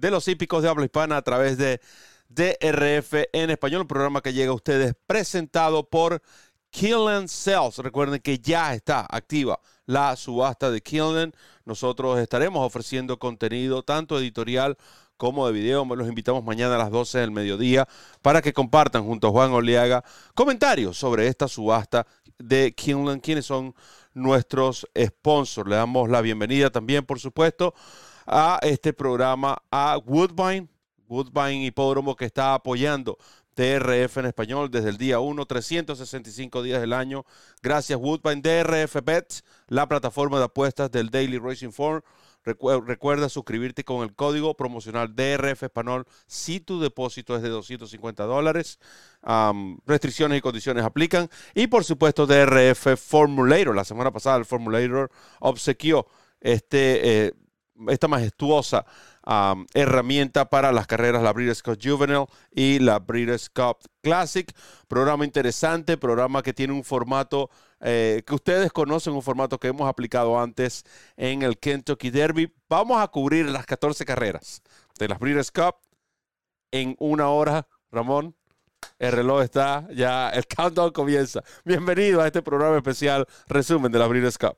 de 0.00 0.10
los 0.10 0.26
hípicos 0.28 0.62
de 0.62 0.68
habla 0.68 0.84
hispana 0.84 1.18
a 1.18 1.22
través 1.22 1.58
de 1.58 1.80
DRF 2.28 3.28
en 3.32 3.50
español, 3.50 3.82
un 3.82 3.88
programa 3.88 4.22
que 4.22 4.32
llega 4.32 4.50
a 4.50 4.54
ustedes 4.54 4.94
presentado 5.06 5.88
por 5.88 6.22
Killen 6.70 7.28
Sales. 7.28 7.78
Recuerden 7.78 8.20
que 8.20 8.38
ya 8.38 8.72
está 8.74 9.06
activa 9.08 9.60
la 9.86 10.16
subasta 10.16 10.70
de 10.70 10.80
Killen. 10.80 11.34
Nosotros 11.64 12.18
estaremos 12.18 12.64
ofreciendo 12.64 13.18
contenido 13.18 13.82
tanto 13.82 14.18
editorial 14.18 14.78
como 15.18 15.46
de 15.46 15.52
video. 15.52 15.84
Los 15.84 16.08
invitamos 16.08 16.42
mañana 16.44 16.76
a 16.76 16.78
las 16.78 16.90
12 16.90 17.18
del 17.18 17.30
mediodía 17.30 17.86
para 18.22 18.40
que 18.40 18.54
compartan 18.54 19.04
junto 19.04 19.28
a 19.28 19.30
Juan 19.32 19.52
Oliaga 19.52 20.02
comentarios 20.34 20.96
sobre 20.96 21.26
esta 21.26 21.46
subasta 21.46 22.06
de 22.38 22.72
Kinlan, 22.72 23.20
quienes 23.20 23.44
son 23.44 23.74
nuestros 24.14 24.88
sponsors. 24.96 25.68
Le 25.68 25.76
damos 25.76 26.08
la 26.08 26.22
bienvenida 26.22 26.70
también, 26.70 27.04
por 27.04 27.20
supuesto, 27.20 27.74
a 28.32 28.60
este 28.62 28.92
programa 28.92 29.60
a 29.72 29.98
Woodbine, 29.98 30.68
Woodbine 31.08 31.64
Hipódromo 31.64 32.14
que 32.14 32.26
está 32.26 32.54
apoyando 32.54 33.18
DRF 33.56 34.18
en 34.18 34.26
español 34.26 34.70
desde 34.70 34.88
el 34.90 34.96
día 34.96 35.18
1, 35.18 35.44
365 35.44 36.62
días 36.62 36.80
del 36.80 36.92
año. 36.92 37.24
Gracias 37.60 37.98
Woodbine, 38.00 38.40
DRF 38.40 39.04
Bets, 39.04 39.44
la 39.66 39.88
plataforma 39.88 40.38
de 40.38 40.44
apuestas 40.44 40.92
del 40.92 41.10
Daily 41.10 41.38
Racing 41.38 41.72
Form 41.72 42.02
recuerda 42.44 43.28
suscribirte 43.28 43.84
con 43.84 44.02
el 44.02 44.14
código 44.14 44.56
promocional 44.56 45.14
DRF 45.14 45.64
Español 45.64 46.06
si 46.26 46.60
tu 46.60 46.80
depósito 46.80 47.36
es 47.36 47.42
de 47.42 47.48
250 47.48 48.24
dólares. 48.24 48.78
restricciones 49.86 50.38
y 50.38 50.40
condiciones 50.40 50.84
aplican. 50.84 51.28
Y 51.54 51.66
por 51.66 51.84
supuesto 51.84 52.26
DRF 52.26 52.96
Formulator. 52.96 53.74
La 53.74 53.84
semana 53.84 54.10
pasada 54.10 54.38
el 54.38 54.44
Formulator 54.44 55.10
obsequió 55.40 56.06
este, 56.40 57.26
eh, 57.26 57.34
esta 57.88 58.08
majestuosa 58.08 58.84
herramienta 59.74 60.48
para 60.48 60.72
las 60.72 60.86
carreras, 60.86 61.22
la 61.22 61.32
Breeders' 61.32 61.62
Cup 61.62 61.78
Juvenile 61.82 62.26
y 62.50 62.78
la 62.78 62.98
Breeders' 62.98 63.48
Cup 63.50 63.78
Classic. 64.02 64.52
Programa 64.88 65.24
interesante, 65.24 65.96
programa 65.96 66.42
que 66.42 66.52
tiene 66.52 66.72
un 66.72 66.84
formato 66.84 67.50
eh, 67.80 68.22
que 68.26 68.34
ustedes 68.34 68.72
conocen, 68.72 69.12
un 69.12 69.22
formato 69.22 69.58
que 69.58 69.68
hemos 69.68 69.88
aplicado 69.88 70.38
antes 70.40 70.84
en 71.16 71.42
el 71.42 71.58
Kentucky 71.58 72.10
Derby. 72.10 72.52
Vamos 72.68 73.00
a 73.00 73.08
cubrir 73.08 73.46
las 73.46 73.66
14 73.66 74.04
carreras 74.04 74.62
de 74.98 75.08
las 75.08 75.18
Breeders' 75.18 75.50
Cup 75.50 75.76
en 76.70 76.96
una 76.98 77.28
hora. 77.28 77.66
Ramón, 77.92 78.36
el 78.98 79.12
reloj 79.12 79.42
está 79.42 79.86
ya, 79.92 80.30
el 80.30 80.46
countdown 80.46 80.92
comienza. 80.92 81.42
Bienvenido 81.64 82.20
a 82.20 82.26
este 82.26 82.42
programa 82.42 82.76
especial, 82.76 83.26
resumen 83.46 83.90
de 83.90 83.98
la 83.98 84.06
Breeders' 84.06 84.38
Cup. 84.38 84.56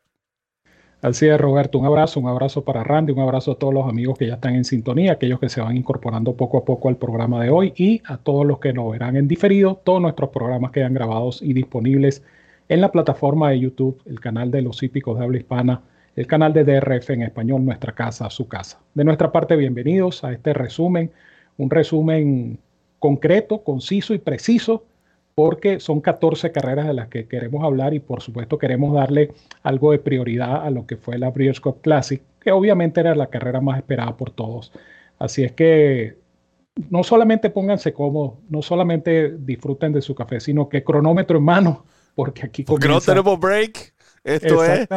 Así 1.03 1.27
es, 1.27 1.37
Roberto, 1.37 1.81
un 1.81 1.85
abrazo, 1.85 2.21
un 2.21 2.29
abrazo 2.29 2.63
para 2.65 2.85
Randy, 2.85 3.13
un 3.13 3.19
abrazo 3.19 3.51
a 3.51 3.55
todos 3.57 3.75
los 3.75 3.89
amigos 3.89 4.17
que 4.17 4.29
ya 4.29 4.35
están 4.35 4.55
en 4.55 4.65
sintonía, 4.65 5.11
aquellos 5.15 5.41
que 5.41 5.49
se 5.49 5.61
van 5.61 5.77
incorporando 5.77 6.37
poco 6.37 6.59
a 6.59 6.65
poco 6.65 6.89
al 6.89 6.97
programa 6.97 7.43
de 7.43 7.51
hoy 7.51 7.73
y 7.77 8.01
a 8.05 8.19
todos 8.19 8.47
los 8.47 8.61
que 8.61 8.73
lo 8.73 8.89
verán 8.89 9.17
en 9.17 9.27
diferido. 9.27 9.81
Todos 9.83 10.01
nuestros 10.01 10.31
programas 10.31 10.71
quedan 10.71 10.95
grabados 10.95 11.43
y 11.43 11.55
disponibles 11.55 12.23
en 12.69 12.81
la 12.81 12.93
plataforma 12.93 13.51
de 13.51 13.59
YouTube, 13.59 14.01
el 14.07 14.21
canal 14.21 14.53
de 14.53 14.63
los 14.63 14.81
hípicos 14.81 15.19
de 15.19 15.25
habla 15.25 15.39
hispana, 15.39 15.83
el 16.15 16.29
canal 16.29 16.53
de 16.53 16.63
DRF 16.63 17.11
en 17.11 17.23
español, 17.23 17.65
nuestra 17.65 17.93
casa, 17.97 18.31
su 18.31 18.47
casa. 18.47 18.79
De 18.95 19.03
nuestra 19.03 19.33
parte, 19.33 19.57
bienvenidos 19.57 20.23
a 20.23 20.33
este 20.33 20.55
resumen, 20.55 21.11
un 21.57 21.69
resumen 21.69 22.61
concreto, 23.01 23.65
conciso 23.65 24.15
y 24.15 24.19
preciso 24.19 24.85
porque 25.35 25.81
son 25.81 26.01
14 26.01 26.53
carreras 26.53 26.87
de 26.87 26.95
las 26.95 27.09
que 27.09 27.27
queremos 27.27 27.65
hablar 27.65 27.95
y 27.95 28.01
por 28.01 28.23
supuesto 28.23 28.59
queremos 28.59 28.95
darle 28.95 29.33
algo 29.63 29.93
de 29.93 29.99
prioridad 29.99 30.65
a 30.65 30.71
lo 30.71 30.87
que 30.87 30.97
fue 30.97 31.19
la 31.19 31.31
Breeders' 31.31 31.61
Cup 31.61 31.81
Classic, 31.81 32.23
que 32.41 32.53
obviamente 32.53 33.01
era 33.01 33.15
la 33.15 33.29
carrera 33.29 33.61
más 33.61 33.79
esperada 33.79 34.17
por 34.17 34.31
todos. 34.31 34.73
Así 35.19 35.45
es 35.45 35.53
que 35.53 36.19
no 36.91 37.05
solamente 37.05 37.51
pónganse 37.51 37.93
cómodos, 37.93 38.39
no 38.49 38.63
solamente 38.63 39.37
disfruten 39.39 39.93
de 39.93 40.03
su 40.03 40.15
café, 40.15 40.41
sino 40.41 40.69
que 40.69 40.85
cronómetro 40.85 41.39
en 41.39 41.45
mano, 41.45 41.85
porque 42.15 42.47
aquí 42.47 42.65
porque 42.65 42.89
no 42.89 43.01
tenemos 43.01 43.39
break. 43.39 43.93
Esto 44.25 44.65
es 44.65 44.89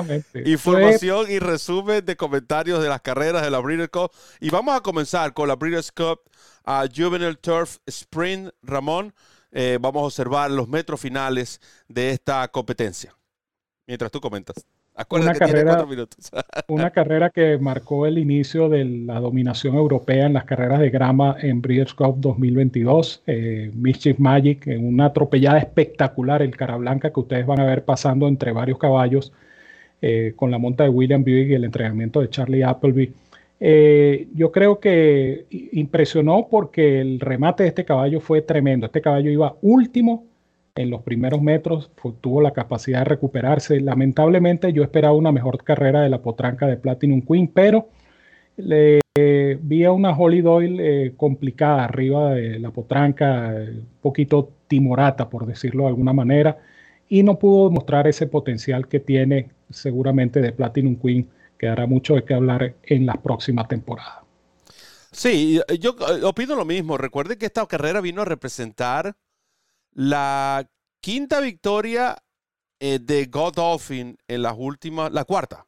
información 0.45 1.25
y 1.31 1.39
resumen 1.39 2.05
de 2.05 2.15
comentarios 2.15 2.81
de 2.83 2.89
las 2.89 3.01
carreras 3.01 3.41
de 3.41 3.49
la 3.49 3.59
Breeders' 3.59 3.89
Cup. 3.89 4.11
Y 4.39 4.51
vamos 4.51 4.75
a 4.75 4.81
comenzar 4.81 5.33
con 5.33 5.47
la 5.47 5.55
Breeders' 5.55 5.91
Cup 5.91 6.19
a 6.63 6.85
Juvenile 6.95 7.35
Turf 7.35 7.77
Sprint 7.87 8.51
Ramón. 8.61 9.13
Eh, 9.57 9.77
vamos 9.79 10.01
a 10.01 10.05
observar 10.07 10.51
los 10.51 10.67
metros 10.67 10.99
finales 10.99 11.61
de 11.87 12.09
esta 12.11 12.45
competencia. 12.49 13.15
Mientras 13.87 14.11
tú 14.11 14.19
comentas. 14.19 14.65
Una 15.09 15.33
carrera, 15.33 15.85
una 16.67 16.91
carrera 16.91 17.29
que 17.29 17.57
marcó 17.57 18.05
el 18.05 18.17
inicio 18.17 18.67
de 18.67 18.83
la 18.83 19.21
dominación 19.21 19.75
europea 19.75 20.25
en 20.25 20.33
las 20.33 20.43
carreras 20.43 20.81
de 20.81 20.89
grama 20.89 21.37
en 21.41 21.61
Breeders' 21.61 21.93
Cup 21.93 22.17
2022. 22.19 23.23
Eh, 23.27 23.71
Mischief 23.73 24.19
Magic 24.19 24.67
en 24.67 24.85
una 24.85 25.05
atropellada 25.05 25.57
espectacular, 25.57 26.41
el 26.41 26.55
cara 26.55 26.75
blanca 26.75 27.13
que 27.13 27.19
ustedes 27.21 27.45
van 27.45 27.61
a 27.61 27.65
ver 27.65 27.85
pasando 27.85 28.27
entre 28.27 28.51
varios 28.51 28.77
caballos 28.77 29.31
eh, 30.01 30.33
con 30.35 30.51
la 30.51 30.57
monta 30.57 30.83
de 30.83 30.89
William 30.89 31.23
Buick 31.23 31.49
y 31.49 31.53
el 31.53 31.63
entrenamiento 31.63 32.19
de 32.19 32.29
Charlie 32.29 32.63
Appleby. 32.63 33.13
Eh, 33.59 34.27
yo 34.33 34.51
creo 34.51 34.79
que 34.79 35.45
impresionó 35.49 36.47
porque 36.49 36.99
el 37.01 37.19
remate 37.19 37.63
de 37.63 37.69
este 37.69 37.85
caballo 37.85 38.19
fue 38.19 38.41
tremendo. 38.41 38.85
Este 38.85 39.01
caballo 39.01 39.31
iba 39.31 39.55
último 39.61 40.25
en 40.75 40.89
los 40.89 41.03
primeros 41.03 41.41
metros, 41.41 41.89
tuvo 42.19 42.41
la 42.41 42.51
capacidad 42.51 42.99
de 42.99 43.05
recuperarse. 43.05 43.79
Lamentablemente 43.79 44.73
yo 44.73 44.83
esperaba 44.83 45.15
una 45.15 45.31
mejor 45.31 45.63
carrera 45.63 46.01
de 46.01 46.09
la 46.09 46.21
potranca 46.21 46.67
de 46.67 46.77
Platinum 46.77 47.21
Queen, 47.21 47.47
pero 47.47 47.87
le 48.57 48.99
vi 49.61 49.85
a 49.85 49.91
una 49.93 50.11
Holly 50.11 50.41
Doyle 50.41 51.05
eh, 51.05 51.13
complicada 51.15 51.85
arriba 51.85 52.33
de 52.33 52.59
la 52.59 52.71
potranca, 52.71 53.53
un 53.55 53.87
poquito 54.01 54.51
timorata, 54.67 55.29
por 55.29 55.45
decirlo 55.45 55.83
de 55.83 55.89
alguna 55.89 56.11
manera, 56.11 56.57
y 57.07 57.23
no 57.23 57.39
pudo 57.39 57.71
mostrar 57.71 58.07
ese 58.07 58.27
potencial 58.27 58.87
que 58.87 58.99
tiene 58.99 59.49
seguramente 59.69 60.41
de 60.41 60.51
Platinum 60.51 60.97
Queen 60.97 61.29
quedará 61.57 61.85
mucho 61.85 62.15
de 62.15 62.23
qué 62.23 62.33
hablar 62.33 62.75
en 62.83 63.05
la 63.05 63.15
próxima 63.15 63.67
temporada. 63.67 64.23
Sí, 65.11 65.61
yo 65.79 65.95
eh, 66.09 66.23
opino 66.23 66.55
lo 66.55 66.65
mismo. 66.65 66.97
Recuerde 66.97 67.37
que 67.37 67.45
esta 67.45 67.65
carrera 67.67 68.01
vino 68.01 68.21
a 68.21 68.25
representar 68.25 69.15
la 69.93 70.69
quinta 70.99 71.39
victoria 71.39 72.17
eh, 72.79 72.99
de 73.01 73.25
Godolphin 73.27 74.17
en 74.27 74.41
las 74.41 74.55
últimas, 74.57 75.11
la 75.11 75.23
cuarta. 75.23 75.67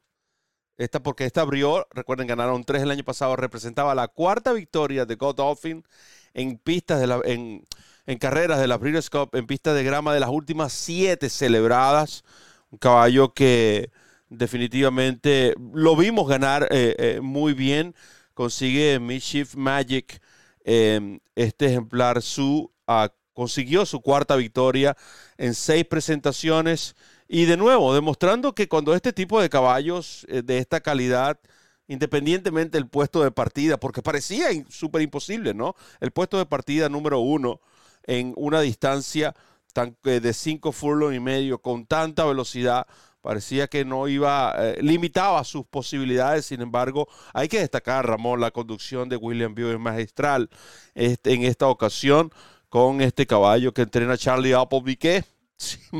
Esta 0.76 1.02
porque 1.02 1.24
esta 1.24 1.40
abrió, 1.40 1.86
recuerden, 1.90 2.26
ganaron 2.26 2.62
tres 2.62 2.82
el 2.82 2.90
año 2.90 3.04
pasado, 3.04 3.34
representaba 3.36 3.94
la 3.94 4.08
cuarta 4.08 4.52
victoria 4.52 5.06
de 5.06 5.16
Godolphin 5.16 5.82
en 6.34 6.58
pistas 6.58 7.00
de 7.00 7.06
la, 7.06 7.20
en 7.24 8.18
carreras 8.18 8.60
de 8.60 8.68
la 8.68 8.78
Breeders' 8.78 9.10
Cup, 9.10 9.34
en 9.34 9.46
pistas 9.46 9.74
de 9.74 9.82
grama 9.82 10.14
de 10.14 10.20
las 10.20 10.30
últimas 10.30 10.72
siete 10.72 11.28
celebradas. 11.28 12.22
Un 12.70 12.78
caballo 12.78 13.34
que 13.34 13.90
definitivamente 14.28 15.54
lo 15.72 15.96
vimos 15.96 16.28
ganar 16.28 16.68
eh, 16.70 16.94
eh, 16.98 17.20
muy 17.20 17.54
bien. 17.54 17.94
Consigue 18.34 19.00
Mischief 19.00 19.54
Magic 19.56 20.20
em, 20.64 21.20
este 21.34 21.66
ejemplar 21.66 22.22
su 22.22 22.70
ah, 22.86 23.12
consiguió 23.32 23.86
su 23.86 24.00
cuarta 24.00 24.36
victoria 24.36 24.96
en 25.36 25.54
seis 25.54 25.84
presentaciones 25.84 26.96
y 27.28 27.44
de 27.44 27.56
nuevo 27.56 27.94
demostrando 27.94 28.54
que 28.54 28.68
cuando 28.68 28.94
este 28.94 29.12
tipo 29.12 29.40
de 29.40 29.48
caballos 29.48 30.26
eh, 30.28 30.42
de 30.42 30.58
esta 30.58 30.80
calidad 30.80 31.38
independientemente 31.88 32.76
del 32.76 32.86
puesto 32.86 33.22
de 33.22 33.30
partida, 33.30 33.78
porque 33.80 34.02
parecía 34.02 34.48
súper 34.68 35.02
imposible, 35.02 35.54
¿no? 35.54 35.74
El 36.00 36.10
puesto 36.10 36.36
de 36.36 36.44
partida 36.44 36.88
número 36.90 37.20
uno 37.20 37.60
en 38.04 38.34
una 38.36 38.60
distancia 38.60 39.34
tan, 39.72 39.96
de 40.02 40.32
cinco 40.34 40.72
furlong 40.72 41.14
y 41.14 41.20
medio 41.20 41.62
con 41.62 41.86
tanta 41.86 42.24
velocidad 42.26 42.86
parecía 43.20 43.68
que 43.68 43.84
no 43.84 44.08
iba, 44.08 44.54
eh, 44.58 44.78
limitaba 44.82 45.42
sus 45.44 45.66
posibilidades, 45.66 46.46
sin 46.46 46.60
embargo, 46.60 47.08
hay 47.34 47.48
que 47.48 47.60
destacar, 47.60 48.06
Ramón, 48.06 48.40
la 48.40 48.50
conducción 48.50 49.08
de 49.08 49.16
William 49.16 49.54
Buell 49.54 49.78
magistral 49.78 50.50
este, 50.94 51.34
en 51.34 51.42
esta 51.42 51.66
ocasión 51.68 52.32
con 52.68 53.00
este 53.00 53.26
caballo 53.26 53.72
que 53.72 53.82
entrena 53.82 54.16
Charlie 54.16 54.54
Appleby, 54.54 54.96
que 54.96 55.24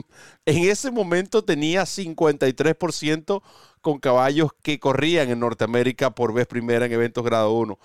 en 0.47 0.65
ese 0.71 0.91
momento 0.91 1.45
tenía 1.45 1.83
53% 1.83 3.43
con 3.81 3.99
caballos 3.99 4.51
que 4.63 4.79
corrían 4.79 5.31
en 5.31 5.41
Norteamérica 5.41 6.11
por 6.11 6.33
vez 6.33 6.47
primera 6.47 6.87
en 6.87 6.93
eventos 6.93 7.25
grado 7.25 7.53
1. 7.53 7.79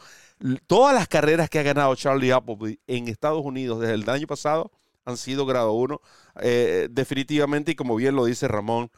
todas 0.68 0.94
las 0.94 1.08
carreras 1.08 1.50
que 1.50 1.60
ha 1.60 1.64
ganado 1.64 1.96
Charlie 1.96 2.32
Appleby 2.32 2.80
en 2.88 3.08
Estados 3.08 3.44
Unidos 3.44 3.80
desde 3.80 3.96
el 3.96 4.10
año 4.10 4.28
pasado 4.28 4.72
han 5.06 5.18
sido 5.18 5.46
grado 5.46 5.74
1. 5.74 6.02
Eh, 6.42 6.88
definitivamente, 6.92 7.72
y 7.72 7.76
como 7.76 7.96
bien 7.96 8.16
lo 8.16 8.26
dice 8.26 8.48
Ramón, 8.48 8.92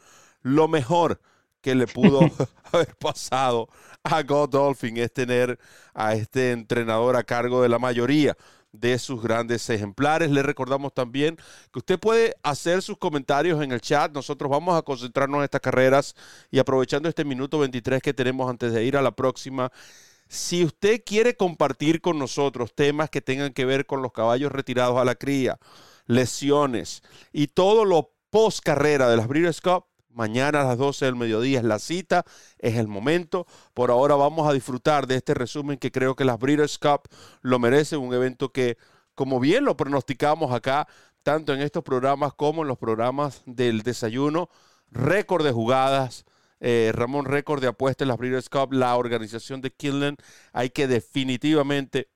lo 0.46 0.68
mejor 0.68 1.20
que 1.60 1.74
le 1.74 1.88
pudo 1.88 2.20
haber 2.72 2.94
pasado 2.96 3.68
a 4.04 4.22
Godolphin 4.22 4.96
es 4.98 5.12
tener 5.12 5.58
a 5.92 6.14
este 6.14 6.52
entrenador 6.52 7.16
a 7.16 7.24
cargo 7.24 7.62
de 7.62 7.68
la 7.68 7.80
mayoría 7.80 8.36
de 8.70 8.96
sus 9.00 9.20
grandes 9.20 9.68
ejemplares. 9.70 10.30
Le 10.30 10.44
recordamos 10.44 10.94
también 10.94 11.36
que 11.72 11.80
usted 11.80 11.98
puede 11.98 12.34
hacer 12.44 12.82
sus 12.82 12.96
comentarios 12.96 13.60
en 13.60 13.72
el 13.72 13.80
chat. 13.80 14.12
Nosotros 14.12 14.48
vamos 14.48 14.78
a 14.78 14.82
concentrarnos 14.82 15.38
en 15.38 15.44
estas 15.44 15.60
carreras 15.60 16.14
y 16.52 16.60
aprovechando 16.60 17.08
este 17.08 17.24
minuto 17.24 17.58
23 17.58 18.00
que 18.00 18.14
tenemos 18.14 18.48
antes 18.48 18.72
de 18.72 18.84
ir 18.84 18.96
a 18.96 19.02
la 19.02 19.10
próxima. 19.10 19.72
Si 20.28 20.64
usted 20.64 21.02
quiere 21.04 21.34
compartir 21.36 22.00
con 22.00 22.20
nosotros 22.20 22.72
temas 22.72 23.10
que 23.10 23.20
tengan 23.20 23.52
que 23.52 23.64
ver 23.64 23.86
con 23.86 24.00
los 24.00 24.12
caballos 24.12 24.52
retirados 24.52 24.98
a 24.98 25.04
la 25.04 25.16
cría, 25.16 25.58
lesiones 26.06 27.02
y 27.32 27.48
todo 27.48 27.84
lo 27.84 28.12
post 28.30 28.60
carrera 28.62 29.08
de 29.08 29.16
las 29.16 29.26
Breeders' 29.26 29.60
Cup, 29.60 29.86
Mañana 30.16 30.62
a 30.62 30.64
las 30.64 30.78
12 30.78 31.04
del 31.04 31.14
mediodía 31.14 31.58
es 31.58 31.64
la 31.64 31.78
cita, 31.78 32.24
es 32.58 32.76
el 32.76 32.88
momento. 32.88 33.46
Por 33.74 33.90
ahora 33.90 34.14
vamos 34.14 34.48
a 34.48 34.54
disfrutar 34.54 35.06
de 35.06 35.16
este 35.16 35.34
resumen 35.34 35.76
que 35.76 35.92
creo 35.92 36.16
que 36.16 36.24
las 36.24 36.38
Breeders' 36.38 36.78
Cup 36.78 37.02
lo 37.42 37.58
merecen, 37.58 37.98
un 37.98 38.14
evento 38.14 38.50
que, 38.50 38.78
como 39.14 39.38
bien 39.40 39.66
lo 39.66 39.76
pronosticamos 39.76 40.54
acá, 40.54 40.88
tanto 41.22 41.52
en 41.52 41.60
estos 41.60 41.84
programas 41.84 42.32
como 42.32 42.62
en 42.62 42.68
los 42.68 42.78
programas 42.78 43.42
del 43.44 43.82
desayuno, 43.82 44.48
récord 44.90 45.44
de 45.44 45.52
jugadas, 45.52 46.24
eh, 46.60 46.92
Ramón, 46.94 47.26
récord 47.26 47.60
de 47.60 47.68
apuestas 47.68 48.06
en 48.06 48.08
las 48.08 48.16
Breeders' 48.16 48.48
Cup, 48.48 48.72
la 48.72 48.96
organización 48.96 49.60
de 49.60 49.70
Killen, 49.70 50.16
hay 50.54 50.70
que 50.70 50.86
definitivamente 50.86 52.08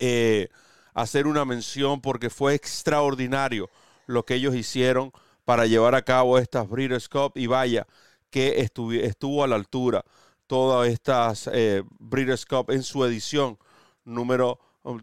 eh, 0.00 0.48
hacer 0.92 1.28
una 1.28 1.44
mención 1.44 2.00
porque 2.00 2.30
fue 2.30 2.54
extraordinario 2.54 3.70
lo 4.06 4.24
que 4.24 4.34
ellos 4.34 4.56
hicieron 4.56 5.12
para 5.50 5.66
llevar 5.66 5.96
a 5.96 6.02
cabo 6.02 6.38
estas 6.38 6.68
Breeders' 6.68 7.08
Cup 7.08 7.32
y 7.34 7.48
vaya 7.48 7.84
que 8.30 8.60
estuvo, 8.60 9.42
a 9.42 9.48
la 9.48 9.56
altura 9.56 10.04
todas 10.46 10.88
estas 10.88 11.50
eh, 11.52 11.82
Breeders' 11.98 12.46
Cup 12.46 12.70
en 12.70 12.84
su 12.84 13.04
edición 13.04 13.58
número 14.04 14.60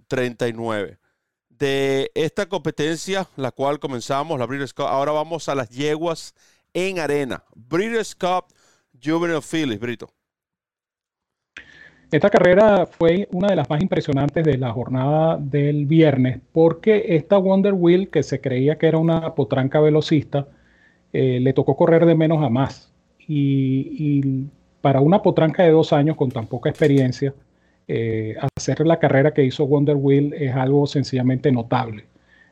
39. 0.08 0.92
Um, 0.92 0.98
de 1.50 2.10
esta 2.16 2.48
competencia, 2.48 3.28
la 3.36 3.52
cual 3.52 3.78
comenzamos, 3.78 4.40
la 4.40 4.46
Breeders' 4.46 4.74
Cup, 4.74 4.86
ahora 4.86 5.12
vamos 5.12 5.50
a 5.50 5.56
las 5.56 5.70
yeguas 5.70 6.34
en 6.74 7.00
arena. 7.00 7.44
Breeders' 7.54 8.16
Cup 8.16 8.46
Juvenile 9.04 9.42
Phillies, 9.42 9.82
Brito. 9.82 10.10
Esta 12.09 12.30
carrera 12.30 12.86
fue 12.86 13.27
una 13.33 13.50
de 13.50 13.57
las 13.57 13.69
más 13.69 13.81
impresionantes 13.81 14.45
de 14.45 14.57
la 14.57 14.71
jornada 14.71 15.38
del 15.38 15.86
viernes 15.86 16.39
porque 16.54 17.04
esta 17.09 17.38
Wonder 17.38 17.74
Wheel, 17.74 18.09
que 18.09 18.24
se 18.24 18.39
creía 18.39 18.77
que 18.77 18.88
era 18.88 18.98
una 18.98 19.36
potranca 19.36 19.81
velocista, 19.81 20.48
eh, 21.12 21.39
le 21.42 21.51
tocó 21.51 21.75
correr 21.75 22.06
de 22.06 22.15
menos 22.15 22.42
a 22.44 22.50
más. 22.50 22.94
Y, 23.27 24.45
para 24.81 25.01
una 25.01 25.21
potranca 25.21 25.63
de 25.63 25.71
dos 25.71 25.92
años 25.92 26.15
con 26.15 26.31
tan 26.31 26.48
poca 26.48 26.69
experiencia, 26.69 27.33
eh, 27.89 28.36
hacer 28.56 28.88
la 28.88 29.00
carrera 29.00 29.33
que 29.33 29.44
hizo 29.44 29.68
Wonder 29.68 29.98
Wheel 29.98 30.33
es 30.33 30.56
algo 30.56 30.88
sencillamente 30.88 31.51
notable. 31.51 32.06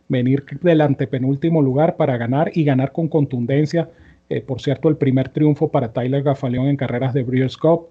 Venir 0.10 0.44
del 0.62 0.82
antepenúltimo 0.82 1.62
lugar 1.62 1.96
para 1.96 2.18
ganar 2.18 2.52
y 2.54 2.66
ganar 2.66 2.92
con 2.92 3.08
contundencia. 3.08 3.90
Eh, 4.30 4.42
por 4.42 4.60
cierto, 4.62 4.90
el 4.90 4.98
primer 4.98 5.30
triunfo 5.30 5.70
para 5.72 5.94
Tyler 5.94 6.24
Gafaleón 6.24 6.68
en 6.68 6.78
carreras 6.78 7.14
de 7.14 7.24
Breeders' 7.24 7.58
Cup 7.58 7.88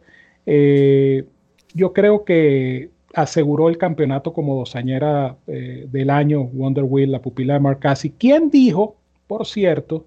yo 1.74 1.92
creo 1.92 2.24
que 2.24 2.90
aseguró 3.12 3.68
el 3.68 3.78
campeonato 3.78 4.32
como 4.32 4.56
dosañera 4.56 5.36
eh, 5.46 5.86
del 5.90 6.10
año, 6.10 6.44
Wonder 6.44 6.84
Wheel, 6.84 7.12
la 7.12 7.20
pupila 7.20 7.54
de 7.54 7.60
Marcasi, 7.60 8.10
quien 8.10 8.50
dijo, 8.50 8.96
por 9.26 9.46
cierto, 9.46 10.06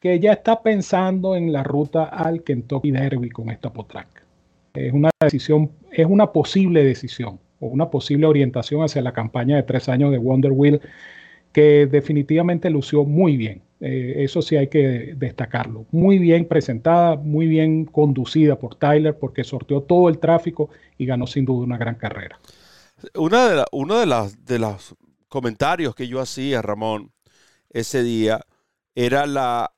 que 0.00 0.18
ya 0.20 0.32
está 0.32 0.62
pensando 0.62 1.36
en 1.36 1.52
la 1.52 1.62
ruta 1.62 2.04
al 2.04 2.42
Kentucky 2.42 2.90
Derby 2.90 3.30
con 3.30 3.50
esta 3.50 3.72
potranca. 3.72 4.22
Es 4.74 4.92
una 4.92 5.10
decisión, 5.20 5.70
es 5.90 6.06
una 6.06 6.32
posible 6.32 6.84
decisión 6.84 7.38
o 7.60 7.66
una 7.66 7.90
posible 7.90 8.26
orientación 8.26 8.82
hacia 8.82 9.02
la 9.02 9.12
campaña 9.12 9.56
de 9.56 9.62
tres 9.62 9.88
años 9.88 10.10
de 10.10 10.18
Wonder 10.18 10.52
Wheel 10.52 10.80
que 11.52 11.86
definitivamente 11.86 12.70
lució 12.70 13.04
muy 13.04 13.36
bien. 13.36 13.62
Eh, 13.84 14.22
eso 14.22 14.42
sí 14.42 14.56
hay 14.56 14.68
que 14.68 15.14
destacarlo. 15.16 15.86
Muy 15.90 16.18
bien 16.18 16.46
presentada, 16.46 17.16
muy 17.16 17.48
bien 17.48 17.84
conducida 17.84 18.56
por 18.56 18.76
Tyler 18.76 19.18
porque 19.18 19.42
sorteó 19.42 19.82
todo 19.82 20.08
el 20.08 20.18
tráfico 20.18 20.70
y 20.98 21.04
ganó 21.04 21.26
sin 21.26 21.44
duda 21.44 21.64
una 21.64 21.78
gran 21.78 21.96
carrera. 21.96 22.38
Una 23.16 23.48
de 23.48 23.64
uno 23.72 23.98
de, 23.98 24.06
las, 24.06 24.44
de 24.44 24.60
los 24.60 24.94
comentarios 25.26 25.96
que 25.96 26.06
yo 26.06 26.20
hacía, 26.20 26.62
Ramón, 26.62 27.10
ese 27.70 28.04
día 28.04 28.46
era 28.94 29.26
la 29.26 29.72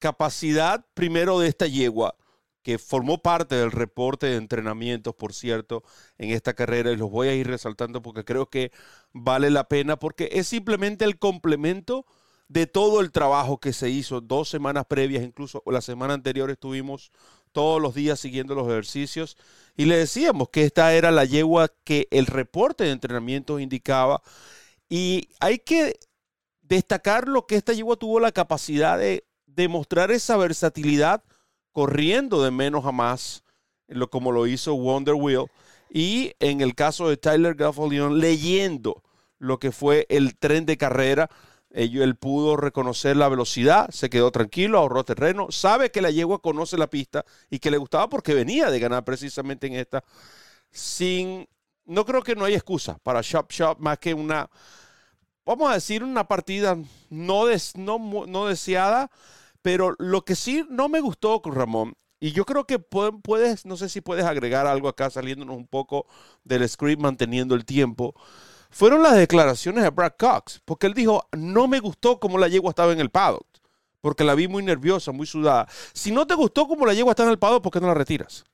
capacidad 0.00 0.84
primero 0.94 1.38
de 1.38 1.46
esta 1.46 1.68
yegua 1.68 2.16
que 2.62 2.76
formó 2.78 3.18
parte 3.18 3.54
del 3.54 3.70
reporte 3.70 4.26
de 4.26 4.36
entrenamientos, 4.36 5.14
por 5.14 5.32
cierto, 5.32 5.84
en 6.18 6.30
esta 6.30 6.54
carrera, 6.54 6.90
y 6.90 6.96
los 6.96 7.08
voy 7.08 7.28
a 7.28 7.34
ir 7.34 7.46
resaltando 7.46 8.02
porque 8.02 8.24
creo 8.24 8.46
que 8.46 8.72
vale 9.12 9.50
la 9.50 9.68
pena, 9.68 9.96
porque 9.96 10.28
es 10.32 10.48
simplemente 10.48 11.04
el 11.04 11.20
complemento 11.20 12.04
de 12.48 12.66
todo 12.66 13.00
el 13.00 13.12
trabajo 13.12 13.58
que 13.58 13.72
se 13.72 13.90
hizo 13.90 14.20
dos 14.20 14.48
semanas 14.48 14.86
previas, 14.86 15.22
incluso 15.22 15.62
la 15.66 15.80
semana 15.80 16.14
anterior 16.14 16.50
estuvimos 16.50 17.12
todos 17.52 17.80
los 17.80 17.94
días 17.94 18.18
siguiendo 18.20 18.54
los 18.54 18.66
ejercicios 18.68 19.36
y 19.76 19.84
le 19.84 19.96
decíamos 19.96 20.48
que 20.48 20.64
esta 20.64 20.94
era 20.94 21.10
la 21.10 21.24
yegua 21.24 21.72
que 21.84 22.08
el 22.10 22.26
reporte 22.26 22.84
de 22.84 22.90
entrenamiento 22.90 23.58
indicaba 23.58 24.22
y 24.88 25.28
hay 25.40 25.58
que 25.58 25.98
destacar 26.62 27.28
lo 27.28 27.46
que 27.46 27.56
esta 27.56 27.72
yegua 27.72 27.96
tuvo 27.96 28.20
la 28.20 28.32
capacidad 28.32 28.98
de 28.98 29.26
demostrar 29.46 30.10
esa 30.10 30.36
versatilidad 30.36 31.22
corriendo 31.72 32.42
de 32.42 32.50
menos 32.50 32.84
a 32.86 32.92
más, 32.92 33.42
como 34.10 34.32
lo 34.32 34.46
hizo 34.46 34.74
Wonder 34.74 35.14
Wheel, 35.14 35.46
y 35.90 36.32
en 36.40 36.60
el 36.60 36.74
caso 36.74 37.08
de 37.08 37.16
Tyler 37.16 37.54
Gaffalion 37.54 38.18
leyendo 38.18 39.02
lo 39.38 39.58
que 39.58 39.72
fue 39.72 40.06
el 40.08 40.36
tren 40.36 40.66
de 40.66 40.76
carrera, 40.76 41.30
él 41.70 42.16
pudo 42.16 42.56
reconocer 42.56 43.16
la 43.16 43.28
velocidad, 43.28 43.90
se 43.90 44.10
quedó 44.10 44.30
tranquilo, 44.30 44.78
ahorró 44.78 45.04
terreno, 45.04 45.48
sabe 45.50 45.90
que 45.90 46.00
la 46.00 46.10
yegua 46.10 46.40
conoce 46.40 46.78
la 46.78 46.88
pista 46.88 47.24
y 47.50 47.58
que 47.58 47.70
le 47.70 47.76
gustaba 47.76 48.08
porque 48.08 48.34
venía 48.34 48.70
de 48.70 48.80
ganar 48.80 49.04
precisamente 49.04 49.66
en 49.66 49.74
esta. 49.74 50.02
Sin, 50.70 51.48
no 51.84 52.04
creo 52.04 52.22
que 52.22 52.34
no 52.34 52.44
hay 52.44 52.54
excusa 52.54 52.98
para 53.02 53.20
Shop 53.22 53.50
Shop 53.50 53.78
más 53.78 53.98
que 53.98 54.14
una, 54.14 54.48
vamos 55.44 55.70
a 55.70 55.74
decir, 55.74 56.02
una 56.02 56.26
partida 56.26 56.76
no, 57.10 57.44
no, 57.74 58.26
no 58.26 58.46
deseada, 58.46 59.10
pero 59.62 59.94
lo 59.98 60.24
que 60.24 60.36
sí 60.36 60.64
no 60.70 60.88
me 60.88 61.00
gustó 61.00 61.42
con 61.42 61.54
Ramón, 61.54 61.94
y 62.20 62.32
yo 62.32 62.44
creo 62.44 62.66
que 62.66 62.80
puedes, 62.80 63.64
no 63.64 63.76
sé 63.76 63.88
si 63.88 64.00
puedes 64.00 64.24
agregar 64.24 64.66
algo 64.66 64.88
acá 64.88 65.08
saliéndonos 65.08 65.56
un 65.56 65.68
poco 65.68 66.06
del 66.42 66.68
script 66.68 67.00
manteniendo 67.00 67.54
el 67.54 67.64
tiempo 67.64 68.14
fueron 68.70 69.02
las 69.02 69.16
declaraciones 69.16 69.82
de 69.84 69.90
Brad 69.90 70.12
Cox, 70.18 70.60
porque 70.64 70.86
él 70.86 70.94
dijo, 70.94 71.24
no 71.36 71.68
me 71.68 71.80
gustó 71.80 72.18
cómo 72.18 72.38
la 72.38 72.48
yegua 72.48 72.70
estaba 72.70 72.92
en 72.92 73.00
el 73.00 73.10
paddock, 73.10 73.46
porque 74.00 74.24
la 74.24 74.34
vi 74.34 74.48
muy 74.48 74.62
nerviosa, 74.62 75.12
muy 75.12 75.26
sudada. 75.26 75.66
Si 75.92 76.12
no 76.12 76.26
te 76.26 76.34
gustó 76.34 76.66
cómo 76.66 76.86
la 76.86 76.94
yegua 76.94 77.12
está 77.12 77.24
en 77.24 77.30
el 77.30 77.38
paddock, 77.38 77.62
¿por 77.62 77.72
qué 77.72 77.80
no 77.80 77.88
la 77.88 77.94
retiras? 77.94 78.44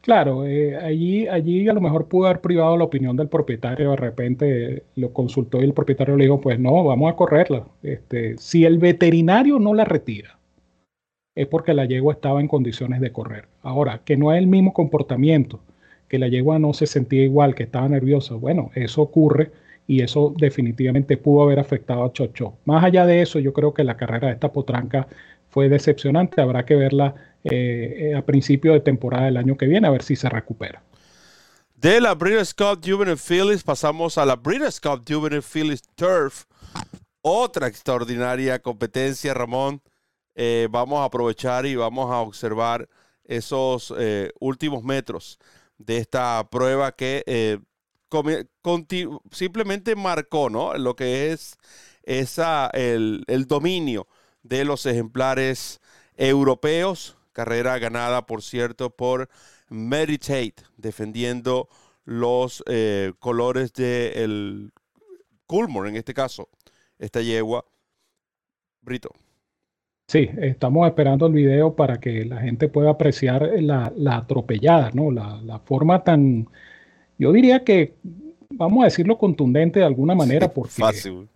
Claro, 0.00 0.46
eh, 0.46 0.76
allí, 0.78 1.28
allí 1.28 1.68
a 1.68 1.74
lo 1.74 1.80
mejor 1.82 2.08
pudo 2.08 2.26
haber 2.26 2.40
privado 2.40 2.76
la 2.76 2.84
opinión 2.84 3.16
del 3.16 3.28
propietario, 3.28 3.90
de 3.90 3.96
repente 3.96 4.84
lo 4.96 5.12
consultó 5.12 5.60
y 5.60 5.64
el 5.64 5.74
propietario 5.74 6.16
le 6.16 6.24
dijo, 6.24 6.40
pues 6.40 6.58
no, 6.58 6.84
vamos 6.84 7.12
a 7.12 7.16
correrla. 7.16 7.66
Este, 7.82 8.38
si 8.38 8.64
el 8.64 8.78
veterinario 8.78 9.58
no 9.58 9.74
la 9.74 9.84
retira, 9.84 10.38
es 11.34 11.46
porque 11.46 11.74
la 11.74 11.84
yegua 11.84 12.14
estaba 12.14 12.40
en 12.40 12.48
condiciones 12.48 13.00
de 13.00 13.12
correr. 13.12 13.48
Ahora, 13.62 14.00
que 14.04 14.16
no 14.16 14.32
es 14.32 14.38
el 14.38 14.46
mismo 14.46 14.72
comportamiento 14.72 15.60
que 16.10 16.18
la 16.18 16.26
yegua 16.26 16.58
no 16.58 16.74
se 16.74 16.86
sentía 16.86 17.22
igual, 17.22 17.54
que 17.54 17.62
estaba 17.62 17.88
nerviosa. 17.88 18.34
Bueno, 18.34 18.72
eso 18.74 19.00
ocurre 19.00 19.52
y 19.86 20.02
eso 20.02 20.34
definitivamente 20.36 21.16
pudo 21.16 21.44
haber 21.44 21.60
afectado 21.60 22.04
a 22.04 22.12
Chocho. 22.12 22.54
Más 22.64 22.82
allá 22.82 23.06
de 23.06 23.22
eso, 23.22 23.38
yo 23.38 23.52
creo 23.52 23.72
que 23.72 23.84
la 23.84 23.96
carrera 23.96 24.26
de 24.26 24.34
esta 24.34 24.52
potranca 24.52 25.06
fue 25.50 25.68
decepcionante. 25.68 26.42
Habrá 26.42 26.66
que 26.66 26.74
verla 26.74 27.14
eh, 27.44 28.12
a 28.16 28.22
principio 28.22 28.72
de 28.72 28.80
temporada 28.80 29.26
del 29.26 29.36
año 29.36 29.56
que 29.56 29.68
viene, 29.68 29.86
a 29.86 29.90
ver 29.90 30.02
si 30.02 30.16
se 30.16 30.28
recupera. 30.28 30.82
De 31.76 32.00
la 32.00 32.14
Breeders' 32.14 32.54
Cup 32.54 32.80
Juvenile 32.84 33.16
Phillies 33.16 33.62
pasamos 33.62 34.18
a 34.18 34.26
la 34.26 34.34
Breeders' 34.34 34.80
Cup 34.80 35.04
Juvenile 35.08 35.42
Phillies 35.42 35.82
Turf. 35.94 36.44
Otra 37.22 37.68
extraordinaria 37.68 38.58
competencia, 38.58 39.32
Ramón. 39.32 39.80
Eh, 40.34 40.66
vamos 40.72 40.98
a 40.98 41.04
aprovechar 41.04 41.66
y 41.66 41.76
vamos 41.76 42.10
a 42.10 42.18
observar 42.18 42.88
esos 43.24 43.94
eh, 43.96 44.32
últimos 44.40 44.82
metros 44.82 45.38
de 45.80 45.96
esta 45.96 46.46
prueba 46.50 46.92
que 46.92 47.24
eh, 47.26 47.58
simplemente 49.32 49.96
marcó 49.96 50.50
¿no? 50.50 50.74
lo 50.74 50.94
que 50.94 51.32
es 51.32 51.56
esa, 52.02 52.68
el, 52.74 53.24
dominio 53.48 54.06
de 54.42 54.64
los 54.64 54.86
ejemplares 54.86 55.80
europeos. 56.16 57.16
Carrera 57.32 57.78
ganada, 57.78 58.26
por 58.26 58.42
cierto, 58.42 58.90
por 58.90 59.28
Meditate, 59.68 60.56
defendiendo 60.76 61.68
los 62.04 62.62
eh, 62.66 63.12
colores 63.18 63.72
del 63.72 64.12
el 64.16 64.72
Coolmore, 65.46 65.88
en 65.88 65.96
este 65.96 66.12
caso, 66.12 66.48
esta 66.98 67.22
yegua. 67.22 67.64
Brito. 68.82 69.10
Sí, 70.10 70.28
estamos 70.42 70.88
esperando 70.88 71.26
el 71.26 71.32
video 71.32 71.76
para 71.76 72.00
que 72.00 72.24
la 72.24 72.38
gente 72.38 72.66
pueda 72.66 72.90
apreciar 72.90 73.48
la, 73.60 73.92
atropellada, 74.16 74.90
¿no? 74.92 75.12
La, 75.12 75.60
forma 75.60 76.02
tan, 76.02 76.48
yo 77.16 77.30
diría 77.30 77.62
que, 77.62 77.94
vamos 78.50 78.82
a 78.82 78.86
decirlo 78.86 79.18
contundente 79.18 79.78
de 79.78 79.86
alguna 79.86 80.16
manera, 80.16 80.48
porque, 80.52 80.72
fácil. 80.72 81.28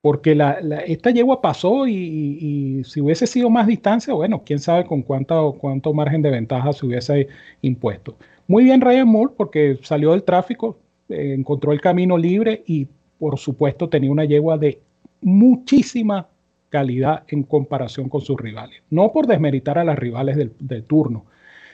porque 0.00 0.34
la, 0.34 0.52
esta 0.86 1.10
yegua 1.10 1.42
pasó 1.42 1.86
y, 1.86 2.80
si 2.86 3.02
hubiese 3.02 3.26
sido 3.26 3.50
más 3.50 3.66
distancia, 3.66 4.14
bueno, 4.14 4.40
quién 4.42 4.58
sabe 4.58 4.86
con 4.86 5.02
cuánto, 5.02 5.58
cuánto 5.60 5.92
margen 5.92 6.22
de 6.22 6.30
ventaja 6.30 6.72
se 6.72 6.86
hubiese 6.86 7.28
impuesto. 7.60 8.16
Muy 8.48 8.64
bien 8.64 8.80
Ryan 8.80 9.06
Moore 9.06 9.34
porque 9.36 9.78
salió 9.82 10.12
del 10.12 10.22
tráfico, 10.22 10.78
eh, 11.10 11.34
encontró 11.36 11.72
el 11.72 11.80
camino 11.82 12.16
libre 12.16 12.62
y 12.66 12.88
por 13.18 13.38
supuesto 13.38 13.90
tenía 13.90 14.10
una 14.10 14.24
yegua 14.24 14.56
de 14.56 14.80
muchísima 15.20 16.26
calidad 16.74 17.22
en 17.28 17.44
comparación 17.44 18.08
con 18.08 18.20
sus 18.20 18.36
rivales. 18.36 18.82
No 18.90 19.12
por 19.12 19.28
desmeritar 19.28 19.78
a 19.78 19.84
las 19.84 19.96
rivales 19.96 20.36
del, 20.36 20.82
turno, 20.82 21.24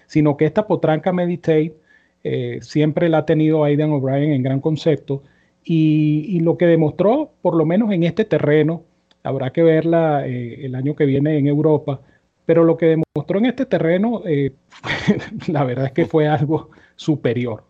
sino 0.06 0.36
que 0.36 0.44
esta 0.44 0.66
potranca 0.66 1.10
Meditate 1.10 1.74
eh, 2.22 2.58
siempre 2.60 3.08
la 3.08 3.18
ha 3.18 3.24
tenido 3.24 3.64
Aidan 3.64 3.92
O'Brien 3.92 4.32
en 4.32 4.42
gran 4.42 4.60
concepto 4.60 5.22
y, 5.64 6.38
lo 6.40 6.58
que 6.58 6.66
demostró, 6.66 7.30
por 7.40 7.56
lo 7.56 7.64
menos 7.64 7.90
en 7.92 8.02
este 8.02 8.26
terreno, 8.26 8.82
habrá 9.22 9.54
que 9.54 9.62
verla 9.62 10.26
eh, 10.26 10.66
el 10.66 10.74
año 10.74 10.94
que 10.94 11.06
viene 11.06 11.38
en 11.38 11.46
Europa, 11.46 12.02
pero 12.44 12.62
lo 12.64 12.76
que 12.76 12.98
demostró 13.14 13.38
en 13.38 13.46
este 13.46 13.64
terreno, 13.64 14.20
eh, 14.26 14.52
la 15.48 15.64
verdad 15.64 15.86
es 15.86 15.92
que 15.92 16.04
fue 16.04 16.28
algo 16.28 16.68
superior. 16.94 17.64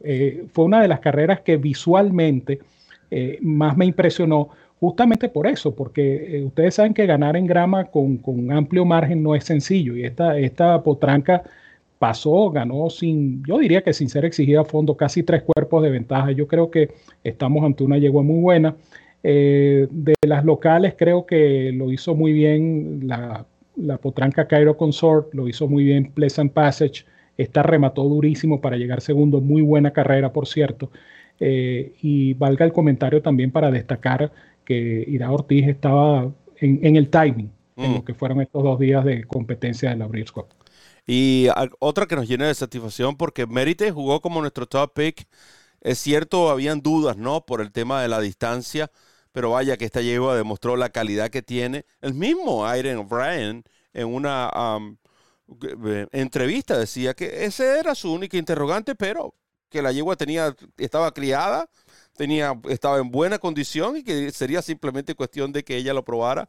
fue 0.52 0.64
una 0.64 0.82
de 0.82 0.88
las 0.88 0.98
carreras 0.98 1.42
que 1.42 1.56
visualmente 1.58 2.58
más 3.40 3.76
me 3.76 3.86
impresionó 3.86 4.48
justamente 4.80 5.28
por 5.28 5.46
eso, 5.46 5.74
porque 5.74 6.38
eh, 6.38 6.44
ustedes 6.44 6.74
saben 6.74 6.94
que 6.94 7.06
ganar 7.06 7.36
en 7.36 7.46
grama 7.46 7.84
con, 7.84 8.16
con, 8.18 8.50
amplio 8.50 8.84
margen 8.84 9.22
no 9.22 9.34
es 9.34 9.44
sencillo 9.44 9.96
y 9.96 10.04
esta, 10.04 10.38
esta 10.38 10.82
potranca 10.82 11.42
pasó, 11.98 12.50
ganó 12.50 12.88
sin, 12.90 13.44
yo 13.44 13.58
diría 13.58 13.82
que 13.82 13.92
sin 13.92 14.08
ser 14.08 14.24
exigida 14.24 14.62
a 14.62 14.64
fondo, 14.64 14.96
casi 14.96 15.22
tres 15.22 15.42
cuerpos 15.42 15.82
de 15.82 15.90
ventaja. 15.90 16.32
Yo 16.32 16.46
creo 16.48 16.70
que 16.70 16.90
estamos 17.22 17.62
ante 17.64 17.84
una 17.84 17.98
yegua 17.98 18.22
muy 18.22 18.40
buena. 18.40 18.74
Eh, 19.22 19.86
de 19.90 20.14
las 20.26 20.46
locales 20.46 20.94
creo 20.96 21.26
que 21.26 21.72
lo 21.74 21.92
hizo 21.92 22.14
muy 22.14 22.32
bien 22.32 23.00
la, 23.06 23.44
la 23.76 23.98
potranca 23.98 24.48
Cairo 24.48 24.78
Consort, 24.78 25.34
lo 25.34 25.46
hizo 25.46 25.68
muy 25.68 25.84
bien 25.84 26.12
Pleasant 26.12 26.52
Passage, 26.52 27.04
esta 27.36 27.62
remató 27.62 28.04
durísimo 28.04 28.62
para 28.62 28.76
llegar 28.78 29.02
segundo, 29.02 29.42
muy 29.42 29.60
buena 29.62 29.92
carrera 29.92 30.32
por 30.32 30.46
cierto. 30.46 30.90
Eh, 31.42 31.94
y 32.02 32.34
valga 32.34 32.66
el 32.66 32.72
comentario 32.72 33.22
también 33.22 33.50
para 33.50 33.70
destacar 33.70 34.30
que 34.70 35.04
Ira 35.08 35.32
Ortiz 35.32 35.66
estaba 35.66 36.32
en, 36.60 36.94
el 36.94 37.10
timing 37.10 37.50
en 37.76 37.94
lo 37.94 38.04
que 38.04 38.14
fueron 38.14 38.40
estos 38.40 38.62
dos 38.62 38.78
días 38.78 39.04
de 39.04 39.24
competencia 39.24 39.90
de 39.90 39.96
la 39.96 40.06
Breeders' 40.06 40.30
Cup. 40.30 40.46
Y 41.08 41.48
otra 41.80 42.06
que 42.06 42.14
nos 42.14 42.28
llena 42.28 42.46
de 42.46 42.54
satisfacción 42.54 43.16
porque 43.16 43.48
Merite 43.48 43.90
jugó 43.90 44.20
como 44.20 44.40
nuestro 44.40 44.66
top 44.66 44.92
pick. 44.94 45.26
Es 45.80 45.98
cierto, 45.98 46.50
habían 46.50 46.82
dudas, 46.82 47.16
¿no? 47.16 47.44
Por 47.44 47.60
el 47.62 47.72
tema 47.72 48.00
de 48.00 48.06
la 48.06 48.20
distancia, 48.20 48.92
pero 49.32 49.50
vaya 49.50 49.76
que 49.76 49.86
esta 49.86 50.02
yegua 50.02 50.36
demostró 50.36 50.76
la 50.76 50.90
calidad 50.90 51.30
que 51.30 51.42
tiene. 51.42 51.84
El 52.00 52.14
mismo 52.14 52.64
Iron 52.76 52.98
O'Brien 52.98 53.64
en 53.92 54.06
una 54.06 54.52
eh, 55.88 56.06
entrevista 56.12 56.78
decía 56.78 57.14
que 57.14 57.44
ese 57.44 57.80
era 57.80 57.96
su 57.96 58.12
única 58.12 58.36
interrogante, 58.36 58.94
pero 58.94 59.34
que 59.68 59.82
la 59.82 59.90
yegua 59.90 60.14
tenía, 60.14 60.54
estaba 60.76 61.12
criada 61.12 61.68
tenía, 62.16 62.58
estaba 62.68 62.98
en 62.98 63.10
buena 63.10 63.38
condición 63.38 63.96
y 63.96 64.02
que 64.04 64.30
sería 64.32 64.62
simplemente 64.62 65.14
cuestión 65.14 65.52
de 65.52 65.64
que 65.64 65.76
ella 65.76 65.94
lo 65.94 66.04
probara. 66.04 66.48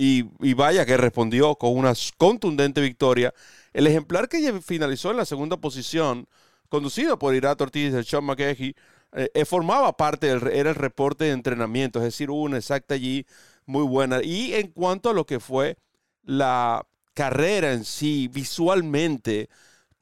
Y, 0.00 0.22
vaya 0.54 0.86
que 0.86 0.96
respondió 0.96 1.56
con 1.56 1.76
una 1.76 1.92
contundente 2.16 2.80
victoria. 2.80 3.34
El 3.72 3.86
ejemplar 3.86 4.28
que 4.28 4.60
finalizó 4.62 5.10
en 5.10 5.16
la 5.16 5.24
segunda 5.24 5.56
posición, 5.56 6.28
conducido 6.68 7.18
por 7.18 7.34
Irato 7.34 7.64
Ortiz 7.64 7.92
de 7.92 8.04
Sean 8.04 8.24
McGehee, 8.24 8.76
eh, 9.12 9.30
eh, 9.34 9.44
formaba 9.44 9.96
parte, 9.96 10.28
del, 10.28 10.46
era 10.48 10.70
el 10.70 10.76
reporte 10.76 11.24
de 11.24 11.32
entrenamiento, 11.32 11.98
es 11.98 12.04
decir, 12.04 12.30
hubo 12.30 12.42
una 12.42 12.58
exacta 12.58 12.94
allí 12.94 13.26
muy 13.66 13.82
buena. 13.84 14.22
Y 14.22 14.54
en 14.54 14.68
cuanto 14.68 15.10
a 15.10 15.14
lo 15.14 15.26
que 15.26 15.40
fue 15.40 15.78
la 16.22 16.86
carrera 17.14 17.72
en 17.72 17.84
sí, 17.84 18.28
visualmente, 18.28 19.48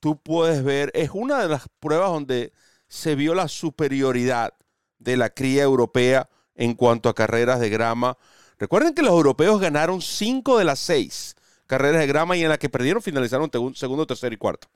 tú 0.01 0.21
puedes 0.21 0.65
ver, 0.65 0.91
es 0.95 1.11
una 1.13 1.41
de 1.43 1.49
las 1.49 1.69
pruebas 1.81 2.11
donde 2.11 2.53
se 2.89 3.15
vio 3.15 3.35
la 3.35 3.49
superioridad 3.49 4.55
de 4.99 5.17
la 5.17 5.31
cría 5.31 5.63
europea 5.63 6.29
en 6.55 6.75
cuanto 6.75 7.09
a 7.09 7.15
carreras 7.15 7.61
de 7.61 7.69
grama. 7.69 8.17
Recuerden 8.59 8.95
que 8.95 9.03
los 9.03 9.13
europeos 9.13 9.61
ganaron 9.61 10.01
cinco 10.01 10.59
de 10.59 10.65
las 10.65 10.79
seis 10.79 11.37
carreras 11.67 12.01
de 12.01 12.07
grama 12.07 12.37
y 12.37 12.43
en 12.43 12.49
las 12.49 12.59
que 12.59 12.69
perdieron 12.69 13.03
finalizaron 13.03 13.51
segundo, 13.75 14.07
tercero 14.07 14.35
y 14.35 14.39
cuarto 14.39 14.69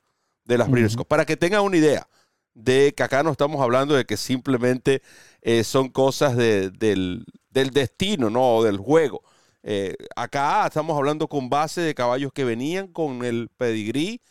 de 0.45 0.57
las 0.57 0.67
uh 0.67 1.05
Para 1.05 1.25
que 1.25 1.37
tengan 1.37 1.61
una 1.61 1.77
idea 1.77 2.07
de 2.53 2.93
que 2.95 3.03
acá 3.03 3.23
no 3.23 3.31
estamos 3.31 3.61
hablando 3.61 3.95
de 3.95 4.05
que 4.05 4.17
simplemente 4.17 5.01
eh, 5.41 5.63
son 5.63 5.89
cosas 5.89 6.35
del, 6.35 7.25
destino, 7.49 8.29
¿no? 8.29 8.57
O 8.57 8.63
del 8.63 8.77
juego. 8.77 9.23
Eh, 9.63 9.95
acá 10.15 10.65
estamos 10.65 10.97
hablando 10.97 11.27
con 11.27 11.49
base 11.49 11.81
de 11.81 11.95
caballos 11.95 12.33
que 12.33 12.43
venían 12.43 12.87
con 12.87 13.23
el 13.23 13.49
pedigrí 13.49 14.21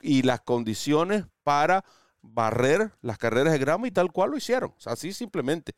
y 0.00 0.22
las 0.22 0.40
condiciones 0.40 1.24
para 1.42 1.84
barrer 2.22 2.92
las 3.02 3.18
carreras 3.18 3.52
de 3.52 3.58
grama 3.58 3.86
y 3.86 3.90
tal 3.90 4.12
cual 4.12 4.30
lo 4.30 4.36
hicieron. 4.36 4.72
así 4.86 5.12
simplemente. 5.12 5.72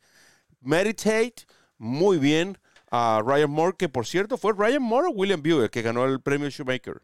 Meditate, 0.61 1.43
muy 1.77 2.17
bien 2.17 2.57
a 2.91 3.21
Ryan 3.25 3.49
Moore, 3.49 3.75
que 3.77 3.89
por 3.89 4.05
cierto 4.05 4.37
fue 4.37 4.53
Ryan 4.53 4.81
Moore 4.81 5.07
o 5.09 5.11
William 5.11 5.41
Buick 5.41 5.71
que 5.71 5.81
ganó 5.81 6.05
el 6.05 6.21
premio 6.21 6.49
Shoemaker. 6.49 7.01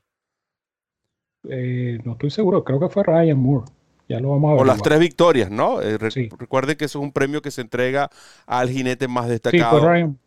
Eh, 1.49 1.99
no 2.03 2.13
estoy 2.13 2.29
seguro, 2.29 2.63
creo 2.63 2.79
que 2.79 2.89
fue 2.89 3.03
Ryan 3.03 3.37
Moore. 3.37 3.65
Ya 4.07 4.19
lo 4.19 4.29
vamos 4.31 4.49
a 4.49 4.53
ver. 4.53 4.61
O 4.61 4.65
las 4.65 4.81
tres 4.81 4.99
victorias, 4.99 5.49
¿no? 5.49 5.81
Eh, 5.81 5.97
recuerde 5.97 6.75
que 6.75 6.85
eso 6.85 6.99
es 6.99 7.03
un 7.03 7.11
premio 7.11 7.41
que 7.41 7.49
se 7.49 7.61
entrega 7.61 8.09
al 8.45 8.69
jinete 8.69 9.07
más 9.07 9.27
destacado. 9.27 9.79
Sí, 9.79 9.83
fue 9.83 9.89
Ryan. 9.89 10.19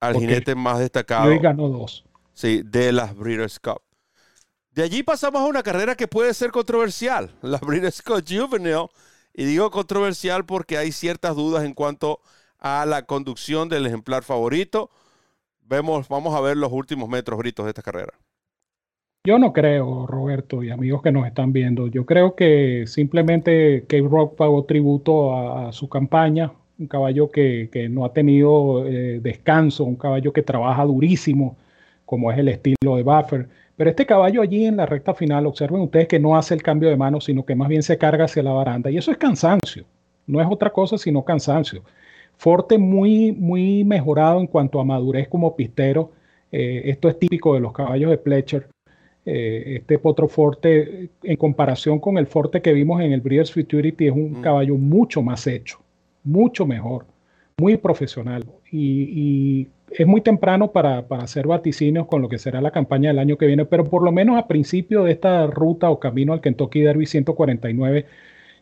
Al 0.00 0.14
jinete 0.16 0.54
más 0.54 0.78
destacado. 0.78 1.32
Y 1.32 1.38
ganó 1.38 1.68
dos. 1.68 2.04
Sí, 2.32 2.62
de 2.64 2.92
las 2.92 3.16
Breeders' 3.16 3.58
Cup. 3.58 3.82
De 4.76 4.82
allí 4.82 5.02
pasamos 5.02 5.40
a 5.40 5.46
una 5.46 5.62
carrera 5.62 5.94
que 5.94 6.06
puede 6.06 6.34
ser 6.34 6.50
controversial, 6.50 7.30
la 7.42 7.56
Breeders' 7.56 8.02
Cup 8.02 8.22
Juvenile. 8.28 8.88
Y 9.32 9.46
digo 9.46 9.70
controversial 9.70 10.44
porque 10.44 10.76
hay 10.76 10.92
ciertas 10.92 11.34
dudas 11.34 11.64
en 11.64 11.72
cuanto 11.72 12.20
a 12.58 12.84
la 12.84 13.02
conducción 13.06 13.70
del 13.70 13.86
ejemplar 13.86 14.22
favorito. 14.22 14.90
Vemos, 15.62 16.08
vamos 16.08 16.34
a 16.34 16.42
ver 16.42 16.58
los 16.58 16.72
últimos 16.72 17.08
metros 17.08 17.38
britos 17.38 17.64
de 17.64 17.70
esta 17.70 17.80
carrera. 17.80 18.12
Yo 19.24 19.38
no 19.38 19.54
creo, 19.54 20.06
Roberto 20.06 20.62
y 20.62 20.70
amigos 20.70 21.00
que 21.02 21.10
nos 21.10 21.26
están 21.26 21.54
viendo. 21.54 21.86
Yo 21.86 22.04
creo 22.04 22.34
que 22.36 22.84
simplemente 22.86 23.84
Cape 23.88 24.08
Rock 24.08 24.36
pagó 24.36 24.64
tributo 24.64 25.34
a, 25.34 25.72
su 25.72 25.88
campaña. 25.88 26.52
Un 26.78 26.86
caballo 26.86 27.30
que, 27.30 27.88
no 27.90 28.04
ha 28.04 28.12
tenido 28.12 28.86
eh, 28.86 29.20
descanso, 29.20 29.84
un 29.84 29.96
caballo 29.96 30.34
que 30.34 30.42
trabaja 30.42 30.84
durísimo, 30.84 31.56
como 32.04 32.30
es 32.30 32.38
el 32.38 32.48
estilo 32.48 32.96
de 32.96 33.02
Buffer 33.02 33.48
pero 33.76 33.90
este 33.90 34.06
caballo 34.06 34.40
allí 34.40 34.64
en 34.64 34.78
la 34.78 34.86
recta 34.86 35.14
final, 35.14 35.46
observen 35.46 35.82
ustedes 35.82 36.08
que 36.08 36.18
no 36.18 36.36
hace 36.36 36.54
el 36.54 36.62
cambio 36.62 36.88
de 36.88 36.96
mano, 36.96 37.20
sino 37.20 37.44
que 37.44 37.54
más 37.54 37.68
bien 37.68 37.82
se 37.82 37.98
carga 37.98 38.24
hacia 38.24 38.42
la 38.42 38.52
baranda. 38.52 38.90
Y 38.90 38.96
eso 38.96 39.10
es 39.10 39.18
cansancio. 39.18 39.84
No 40.26 40.40
es 40.40 40.48
otra 40.50 40.70
cosa 40.70 40.96
sino 40.96 41.24
cansancio. 41.24 41.82
Forte 42.38 42.78
muy, 42.78 43.32
muy 43.32 43.84
mejorado 43.84 44.40
en 44.40 44.46
cuanto 44.46 44.80
a 44.80 44.84
madurez 44.84 45.28
como 45.28 45.54
pistero. 45.54 46.10
Eh, 46.50 46.82
esto 46.86 47.08
es 47.08 47.18
típico 47.18 47.54
de 47.54 47.60
los 47.60 47.72
caballos 47.72 48.10
de 48.10 48.18
Pletcher. 48.18 48.66
Eh, 49.26 49.76
este 49.78 49.98
potro 49.98 50.28
Forte, 50.28 51.10
en 51.22 51.36
comparación 51.36 51.98
con 51.98 52.16
el 52.16 52.26
Forte 52.26 52.62
que 52.62 52.72
vimos 52.72 53.02
en 53.02 53.12
el 53.12 53.20
Breeders' 53.20 53.52
Futurity, 53.52 54.06
es 54.06 54.12
un 54.12 54.38
mm. 54.38 54.40
caballo 54.40 54.76
mucho 54.76 55.20
más 55.20 55.46
hecho, 55.46 55.80
mucho 56.22 56.64
mejor, 56.64 57.06
muy 57.58 57.76
profesional. 57.76 58.44
y 58.70 59.68
es 59.90 60.06
muy 60.06 60.20
temprano 60.20 60.72
para, 60.72 60.98
hacer 61.10 61.46
vaticinios 61.46 62.06
con 62.06 62.22
lo 62.22 62.28
que 62.28 62.38
será 62.38 62.60
la 62.60 62.70
campaña 62.70 63.10
del 63.10 63.18
año 63.18 63.38
que 63.38 63.46
viene, 63.46 63.64
pero 63.64 63.84
por 63.84 64.02
lo 64.02 64.12
menos 64.12 64.38
a 64.38 64.48
principio 64.48 65.04
de 65.04 65.12
esta 65.12 65.46
ruta 65.46 65.90
o 65.90 66.00
camino 66.00 66.32
al 66.32 66.40
Kentucky 66.40 66.80
Derby 66.80 67.06
149, 67.06 68.06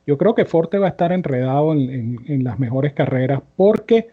yo 0.06 0.18
creo 0.18 0.34
que 0.34 0.44
Forte 0.44 0.78
va 0.78 0.88
a 0.88 0.90
estar 0.90 1.12
enredado 1.12 1.72
en, 1.72 2.44
las 2.44 2.58
mejores 2.58 2.92
carreras 2.92 3.40
porque 3.56 4.08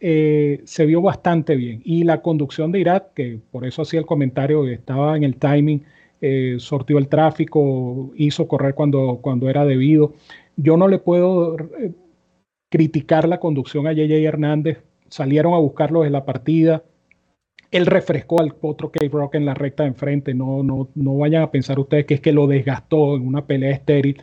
eh, 0.00 0.60
se 0.64 0.86
vio 0.86 1.00
bastante 1.02 1.54
bien. 1.54 1.82
Y 1.84 2.04
la 2.04 2.20
conducción 2.20 2.72
de 2.72 2.80
Irak, 2.80 3.14
que 3.14 3.38
por 3.52 3.64
eso 3.64 3.82
hacía 3.82 4.00
el 4.00 4.06
comentario 4.06 4.66
estaba 4.66 5.16
en 5.16 5.22
el 5.24 5.36
timing, 5.36 5.84
eh, 6.20 6.56
sortió 6.58 6.98
el 6.98 7.08
tráfico, 7.08 8.12
hizo 8.16 8.48
correr 8.48 8.74
cuando, 8.74 9.20
cuando 9.22 9.48
era 9.48 9.64
debido. 9.64 10.14
Yo 10.56 10.76
no 10.76 10.88
le 10.88 10.98
puedo 10.98 11.56
eh, 11.78 11.92
criticar 12.70 13.28
la 13.28 13.38
conducción 13.38 13.86
a 13.86 13.92
JJ 13.92 14.24
Hernández 14.24 14.78
salieron 15.08 15.54
a 15.54 15.58
buscarlo 15.58 16.04
en 16.04 16.12
la 16.12 16.24
partida. 16.24 16.82
Él 17.70 17.86
refrescó 17.86 18.40
al 18.40 18.54
otro 18.60 18.90
Cave 18.90 19.08
Rock 19.08 19.34
en 19.36 19.46
la 19.46 19.54
recta 19.54 19.82
de 19.82 19.90
enfrente. 19.90 20.34
No, 20.34 20.62
no, 20.62 20.88
no 20.94 21.16
vayan 21.18 21.42
a 21.42 21.50
pensar 21.50 21.78
ustedes 21.78 22.06
que 22.06 22.14
es 22.14 22.20
que 22.20 22.32
lo 22.32 22.46
desgastó 22.46 23.16
en 23.16 23.26
una 23.26 23.46
pelea 23.46 23.70
estéril. 23.72 24.22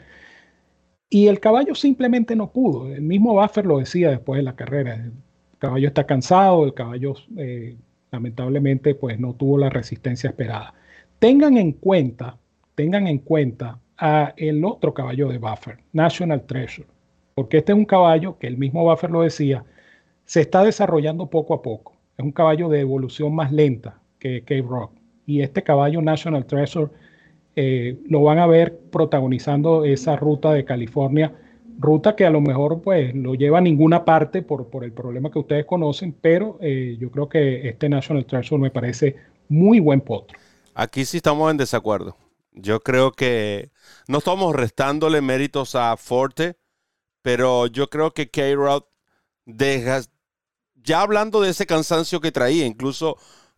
y 1.10 1.28
el 1.28 1.40
caballo 1.40 1.76
simplemente 1.76 2.36
no 2.36 2.52
pudo. 2.52 2.92
El 2.94 3.02
mismo 3.04 3.34
Buffer 3.34 3.66
lo 3.66 3.80
decía 3.80 4.10
después 4.10 4.38
de 4.38 4.44
la 4.44 4.56
carrera. 4.56 4.96
El 4.96 5.14
caballo 5.60 5.88
está 5.88 6.06
cansado, 6.06 6.66
el 6.66 6.74
caballo 6.74 7.16
eh, 7.38 7.78
lamentablemente 8.12 8.96
pues 8.96 9.20
no 9.20 9.34
tuvo 9.36 9.58
la 9.58 9.70
resistencia 9.70 10.30
esperada. 10.30 10.74
Tengan 11.20 11.58
en 11.58 11.74
cuenta, 11.74 12.38
tengan 12.76 13.08
en 13.08 13.20
cuenta 13.20 13.80
a 13.98 14.34
el 14.38 14.64
otro 14.66 14.94
caballo 14.94 15.30
de 15.30 15.38
Buffer, 15.38 15.80
National 15.94 16.46
Treasure, 16.46 16.88
porque 17.36 17.58
este 17.58 17.72
es 17.72 17.78
un 17.78 17.86
caballo 17.86 18.38
que 18.38 18.48
el 18.48 18.58
mismo 18.58 18.84
Buffer 18.84 19.10
lo 19.10 19.22
decía, 19.22 19.66
se 20.26 20.42
está 20.42 20.64
desarrollando 20.64 21.28
poco 21.28 21.54
a 21.54 21.62
poco. 21.62 21.94
Es 22.18 22.24
un 22.24 22.32
caballo 22.32 22.70
de 22.70 22.80
evolución 22.80 23.34
más 23.34 23.52
lenta 23.52 24.00
que 24.20 24.42
Cape 24.42 24.62
Rock. 24.62 24.92
Y 25.26 25.42
este 25.42 25.64
caballo 25.64 26.02
National 26.02 26.46
Treasure 26.46 26.92
eh, 27.56 28.00
lo 28.08 28.24
van 28.24 28.40
a 28.40 28.48
ver 28.48 28.80
protagonizando 28.92 29.86
esa 29.86 30.16
ruta 30.16 30.52
de 30.54 30.66
California, 30.66 31.34
ruta 31.78 32.16
que 32.16 32.26
a 32.26 32.30
lo 32.30 32.42
mejor 32.42 32.82
pues 32.82 33.14
lo 33.16 33.36
lleva 33.36 33.60
a 33.60 33.62
ninguna 33.62 34.06
parte 34.06 34.42
por, 34.42 34.68
por 34.70 34.84
el 34.84 34.92
problema 34.92 35.32
que 35.32 35.40
ustedes 35.40 35.66
conocen, 35.66 36.14
pero 36.20 36.58
eh, 36.62 36.98
yo 37.00 37.12
creo 37.12 37.30
que 37.30 37.68
este 37.68 37.90
National 37.90 38.26
Treasure 38.26 38.62
me 38.62 38.72
parece 38.72 39.16
muy 39.50 39.80
buen 39.80 40.02
potro. 40.02 40.38
Aquí 40.74 41.06
sí 41.06 41.18
estamos 41.18 41.52
en 41.52 41.58
desacuerdo. 41.58 42.18
Yo 42.52 42.80
creo 42.80 43.12
que 43.12 43.72
no 44.08 44.20
estamos 44.20 44.56
restándole 44.56 45.22
méritos 45.22 45.76
a 45.76 45.96
Forte, 45.98 46.56
pero 47.22 47.68
yo 47.68 47.90
creo 47.90 48.12
que 48.12 48.30
K-Rod 48.30 48.84
ya 50.84 51.02
hablando 51.02 51.42
de 51.42 51.50
ese 51.50 51.66
cansancio 51.66 52.22
que 52.22 52.32
traía, 52.32 52.66
incluso 52.66 53.18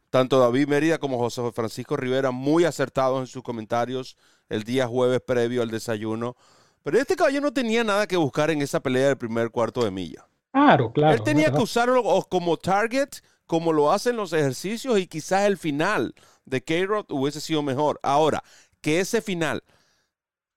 tanto 0.09 0.39
David 0.39 0.67
Mérida 0.67 0.97
como 0.97 1.17
José 1.17 1.41
Francisco 1.53 1.97
Rivera 1.97 2.31
muy 2.31 2.63
acertados 2.63 3.19
en 3.19 3.27
sus 3.27 3.43
comentarios 3.43 4.17
el 4.49 4.63
día 4.63 4.87
jueves 4.87 5.21
previo 5.25 5.61
al 5.61 5.69
desayuno. 5.69 6.37
Pero 6.83 6.99
este 6.99 7.15
caballo 7.15 7.41
no 7.41 7.51
tenía 7.51 7.83
nada 7.83 8.07
que 8.07 8.15
buscar 8.15 8.51
en 8.51 8.61
esa 8.61 8.79
pelea 8.79 9.07
del 9.07 9.17
primer 9.17 9.49
cuarto 9.49 9.83
de 9.83 9.91
milla. 9.91 10.27
Claro, 10.51 10.91
claro. 10.93 11.15
Él 11.15 11.23
tenía 11.23 11.51
que 11.51 11.61
usarlo 11.61 12.03
como 12.29 12.57
target, 12.57 13.09
como 13.45 13.73
lo 13.73 13.91
hacen 13.91 14.15
los 14.15 14.31
ejercicios, 14.33 14.99
y 14.99 15.07
quizás 15.07 15.47
el 15.47 15.57
final 15.57 16.13
de 16.45 16.63
K-Rod 16.63 17.07
hubiese 17.09 17.41
sido 17.41 17.61
mejor. 17.61 17.99
Ahora, 18.03 18.43
que 18.81 18.99
ese 18.99 19.21
final 19.21 19.63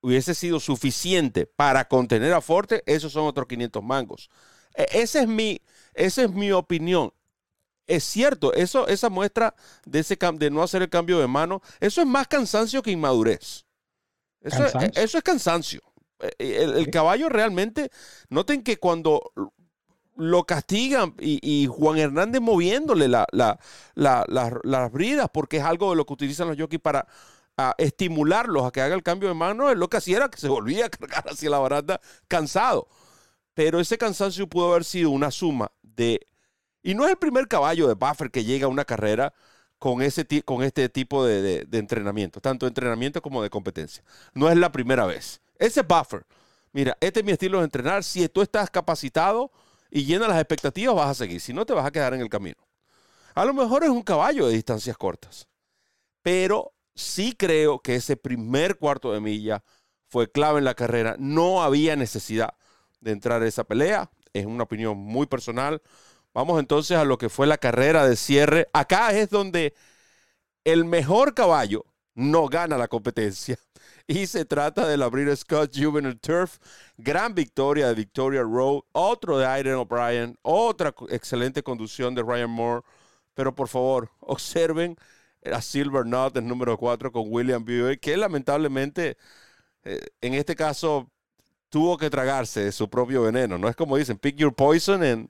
hubiese 0.01 0.35
sido 0.35 0.61
suficiente 0.61 1.47
para 1.47 1.89
contener 1.89 2.33
a 2.33 2.41
Forte, 2.41 2.83
esos 2.87 3.13
son 3.13 3.27
otros 3.27 3.49
500 3.49 3.83
mangos. 3.83 4.31
E, 4.75 4.87
ese 4.93 5.21
es 5.21 5.29
mi, 5.29 5.61
esa 5.99 6.23
es 6.23 6.31
mi 6.33 6.53
opinión 6.53 7.13
es 7.89 8.05
cierto, 8.05 8.53
eso, 8.53 8.87
esa 8.87 9.09
muestra 9.09 9.55
de, 9.87 10.01
ese, 10.01 10.17
de 10.35 10.51
no 10.51 10.63
hacer 10.63 10.83
el 10.83 10.91
cambio 10.91 11.19
de 11.19 11.27
mano, 11.27 11.63
eso 11.81 12.03
es 12.03 12.07
más 12.07 12.29
cansancio 12.29 12.83
que 12.83 12.91
inmadurez. 12.91 13.65
Eso, 14.43 14.67
es, 14.95 15.23
cansancio. 15.25 15.81
Eh, 16.21 16.31
eh, 16.39 16.73
el, 16.77 16.91
caballo 16.91 17.29
realmente, 17.29 17.91
noten 18.29 18.63
que 18.63 18.77
cuando 18.77 19.33
lo 20.17 20.45
castigan 20.45 21.15
y, 21.19 21.67
Juan 21.67 21.99
Hernández 21.99 22.43
moviéndole 22.43 23.09
la, 23.09 23.27
las 23.95 24.93
bridas, 24.93 25.31
porque 25.33 25.57
es 25.57 25.65
algo 25.65 25.91
de 25.91 25.97
lo 25.97 26.05
que 26.05 26.13
utilizan 26.13 26.49
los 26.49 26.59
jockeys 26.59 26.83
para 26.83 27.07
estimularlos 27.79 28.65
a 28.65 28.71
que 28.71 28.83
haga 28.83 28.95
el 28.95 29.03
cambio 29.03 29.29
de 29.29 29.35
mano, 29.35 29.75
lo 29.75 29.89
que 29.89 29.97
hacía 29.97 30.19
era 30.19 30.29
que 30.29 30.39
se 30.39 30.49
volvía 30.49 30.87
a 30.87 30.91
cargar 30.91 31.25
hacia 31.31 31.49
la 31.49 31.59
baranda 31.59 32.01
cansado. 32.29 32.87
Pero 33.59 33.81
ese 33.81 33.99
cansancio 33.99 34.47
pudo 34.47 34.71
haber 34.71 34.85
sido 34.85 35.11
una 35.11 35.33
suma 35.33 35.73
de 35.83 36.25
y 36.81 36.95
no 36.95 37.07
es 37.07 37.11
el 37.11 37.17
primer 37.17 37.49
caballo 37.49 37.89
de 37.89 37.95
Buffer 37.95 38.31
que 38.31 38.45
llega 38.45 38.67
a 38.67 38.69
una 38.69 38.85
carrera 38.85 39.35
con, 39.81 40.01
ese 40.01 40.25
con 40.45 40.63
este 40.63 40.89
tipo 40.89 41.27
de, 41.27 41.67
entrenamiento, 41.73 42.41
tanto 42.41 42.67
de 42.67 42.69
entrenamiento 42.69 43.21
como 43.21 43.43
de 43.43 43.51
competencia. 43.51 44.05
No 44.33 44.49
es 44.49 44.57
la 44.57 44.71
primera 44.71 45.07
vez. 45.07 45.41
Ese 45.59 45.83
Buffer, 45.83 46.25
mira, 46.71 46.97
este 47.01 47.19
es 47.19 47.27
mi 47.27 47.33
estilo 47.33 47.59
de 47.59 47.65
entrenar. 47.65 48.05
Si 48.05 48.29
tú 48.29 48.43
estás 48.43 48.71
capacitado 48.71 49.51
y 49.91 50.05
llenas 50.05 50.29
las 50.29 50.39
expectativas, 50.39 50.95
vas 50.95 51.11
a 51.11 51.15
seguir. 51.15 51.41
Si 51.41 51.53
no, 51.53 51.67
te 51.67 51.73
vas 51.73 51.85
a 51.85 51.91
quedar 51.91 52.15
en 52.15 52.21
el 52.21 52.29
camino. 52.29 52.65
A 53.35 53.45
lo 53.45 53.55
mejor 53.55 53.83
es 53.83 53.91
un 53.91 54.03
caballo 54.03 54.47
de 54.47 54.55
distancias 54.55 54.97
cortas, 54.97 55.49
pero 56.23 56.75
sí 56.95 57.35
creo 57.37 57.81
que 57.81 57.97
ese 57.97 58.17
primer 58.17 58.79
cuarto 58.79 59.13
de 59.13 59.21
milla 59.21 59.65
fue 60.07 60.31
clave 60.31 60.61
en 60.61 60.65
la 60.65 60.75
carrera. 60.75 61.17
No 61.19 61.65
había 61.65 61.97
necesidad 61.97 62.55
de 63.01 63.13
entrar 63.13 63.43
en 63.43 63.49
esa 63.49 63.65
pelea. 63.65 64.11
Es 64.33 64.47
una 64.47 64.65
opinión 64.65 64.97
muy 64.99 65.27
personal. 65.27 65.83
Vamos 66.35 66.61
entonces 66.61 66.97
a 66.97 67.05
lo 67.05 67.19
que 67.19 67.29
fue 67.29 67.47
la 67.47 67.59
carrera 67.59 68.07
de 68.07 68.17
cierre. 68.17 68.69
Acá 68.73 69.13
es 69.13 69.31
donde 69.31 69.75
el 70.65 70.85
mejor 70.85 71.35
caballo 71.35 71.85
no 72.15 72.49
gana 72.49 72.79
la 72.79 72.89
competencia. 72.89 73.59
Y 74.11 74.27
se 74.27 74.47
trata 74.47 74.89
de 74.89 74.97
la 74.97 75.09
British 75.09 75.41
Scott 75.41 75.71
Juvenile 75.75 76.15
Turf. 76.17 76.59
Gran 76.97 77.35
victoria 77.35 77.89
de 77.89 77.95
Victoria 77.95 78.43
Road. 78.43 78.81
Otro 78.93 79.37
de 79.37 79.45
Aiden 79.45 79.75
O'Brien. 79.75 80.39
Otra 80.41 80.95
excelente 81.11 81.63
conducción 81.63 82.15
de 82.15 82.23
Ryan 82.23 82.49
Moore. 82.49 82.87
Pero 83.35 83.55
por 83.55 83.69
favor, 83.69 84.11
observen 84.21 84.97
a 85.45 85.61
Silver 85.61 86.05
Knot, 86.05 86.37
el 86.39 86.47
número 86.49 86.77
4, 86.79 87.13
con 87.13 87.25
William 87.29 87.65
Buick, 87.65 88.01
que 88.01 88.17
lamentablemente 88.17 89.19
eh, 89.85 90.01
en 90.21 90.35
este 90.35 90.57
caso 90.57 91.11
tuvo 91.69 91.99
que 91.99 92.11
tragarse 92.11 92.73
su 92.73 92.89
propio 92.89 93.23
veneno. 93.23 93.59
No 93.59 93.69
es 93.69 93.77
como 93.77 93.97
dicen, 93.97 94.19
pick 94.19 94.37
your 94.37 94.55
poison 94.55 95.03
and, 95.03 95.29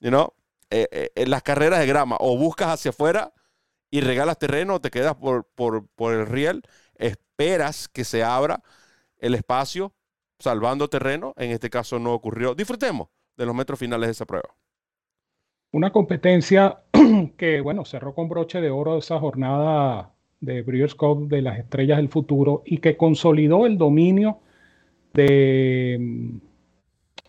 you 0.00 0.10
know, 0.10 0.32
eh, 0.70 0.86
eh, 0.90 1.10
en 1.14 1.30
las 1.30 1.42
carreras 1.42 1.80
de 1.80 1.86
grama, 1.86 2.16
o 2.20 2.36
buscas 2.36 2.68
hacia 2.68 2.90
afuera 2.90 3.32
y 3.90 4.00
regalas 4.00 4.38
terreno, 4.38 4.74
o 4.74 4.80
te 4.80 4.90
quedas 4.90 5.14
por, 5.14 5.46
por, 5.54 6.12
el 6.12 6.26
riel, 6.26 6.62
esperas 6.96 7.88
que 7.88 8.04
se 8.04 8.22
abra 8.22 8.62
el 9.18 9.34
espacio 9.34 9.94
salvando 10.38 10.88
terreno. 10.88 11.32
En 11.36 11.50
este 11.50 11.70
caso 11.70 11.98
no 11.98 12.12
ocurrió. 12.12 12.54
Disfrutemos 12.54 13.08
de 13.36 13.46
los 13.46 13.54
metros 13.54 13.78
finales 13.78 14.08
de 14.08 14.12
esa 14.12 14.26
prueba. 14.26 14.48
Una 15.70 15.90
competencia 15.90 16.82
que, 17.36 17.60
bueno, 17.60 17.84
cerró 17.84 18.14
con 18.14 18.28
broche 18.28 18.60
de 18.60 18.70
oro 18.70 18.98
esa 18.98 19.18
jornada 19.18 20.12
de 20.40 20.62
Breeders' 20.62 20.94
Cup 20.94 21.28
de 21.28 21.42
las 21.42 21.58
estrellas 21.58 21.98
del 21.98 22.08
futuro 22.08 22.62
y 22.64 22.78
que 22.78 22.96
consolidó 22.96 23.66
el 23.66 23.78
dominio 23.78 24.40
de, 25.24 26.30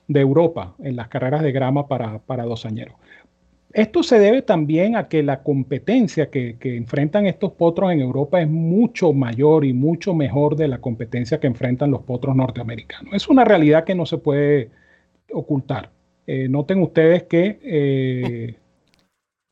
de 0.08 0.20
Europa 0.20 0.76
en 0.80 0.96
las 0.96 1.08
carreras 1.08 1.42
de 1.42 1.52
grama 1.52 1.88
para, 1.88 2.20
para 2.20 2.44
dos 2.44 2.66
añeros. 2.66 2.96
Esto 3.72 4.02
se 4.02 4.18
debe 4.18 4.42
también 4.42 4.96
a 4.96 5.08
que 5.08 5.22
la 5.22 5.44
competencia 5.44 6.32
que, 6.32 6.58
enfrentan 6.62 7.28
estos 7.28 7.52
potros 7.52 7.92
en 7.92 8.02
Europa 8.02 8.42
es 8.42 8.50
mucho 8.50 9.14
mayor 9.14 9.64
y 9.64 9.74
mucho 9.74 10.16
mejor 10.16 10.56
de 10.56 10.68
la 10.68 10.80
competencia 10.80 11.40
que 11.40 11.46
enfrentan 11.46 11.92
los 11.92 12.02
potros 12.02 12.36
norteamericanos. 12.36 13.14
Es 13.14 13.28
una 13.28 13.46
realidad 13.46 13.84
que 13.84 13.94
no 13.94 14.08
se 14.08 14.18
puede 14.18 14.72
ocultar. 15.32 15.92
Eh, 16.26 16.48
noten 16.50 16.82
ustedes 16.82 17.24
que 17.24 17.60
eh, 17.64 18.56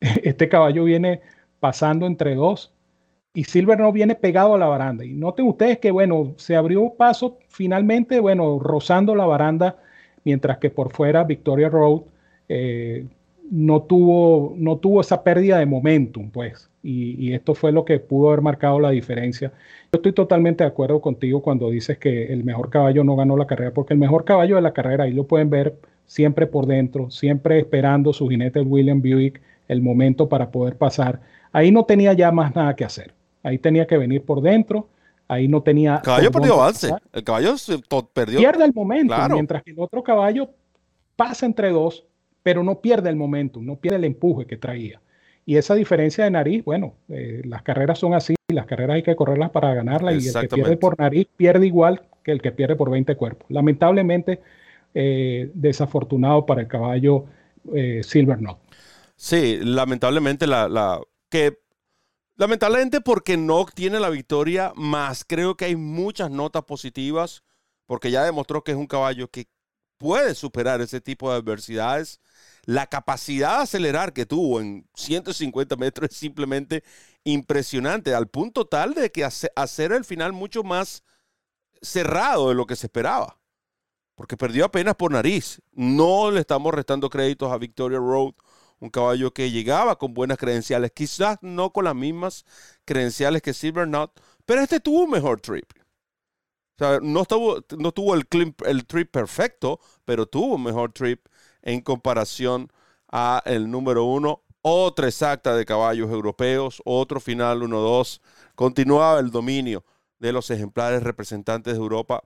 este 0.00 0.48
caballo 0.48 0.82
viene 0.84 1.20
pasando 1.60 2.06
entre 2.06 2.34
dos 2.34 2.72
y 3.34 3.44
Silver 3.44 3.78
no 3.78 3.92
viene 3.92 4.14
pegado 4.14 4.54
a 4.54 4.58
la 4.58 4.66
baranda. 4.66 5.04
Y 5.04 5.12
noten 5.14 5.46
ustedes 5.46 5.78
que, 5.78 5.90
bueno, 5.90 6.34
se 6.36 6.56
abrió 6.56 6.94
paso 6.96 7.38
finalmente, 7.48 8.20
bueno, 8.20 8.58
rozando 8.58 9.14
la 9.14 9.26
baranda, 9.26 9.76
mientras 10.24 10.58
que 10.58 10.70
por 10.70 10.92
fuera 10.92 11.24
Victoria 11.24 11.68
Road 11.68 12.02
eh, 12.48 13.06
no 13.50 13.82
tuvo, 13.82 14.54
no 14.56 14.78
tuvo 14.78 15.00
esa 15.00 15.22
pérdida 15.22 15.58
de 15.58 15.66
momentum, 15.66 16.30
pues, 16.30 16.70
y, 16.82 17.32
esto 17.32 17.54
fue 17.54 17.72
lo 17.72 17.84
que 17.84 17.98
pudo 17.98 18.28
haber 18.28 18.42
marcado 18.42 18.80
la 18.80 18.90
diferencia. 18.90 19.52
Yo 19.92 19.98
estoy 19.98 20.12
totalmente 20.12 20.64
de 20.64 20.68
acuerdo 20.68 21.00
contigo 21.00 21.42
cuando 21.42 21.70
dices 21.70 21.98
que 21.98 22.32
el 22.32 22.44
mejor 22.44 22.70
caballo 22.70 23.04
no 23.04 23.16
ganó 23.16 23.36
la 23.36 23.46
carrera, 23.46 23.72
porque 23.72 23.94
el 23.94 24.00
mejor 24.00 24.24
caballo 24.24 24.56
de 24.56 24.62
la 24.62 24.72
carrera, 24.72 25.04
ahí 25.04 25.12
lo 25.12 25.24
pueden 25.26 25.50
ver 25.50 25.76
siempre 26.06 26.46
por 26.46 26.66
dentro, 26.66 27.10
siempre 27.10 27.58
esperando 27.58 28.12
su 28.12 28.28
jinete 28.28 28.60
William 28.60 29.00
Buick 29.00 29.40
el 29.68 29.82
momento 29.82 30.28
para 30.28 30.50
poder 30.50 30.76
pasar. 30.76 31.20
Ahí 31.52 31.70
no 31.70 31.84
tenía 31.84 32.12
ya 32.14 32.32
más 32.32 32.54
nada 32.54 32.74
que 32.74 32.84
hacer. 32.84 33.17
Ahí 33.48 33.58
tenía 33.58 33.86
que 33.86 33.96
venir 33.96 34.22
por 34.22 34.40
dentro. 34.40 34.88
Ahí 35.26 35.48
no 35.48 35.62
tenía. 35.62 35.96
El 35.96 36.02
caballo 36.02 36.30
perdió 36.30 36.54
avance. 36.54 36.90
El 37.12 37.24
caballo 37.24 37.54
perdió. 38.12 38.38
Pierde 38.38 38.64
el 38.64 38.72
momento, 38.72 39.14
mientras 39.30 39.62
que 39.62 39.70
el 39.70 39.80
otro 39.80 40.02
caballo 40.02 40.50
pasa 41.16 41.46
entre 41.46 41.70
dos 41.70 42.04
pero 42.48 42.62
no 42.62 42.80
pierde 42.80 43.10
el 43.10 43.16
momento, 43.16 43.60
no 43.60 43.76
pierde 43.76 43.98
el 43.98 44.04
empuje 44.04 44.46
que 44.46 44.56
traía. 44.56 45.02
Y 45.44 45.58
esa 45.58 45.74
diferencia 45.74 46.24
de 46.24 46.30
nariz, 46.30 46.64
bueno, 46.64 46.94
eh, 47.10 47.42
las 47.44 47.62
carreras 47.62 47.98
son 47.98 48.14
así, 48.14 48.34
las 48.48 48.64
carreras 48.64 48.96
hay 48.96 49.02
que 49.02 49.14
correrlas 49.16 49.50
para 49.50 49.74
ganarlas 49.74 50.24
y 50.24 50.28
el 50.28 50.34
que 50.34 50.56
pierde 50.56 50.78
por 50.78 50.98
nariz 50.98 51.26
pierde 51.36 51.66
igual 51.66 52.00
que 52.24 52.32
el 52.32 52.40
que 52.40 52.50
pierde 52.50 52.74
por 52.74 52.90
20 52.90 53.16
cuerpos. 53.16 53.46
Lamentablemente, 53.50 54.40
eh, 54.94 55.50
desafortunado 55.52 56.46
para 56.46 56.62
el 56.62 56.68
caballo 56.68 57.26
eh, 57.74 58.00
Silver 58.02 58.38
Knot. 58.38 58.58
Sí, 59.14 59.58
lamentablemente 59.62 60.46
la, 60.46 60.70
la, 60.70 61.00
que 61.28 61.58
lamentablemente 62.38 63.02
porque 63.02 63.36
no 63.36 63.66
tiene 63.66 64.00
la 64.00 64.08
victoria, 64.10 64.72
más 64.76 65.24
creo 65.26 65.56
que 65.56 65.66
hay 65.66 65.76
muchas 65.76 66.30
notas 66.30 66.64
positivas 66.64 67.42
porque 67.86 68.10
ya 68.10 68.24
demostró 68.24 68.64
que 68.64 68.72
es 68.72 68.78
un 68.78 68.86
caballo 68.86 69.30
que 69.30 69.48
puede 69.98 70.34
superar 70.34 70.80
ese 70.80 71.00
tipo 71.00 71.30
de 71.30 71.36
adversidades. 71.38 72.20
La 72.64 72.86
capacidad 72.86 73.58
de 73.58 73.62
acelerar 73.64 74.12
que 74.12 74.26
tuvo 74.26 74.60
en 74.60 74.88
150 74.94 75.76
metros 75.76 76.10
es 76.10 76.16
simplemente 76.16 76.84
impresionante, 77.24 78.14
al 78.14 78.28
punto 78.28 78.66
tal 78.66 78.94
de 78.94 79.10
que 79.10 79.24
hacer 79.24 79.92
el 79.92 80.04
final 80.04 80.32
mucho 80.32 80.62
más 80.62 81.02
cerrado 81.82 82.48
de 82.50 82.54
lo 82.54 82.66
que 82.66 82.76
se 82.76 82.86
esperaba. 82.86 83.38
porque 84.14 84.36
perdió 84.36 84.64
apenas 84.66 84.96
por 84.96 85.12
nariz. 85.12 85.62
No 85.72 86.30
le 86.30 86.40
estamos 86.40 86.74
restando 86.74 87.08
créditos 87.10 87.52
a 87.52 87.58
Victoria 87.58 87.98
Road, 87.98 88.34
un 88.80 88.90
caballo 88.90 89.32
que 89.32 89.50
llegaba 89.50 89.98
con 89.98 90.14
buenas 90.14 90.38
credenciales, 90.38 90.92
quizás 90.92 91.38
no 91.42 91.72
con 91.72 91.84
las 91.84 91.94
mismas 91.94 92.44
credenciales 92.84 93.42
que 93.42 93.54
Silver 93.54 93.86
Knot, 93.86 94.20
pero 94.46 94.60
este 94.62 94.80
tuvo 94.80 95.02
un 95.04 95.10
mejor 95.10 95.40
trip. 95.40 95.70
No, 97.02 97.24
tuvo, 97.24 97.64
no 97.76 97.92
tuvo 97.92 98.14
el, 98.14 98.26
el 98.66 98.86
trip 98.86 99.10
perfecto, 99.10 99.80
pero 100.04 100.26
tuvo 100.26 100.54
un 100.54 100.62
mejor 100.62 100.92
trip 100.92 101.26
en 101.62 101.80
comparación 101.80 102.70
a 103.10 103.42
el 103.46 103.70
número 103.70 104.04
uno. 104.04 104.44
Otra 104.62 105.08
exacta 105.08 105.56
de 105.56 105.64
caballos 105.64 106.10
europeos, 106.10 106.80
otro 106.84 107.20
final 107.20 107.62
1-2. 107.62 108.20
Continuaba 108.54 109.18
el 109.18 109.30
dominio 109.30 109.84
de 110.18 110.32
los 110.32 110.50
ejemplares 110.50 111.02
representantes 111.02 111.74
de 111.74 111.78
Europa 111.80 112.22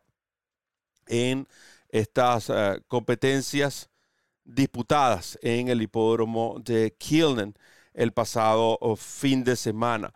en 1.06 1.46
estas 1.88 2.50
eh, 2.50 2.80
competencias 2.88 3.90
disputadas 4.44 5.38
en 5.42 5.68
el 5.68 5.82
hipódromo 5.82 6.60
de 6.64 6.94
Kilnen 6.98 7.54
el 7.94 8.12
pasado 8.12 8.78
oh, 8.80 8.96
fin 8.96 9.44
de 9.44 9.56
semana. 9.56 10.12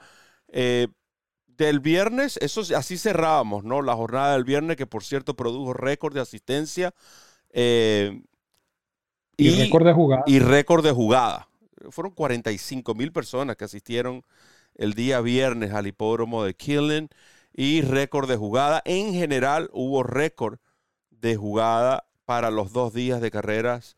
Eh, 0.49 0.89
del 1.47 1.81
viernes, 1.81 2.39
eso 2.43 2.63
así 2.77 2.99
cerrábamos, 2.99 3.65
¿no? 3.65 3.81
La 3.83 3.95
jornada 3.95 4.35
del 4.35 4.45
viernes, 4.45 4.77
que 4.77 4.87
por 4.87 5.05
cierto 5.05 5.35
produjo 5.35 5.73
récord 5.73 6.15
de 6.15 6.21
asistencia. 6.21 6.95
Eh, 7.51 8.23
y, 9.37 9.51
récord 9.51 9.87
de 9.87 9.93
jugada. 9.93 10.23
Y 10.27 10.39
récord 10.39 10.85
de 10.85 10.93
jugada. 10.93 11.49
Fueron 11.91 12.13
45 12.13 12.95
mil 12.95 13.13
personas 13.13 13.57
que 13.57 13.65
asistieron 13.65 14.23
el 14.75 14.95
día 14.95 15.21
viernes 15.21 15.73
al 15.73 15.87
hipódromo 15.87 16.45
de 16.45 16.55
Killen 16.55 17.09
y 17.55 17.81
récord 17.81 18.29
de 18.29 18.37
jugada. 18.37 18.83
En 18.85 19.15
general 19.15 19.71
hubo 19.73 20.03
récord 20.03 20.59
de 21.11 21.37
jugada 21.37 22.07
para 22.27 22.51
los 22.51 22.73
dos 22.73 22.93
días 22.93 23.21
de 23.21 23.31
carreras 23.31 23.96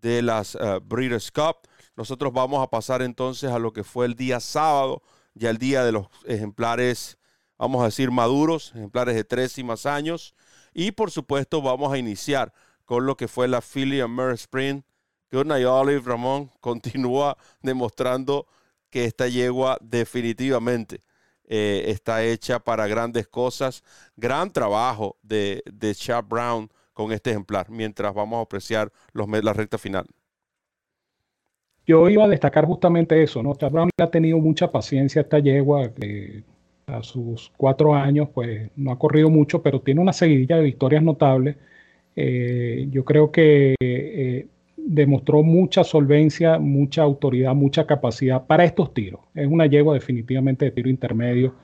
de 0.00 0.22
las 0.22 0.54
uh, 0.54 0.80
Breeders' 0.82 1.30
Cup. 1.30 1.68
Nosotros 1.96 2.32
vamos 2.32 2.62
a 2.62 2.68
pasar 2.68 3.02
entonces 3.02 3.50
a 3.50 3.58
lo 3.58 3.72
que 3.72 3.84
fue 3.84 4.06
el 4.06 4.14
día 4.14 4.40
sábado, 4.40 5.02
ya 5.34 5.50
el 5.50 5.58
día 5.58 5.84
de 5.84 5.92
los 5.92 6.08
ejemplares, 6.24 7.18
vamos 7.58 7.82
a 7.82 7.86
decir, 7.86 8.10
maduros, 8.10 8.72
ejemplares 8.74 9.14
de 9.14 9.24
tres 9.24 9.56
y 9.58 9.64
más 9.64 9.86
años. 9.86 10.34
Y 10.74 10.92
por 10.92 11.10
supuesto 11.10 11.62
vamos 11.62 11.92
a 11.92 11.98
iniciar 11.98 12.52
con 12.84 13.06
lo 13.06 13.16
que 13.16 13.28
fue 13.28 13.48
la 13.48 13.60
Philly 13.60 14.06
Mer 14.08 14.32
Sprint. 14.32 14.84
Goodnight 15.30 15.66
Olive 15.66 16.02
Ramón 16.04 16.50
continúa 16.60 17.36
demostrando 17.62 18.46
que 18.90 19.04
esta 19.04 19.28
yegua 19.28 19.78
definitivamente 19.80 21.02
eh, 21.44 21.84
está 21.88 22.24
hecha 22.24 22.58
para 22.58 22.86
grandes 22.86 23.26
cosas. 23.28 23.82
Gran 24.16 24.52
trabajo 24.52 25.16
de, 25.22 25.62
de 25.66 25.94
Chad 25.94 26.24
Brown 26.24 26.70
con 26.96 27.12
este 27.12 27.30
ejemplar, 27.30 27.68
mientras 27.68 28.14
vamos 28.14 28.38
a 28.38 28.40
apreciar 28.40 28.90
los, 29.12 29.28
la 29.28 29.52
recta 29.52 29.76
final. 29.76 30.06
Yo 31.86 32.08
iba 32.08 32.24
a 32.24 32.28
destacar 32.28 32.64
justamente 32.64 33.22
eso, 33.22 33.42
¿no? 33.42 33.54
Ha 33.98 34.10
tenido 34.10 34.38
mucha 34.38 34.72
paciencia 34.72 35.20
esta 35.20 35.38
yegua, 35.38 35.92
a 36.86 37.02
sus 37.02 37.52
cuatro 37.56 37.94
años, 37.94 38.30
pues 38.32 38.70
no 38.76 38.92
ha 38.92 38.98
corrido 38.98 39.28
mucho, 39.28 39.62
pero 39.62 39.80
tiene 39.80 40.00
una 40.00 40.14
seguidilla 40.14 40.56
de 40.56 40.62
victorias 40.62 41.02
notables. 41.02 41.56
Eh, 42.16 42.88
yo 42.90 43.04
creo 43.04 43.30
que 43.30 43.74
eh, 43.78 44.46
demostró 44.76 45.42
mucha 45.42 45.84
solvencia, 45.84 46.58
mucha 46.58 47.02
autoridad, 47.02 47.54
mucha 47.54 47.86
capacidad 47.86 48.46
para 48.46 48.64
estos 48.64 48.94
tiros. 48.94 49.20
Es 49.34 49.46
una 49.46 49.66
yegua 49.66 49.92
definitivamente 49.92 50.64
de 50.64 50.70
tiro 50.70 50.88
intermedio. 50.88 51.54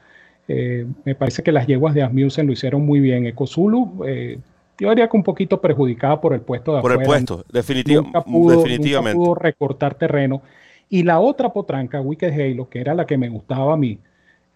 Eh, 0.47 0.87
me 1.05 1.14
parece 1.14 1.42
que 1.42 1.53
las 1.53 1.66
yeguas 1.66 1.95
de 1.95 2.03
Asmussen 2.03 2.47
lo 2.47 2.53
hicieron 2.53 2.85
muy 2.85 3.01
bien. 3.01 3.25
Ecozulu, 3.27 4.05
eh, 4.07 4.38
yo 4.79 4.89
diría 4.91 5.09
que 5.09 5.17
un 5.17 5.23
poquito 5.23 5.61
perjudicada 5.61 6.21
por 6.21 6.33
el 6.33 6.41
puesto 6.41 6.75
de 6.77 6.83
Por 6.83 6.93
el 6.93 7.03
puesto, 7.03 7.45
definitivamente. 7.53 8.21
Nunca 8.25 9.13
pudo 9.13 9.35
recortar 9.35 9.95
terreno. 9.95 10.43
Y 10.89 11.05
la 11.05 11.21
otra 11.21 11.53
potranca, 11.53 12.01
Wicked 12.01 12.33
Halo, 12.33 12.69
que 12.69 12.81
era 12.81 12.95
la 12.95 13.07
que 13.07 13.17
me 13.17 13.29
gustaba 13.29 13.75
a 13.75 13.77
mí, 13.77 13.99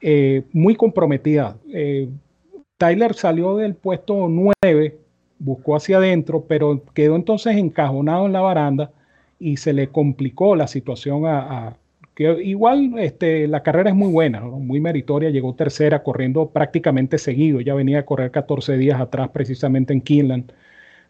eh, 0.00 0.42
muy 0.52 0.74
comprometida. 0.76 1.56
Tyler 2.76 3.14
salió 3.14 3.56
del 3.56 3.74
puesto 3.74 4.28
9 4.28 4.98
buscó 5.38 5.76
hacia 5.76 5.98
adentro, 5.98 6.44
pero 6.46 6.82
quedó 6.94 7.16
entonces 7.16 7.56
encajonado 7.56 8.26
en 8.26 8.32
la 8.32 8.40
baranda 8.40 8.92
y 9.38 9.58
se 9.58 9.72
le 9.72 9.88
complicó 9.88 10.56
la 10.56 10.66
situación 10.66 11.26
a, 11.26 11.76
que 12.16 12.42
igual 12.42 12.94
este, 12.98 13.46
la 13.46 13.62
carrera 13.62 13.90
es 13.90 13.96
muy 13.96 14.10
buena, 14.10 14.40
muy 14.40 14.80
meritoria, 14.80 15.30
llegó 15.30 15.54
tercera 15.54 16.02
corriendo 16.02 16.50
prácticamente 16.50 17.18
seguido, 17.18 17.60
ya 17.60 17.74
venía 17.74 18.00
a 18.00 18.06
correr 18.06 18.30
14 18.30 18.78
días 18.78 18.98
atrás 19.00 19.28
precisamente 19.30 19.92
en 19.92 20.00
Kinland, 20.00 20.52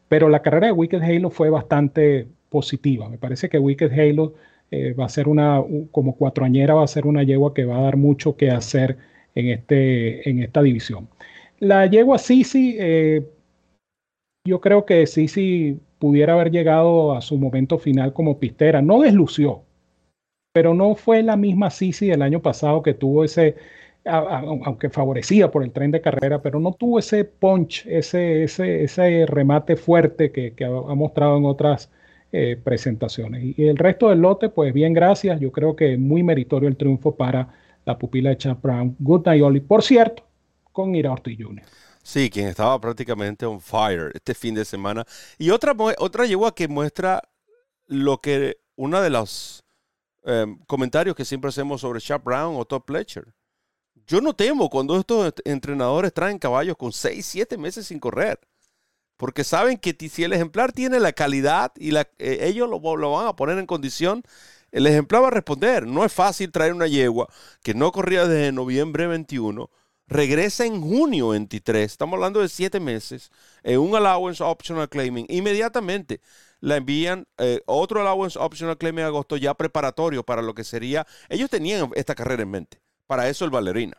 pero 0.09 0.29
la 0.29 0.43
carrera 0.43 0.67
de 0.67 0.73
Wicked 0.73 1.03
Halo 1.03 1.31
fue 1.31 1.49
bastante 1.49 2.27
positiva, 2.51 3.09
me 3.09 3.19
parece 3.19 3.49
que 3.49 3.59
Wicked 3.61 3.93
Halo 3.93 4.35
eh, 4.73 4.95
va 4.95 5.07
a 5.07 5.09
ser 5.09 5.29
una, 5.29 5.63
como 5.93 6.17
cuatroañera 6.17 6.75
va 6.75 6.83
a 6.85 6.89
ser 6.89 7.07
una 7.07 7.23
yegua 7.23 7.55
que 7.55 7.65
va 7.65 7.79
a 7.79 7.83
dar 7.83 7.97
mucho 7.97 8.37
que 8.37 8.51
hacer 8.51 8.99
en, 9.37 9.49
este, 9.51 10.29
en 10.29 10.41
esta 10.43 10.63
división. 10.63 11.09
La 11.61 11.87
yegua 11.87 12.19
Sisi, 12.19 12.77
eh, 12.81 13.27
yo 14.45 14.61
creo 14.61 14.85
que 14.87 15.07
sí 15.07 15.81
pudiera 15.99 16.35
haber 16.35 16.51
llegado 16.51 17.15
a 17.15 17.21
su 17.21 17.39
momento 17.39 17.79
final 17.79 18.13
como 18.13 18.39
pistera. 18.39 18.83
No 18.83 19.01
deslució, 19.01 19.66
pero 20.57 20.73
no 20.73 20.95
fue 20.95 21.23
la 21.23 21.37
misma 21.37 21.69
Sisi 21.69 22.07
del 22.07 22.23
año 22.23 22.41
pasado 22.41 22.83
que 22.83 22.95
tuvo 22.95 23.25
ese, 23.25 23.57
aunque 24.07 24.89
favorecía 24.89 25.51
por 25.51 25.63
el 25.63 25.71
tren 25.71 25.91
de 25.91 26.01
carrera, 26.01 26.41
pero 26.41 26.59
no 26.59 26.73
tuvo 26.73 26.99
ese 26.99 27.27
punch, 27.27 27.85
ese, 27.87 28.45
ese, 28.45 28.85
ese 28.85 29.27
remate 29.27 29.77
fuerte 29.77 30.33
que, 30.33 30.55
ha, 30.65 30.95
mostrado 30.95 31.37
en 31.37 31.45
otras 31.45 31.91
eh, 32.33 32.59
presentaciones. 32.65 33.59
Y, 33.59 33.67
el 33.69 33.77
resto 33.77 34.09
del 34.09 34.21
lote, 34.21 34.49
pues 34.49 34.73
bien, 34.73 34.95
gracias. 34.95 35.39
Yo 35.41 35.53
creo 35.53 35.77
que 35.77 35.99
muy 35.99 36.23
meritorio 36.23 36.71
el 36.71 36.79
triunfo 36.79 37.15
para 37.15 37.53
la 37.85 37.99
pupila 37.99 38.31
de 38.31 38.39
Chad 38.39 38.57
Brown. 38.63 38.97
Good 38.99 39.27
night, 39.27 39.43
Oli. 39.43 39.61
Por 39.61 39.83
cierto, 39.83 40.27
con 40.73 40.95
Ira 40.95 41.13
Ortiz 41.13 41.37
Jr. 41.39 41.67
Sí, 42.03 42.31
quien 42.31 42.49
estaba 42.49 42.81
prácticamente 42.81 43.45
on 43.45 43.61
fire 43.61 44.11
este 44.15 44.33
fin 44.33 44.55
de 44.55 44.65
semana. 44.65 45.05
Y 45.37 45.51
otra, 45.51 45.75
otra 45.99 46.25
yegua 46.25 46.55
que 46.55 46.67
muestra 46.67 47.21
lo 47.89 48.23
que 48.23 48.57
uno 48.77 49.03
de 49.03 49.11
los 49.11 49.66
em, 50.27 50.59
comentarios 50.67 51.17
que 51.17 51.25
siempre 51.25 51.49
hacemos 51.49 51.81
sobre 51.81 52.01
Chap 52.01 52.23
Brown 52.25 52.57
o 52.57 52.65
Top 52.65 52.85
Pletcher. 52.85 53.33
Yo 54.07 54.21
no 54.21 54.35
temo 54.35 54.69
cuando 54.69 54.99
estos 54.99 55.33
entrenadores 55.45 56.13
traen 56.13 56.39
caballos 56.39 56.77
con 56.77 56.93
6, 56.93 57.25
7 57.25 57.57
meses 57.57 57.87
sin 57.87 57.99
correr. 57.99 58.39
Porque 59.17 59.45
saben 59.45 59.79
que 59.79 59.97
si 60.11 60.25
el 60.25 60.35
ejemplar 60.35 60.73
tiene 60.73 61.01
la 61.01 61.13
calidad 61.13 61.73
y 61.77 61.97
eh, 61.97 62.07
ellos 62.19 62.69
lo, 62.69 62.97
lo 62.97 63.13
van 63.13 63.27
a 63.27 63.35
poner 63.37 63.59
en 63.59 63.67
condición, 63.67 64.23
el 64.73 64.87
ejemplar 64.87 65.23
va 65.23 65.29
a 65.29 65.31
responder. 65.31 65.87
No 65.87 66.05
es 66.05 66.13
fácil 66.13 66.53
traer 66.53 66.75
una 66.75 66.87
yegua 66.87 67.29
que 67.63 67.73
no 67.73 67.93
corría 67.93 68.27
desde 68.27 68.53
noviembre 68.53 69.07
21 69.07 69.71
regresa 70.09 70.65
en 70.65 70.81
junio 70.81 71.29
23, 71.29 71.85
estamos 71.85 72.15
hablando 72.15 72.41
de 72.41 72.49
siete 72.49 72.81
meses, 72.81 73.31
en 73.63 73.81
un 73.81 73.95
allowance 73.97 74.43
optional 74.43 74.89
claiming, 74.89 75.27
inmediatamente 75.29 76.21
la 76.61 76.77
envían 76.77 77.27
eh, 77.39 77.61
otro 77.67 78.01
allowance 78.01 78.39
optional 78.39 78.79
claiming 78.79 79.01
en 79.01 79.07
agosto 79.07 79.37
ya 79.37 79.55
preparatorio 79.55 80.23
para 80.25 80.43
lo 80.43 80.55
que 80.55 80.65
sería, 80.65 81.07
ellos 81.29 81.51
tenían 81.51 81.91
esta 81.95 82.15
carrera 82.15 82.43
en 82.43 82.51
mente, 82.51 82.81
para 83.07 83.29
eso 83.29 83.45
el 83.45 83.51
Valerina. 83.51 83.97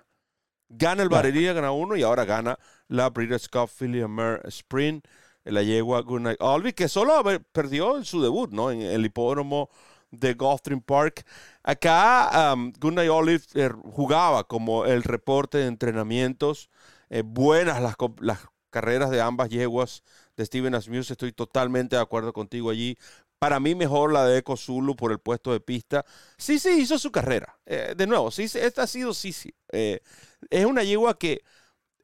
Gana 0.70 1.04
el 1.04 1.10
Valerina, 1.10 1.54
gana 1.54 1.72
uno 1.72 1.96
y 1.96 2.04
ahora 2.04 2.26
gana 2.26 2.60
la 2.90 3.10
Breeders' 3.10 3.48
Cup 3.48 3.70
Philly 3.70 4.04
Sprint, 4.46 5.06
la 5.46 5.64
yegua 5.64 6.02
Goodnight 6.02 6.42
Albi, 6.42 6.74
que 6.74 6.90
solo 6.90 7.24
perdió 7.54 7.98
en 7.98 8.04
su 8.04 8.22
debut, 8.22 8.52
¿no? 8.52 8.70
En 8.70 8.82
el 8.82 9.06
hipódromo 9.06 9.70
de 10.12 10.34
Gulfstream 10.34 10.82
Park. 10.82 11.26
Acá 11.64 12.54
um, 12.54 12.74
Gunnar 12.80 13.10
Olive 13.10 13.44
eh, 13.56 13.70
jugaba 13.92 14.44
como 14.46 14.86
el 14.86 15.04
reporte 15.04 15.58
de 15.60 15.68
entrenamientos. 15.68 16.70
Eh, 17.10 17.24
buenas 17.26 17.82
las, 17.82 17.96
las, 18.20 18.40
carreras 18.70 19.10
de 19.10 19.22
ambas 19.22 19.50
yeguas 19.50 20.04
de 20.38 20.46
Steven 20.46 20.76
Asmus. 20.76 21.12
Estoy 21.12 21.34
totalmente 21.34 21.98
de 21.98 22.02
acuerdo 22.02 22.32
contigo 22.32 22.70
allí. 22.70 22.98
Para 23.40 23.60
mí 23.60 23.76
mejor 23.76 24.14
la 24.14 24.26
de 24.26 24.38
Eco 24.38 24.56
Zulu 24.56 24.96
por 24.96 25.12
el 25.12 25.20
puesto 25.20 25.52
de 25.52 25.60
pista. 25.60 26.06
Sí, 26.38 26.60
sí, 26.60 26.70
hizo 26.80 26.98
su 26.98 27.12
carrera. 27.12 27.60
Eh, 27.66 27.94
de 27.98 28.08
nuevo, 28.08 28.32
sí, 28.32 28.44
esta 28.44 28.84
ha 28.84 28.88
sido 28.88 29.14
sí, 29.14 29.34
sí. 29.34 29.54
es 29.70 30.66
una 30.66 30.84
yegua 30.84 31.18
que 31.18 31.42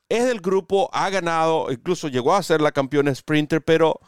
es 0.09 0.25
del 0.25 0.41
grupo, 0.41 0.89
ha 0.93 1.09
ganado, 1.09 1.71
incluso 1.71 2.07
llegó 2.07 2.35
a 2.35 2.43
ser 2.43 2.61
la 2.61 2.71
campeona 2.71 3.15
sprinter, 3.15 3.63
pero 3.63 3.99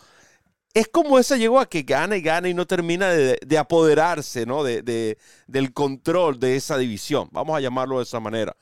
es 0.75 0.89
como 0.89 1.17
esa 1.17 1.35
a 1.35 1.65
que 1.67 1.83
gana 1.83 2.17
y 2.17 2.21
gana 2.21 2.49
y 2.49 2.53
no 2.53 2.67
termina 2.67 3.09
de, 3.09 3.57
apoderarse 3.57 4.45
¿no? 4.45 4.63
De, 4.63 5.17
del 5.47 5.73
control 5.73 6.37
de 6.37 6.57
esa 6.57 6.77
división. 6.77 7.29
Vamos 7.31 7.55
a 7.57 7.61
llamarlo 7.61 7.97
de 7.97 8.03
esa 8.03 8.19
manera. 8.19 8.55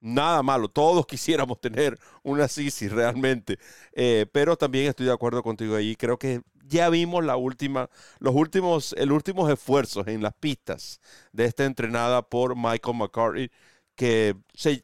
Nada 0.00 0.42
malo, 0.42 0.68
todos 0.68 1.06
quisiéramos 1.06 1.60
tener 1.60 1.98
una 2.22 2.48
Sisi 2.48 2.88
realmente, 2.88 3.58
eh, 3.92 4.26
pero 4.32 4.56
también 4.56 4.88
estoy 4.88 5.06
de 5.06 5.12
acuerdo 5.12 5.42
contigo 5.42 5.76
ahí. 5.76 5.94
Creo 5.94 6.18
que 6.18 6.40
ya 6.66 6.88
vimos 6.88 7.24
la 7.24 7.36
última, 7.36 7.90
los 8.18 8.34
últimos, 8.34 8.94
el 8.96 9.12
últimos 9.12 9.50
esfuerzos 9.52 10.06
en 10.06 10.22
las 10.22 10.32
pistas 10.34 11.00
de 11.32 11.44
esta 11.44 11.66
entrenada 11.66 12.22
por 12.22 12.56
Michael 12.56 12.96
McCarthy, 12.96 13.50
que 13.94 14.36
se, 14.54 14.82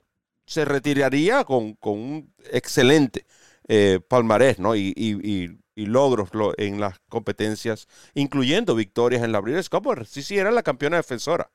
retiraría 0.64 1.44
con, 1.44 1.78
un 1.82 2.34
excelente 2.52 3.26
eh, 3.68 4.00
palmarés, 4.06 4.58
¿no? 4.58 4.76
y 4.76 5.58
logros 5.76 6.30
en 6.58 6.80
las 6.80 6.98
competencias, 7.08 7.88
incluyendo 8.14 8.74
victorias 8.74 9.22
en 9.22 9.32
la 9.32 9.40
Breeders' 9.40 9.70
Cup. 9.70 10.04
Sí, 10.06 10.36
era 10.36 10.50
la 10.50 10.62
campeona 10.62 10.96
defensora. 10.98 11.50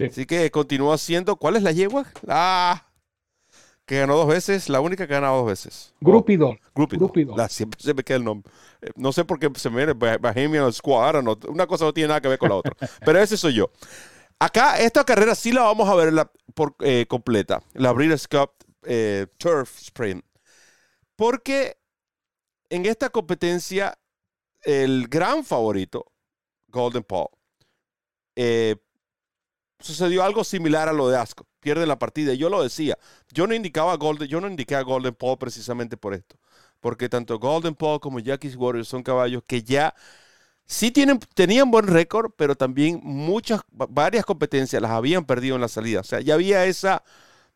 Así 0.00 0.26
que 0.26 0.50
continúa 0.50 0.98
siendo. 0.98 1.36
¿Cuál 1.36 1.56
es 1.56 1.62
la 1.62 1.72
yegua? 1.72 2.06
Ah, 2.28 2.86
que 3.86 3.98
ganó 3.98 4.16
dos 4.16 4.28
veces, 4.28 4.68
la 4.68 4.80
única 4.80 5.06
que 5.06 5.12
ha 5.12 5.18
ganado 5.18 5.38
dos 5.38 5.46
veces. 5.46 5.94
Grupido. 6.00 6.48
Oh, 6.48 6.58
Grupido. 6.74 7.48
siempre 7.48 7.80
se 7.80 7.92
me 7.92 8.02
queda 8.02 8.16
el 8.16 8.24
nombre. 8.24 8.50
Eh, 8.80 8.90
no 8.96 9.12
sé 9.12 9.24
por 9.24 9.38
qué 9.38 9.50
se 9.56 9.68
me 9.68 9.84
viene 9.84 9.92
Bohemian 9.92 10.72
Squad. 10.72 11.22
No, 11.22 11.38
una 11.48 11.66
cosa 11.66 11.84
no 11.84 11.92
tiene 11.92 12.08
nada 12.08 12.20
que 12.20 12.28
ver 12.28 12.38
con 12.38 12.48
la 12.48 12.56
otra. 12.56 12.74
Pero 13.04 13.18
ese 13.20 13.36
soy 13.36 13.54
yo. 13.54 13.70
Acá, 14.38 14.78
esta 14.78 15.04
carrera 15.04 15.34
sí 15.34 15.52
la 15.52 15.62
vamos 15.62 15.88
a 15.88 15.94
ver 15.94 16.12
por 16.54 16.74
eh, 16.80 17.06
completa. 17.06 17.62
La 17.74 17.92
Breeders' 17.92 18.26
Cup 18.26 18.52
eh, 18.84 19.26
Turf 19.36 19.78
Sprint. 19.80 20.24
Porque 21.14 21.76
en 22.70 22.86
esta 22.86 23.10
competencia, 23.10 23.98
el 24.62 25.08
gran 25.08 25.44
favorito, 25.44 26.10
Golden 26.68 27.04
Paul, 27.04 27.28
sucedió 29.80 30.22
algo 30.22 30.44
similar 30.44 30.88
a 30.88 30.92
lo 30.92 31.08
de 31.08 31.18
Asco 31.18 31.46
pierde 31.64 31.86
la 31.86 31.98
partida. 31.98 32.34
Yo 32.34 32.50
lo 32.50 32.62
decía, 32.62 32.96
yo 33.32 33.46
no 33.48 33.54
indicaba 33.54 33.96
Golden, 33.96 34.28
yo 34.28 34.40
no 34.40 34.46
indiqué 34.46 34.76
a 34.76 34.82
Golden 34.82 35.14
Paul 35.14 35.38
precisamente 35.38 35.96
por 35.96 36.14
esto. 36.14 36.36
Porque 36.80 37.08
tanto 37.08 37.38
Golden 37.38 37.74
Paul 37.74 37.98
como 37.98 38.20
Jackie's 38.20 38.54
Warriors 38.54 38.86
son 38.86 39.02
caballos 39.02 39.42
que 39.46 39.62
ya 39.62 39.94
sí 40.66 40.90
tienen, 40.90 41.18
tenían 41.34 41.70
buen 41.70 41.86
récord, 41.86 42.32
pero 42.36 42.54
también 42.54 43.00
muchas, 43.02 43.62
varias 43.70 44.26
competencias 44.26 44.80
las 44.82 44.90
habían 44.90 45.24
perdido 45.24 45.54
en 45.56 45.62
la 45.62 45.68
salida. 45.68 46.00
O 46.00 46.04
sea, 46.04 46.20
ya 46.20 46.34
había 46.34 46.66
esa, 46.66 47.02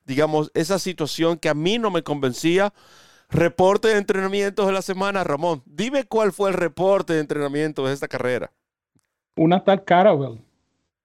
digamos, 0.07 0.51
esa 0.55 0.79
situación 0.79 1.39
que 1.39 1.51
a 1.51 1.55
mí 1.55 1.79
no 1.79 1.91
me 1.91 2.03
convencía. 2.03 2.73
Reporte 3.31 3.89
de 3.89 3.99
entrenamientos 3.99 4.67
de 4.67 4.73
la 4.73 4.81
semana, 4.81 5.23
Ramón. 5.23 5.63
Dime 5.67 6.05
cuál 6.05 6.33
fue 6.33 6.49
el 6.49 6.55
reporte 6.55 7.13
de 7.13 7.21
entrenamiento 7.21 7.87
de 7.87 7.93
esta 7.93 8.09
carrera. 8.09 8.51
Una 9.37 9.63
tal 9.63 9.85
Carawell. 9.85 10.41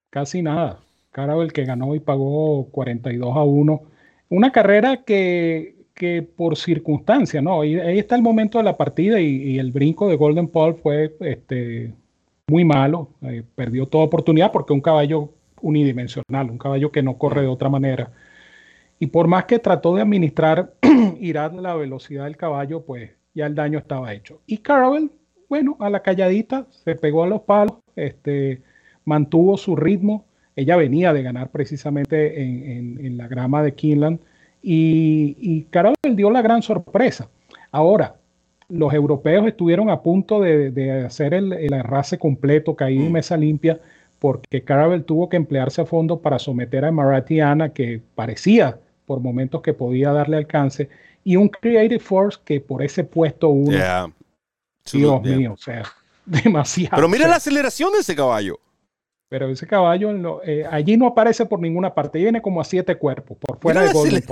Casi 0.08 0.40
nada. 0.40 0.80
Carabel 1.14 1.52
que 1.52 1.64
ganó 1.64 1.94
y 1.94 2.00
pagó 2.00 2.66
42 2.72 3.36
a 3.36 3.44
1. 3.44 3.82
Una 4.30 4.50
carrera 4.50 5.04
que, 5.04 5.76
que 5.94 6.22
por 6.22 6.56
circunstancia, 6.56 7.40
¿no? 7.40 7.60
Ahí, 7.60 7.76
está 7.76 8.16
el 8.16 8.22
momento 8.22 8.58
de 8.58 8.64
la 8.64 8.76
partida 8.76 9.20
y, 9.20 9.60
el 9.60 9.70
brinco 9.70 10.08
de 10.08 10.16
Golden 10.16 10.48
Paul 10.48 10.74
fue 10.74 11.14
este, 11.20 11.94
muy 12.48 12.64
malo. 12.64 13.10
Eh, 13.22 13.44
perdió 13.54 13.86
toda 13.86 14.02
oportunidad 14.02 14.50
porque 14.50 14.72
un 14.72 14.80
caballo 14.80 15.30
unidimensional, 15.62 16.50
un 16.50 16.58
caballo 16.58 16.90
que 16.90 17.04
no 17.04 17.16
corre 17.16 17.42
de 17.42 17.46
otra 17.46 17.68
manera. 17.68 18.10
Y 18.98 19.06
por 19.06 19.28
más 19.28 19.44
que 19.44 19.60
trató 19.60 19.94
de 19.94 20.02
administrar 20.02 20.74
Irán 21.20 21.62
la 21.62 21.76
velocidad 21.76 22.24
del 22.24 22.36
caballo, 22.36 22.84
pues 22.84 23.12
ya 23.34 23.46
el 23.46 23.54
daño 23.54 23.78
estaba 23.78 24.12
hecho. 24.14 24.40
Y 24.46 24.58
Carabel, 24.58 25.12
bueno, 25.48 25.76
a 25.78 25.90
la 25.90 26.02
calladita, 26.02 26.66
se 26.70 26.96
pegó 26.96 27.22
a 27.22 27.28
los 27.28 27.42
palos, 27.42 27.76
este, 27.94 28.62
mantuvo 29.04 29.56
su 29.56 29.76
ritmo 29.76 30.24
ella 30.56 30.76
venía 30.76 31.12
de 31.12 31.22
ganar 31.22 31.50
precisamente 31.50 32.40
en, 32.42 33.16
la 33.16 33.28
grama 33.28 33.62
de 33.62 33.74
Kinland 33.74 34.20
y, 34.62 35.36
y 35.38 35.66
dio 36.14 36.30
la 36.30 36.42
gran 36.42 36.62
sorpresa. 36.62 37.28
Ahora, 37.70 38.16
los 38.68 38.92
europeos 38.94 39.46
estuvieron 39.46 39.90
a 39.90 40.00
punto 40.00 40.40
de, 40.40 41.04
hacer 41.06 41.34
el, 41.34 41.52
el, 41.52 41.74
arrase 41.74 42.18
completo, 42.18 42.74
caído 42.76 43.04
y 43.04 43.08
mm. 43.08 43.12
mesa 43.12 43.36
limpia, 43.36 43.80
porque 44.18 44.62
Carabel 44.62 45.04
tuvo 45.04 45.28
que 45.28 45.36
emplearse 45.36 45.82
a 45.82 45.86
fondo 45.86 46.20
para 46.20 46.38
someter 46.38 46.84
a 46.84 46.92
Maratiana, 46.92 47.70
que 47.70 48.00
parecía 48.14 48.78
por 49.06 49.20
momentos 49.20 49.60
que 49.60 49.74
podía 49.74 50.12
darle 50.12 50.38
alcance, 50.38 50.88
y 51.24 51.36
un 51.36 51.48
Creative 51.48 52.00
Force 52.00 52.38
que 52.44 52.60
por 52.60 52.82
ese 52.82 53.04
puesto 53.04 53.48
uno, 53.48 54.14
Dios 54.92 55.22
mío, 55.22 55.52
o 55.52 55.56
sea, 55.56 55.82
demasiado. 56.24 56.96
Pero 56.96 57.08
mira 57.08 57.28
la 57.28 57.36
aceleración 57.36 57.92
de 57.92 57.98
ese 57.98 58.14
caballo. 58.14 58.58
Pero 59.28 59.48
ese 59.48 59.66
caballo 59.66 60.42
eh, 60.44 60.64
allí 60.70 60.96
no 60.96 61.06
aparece 61.06 61.46
por 61.46 61.60
ninguna 61.60 61.94
parte, 61.94 62.18
viene 62.18 62.42
como 62.42 62.60
a 62.60 62.64
siete 62.64 62.96
cuerpos 62.96 63.38
por 63.38 63.58
fuera 63.58 63.82
de 63.82 63.92
Golden 63.92 64.22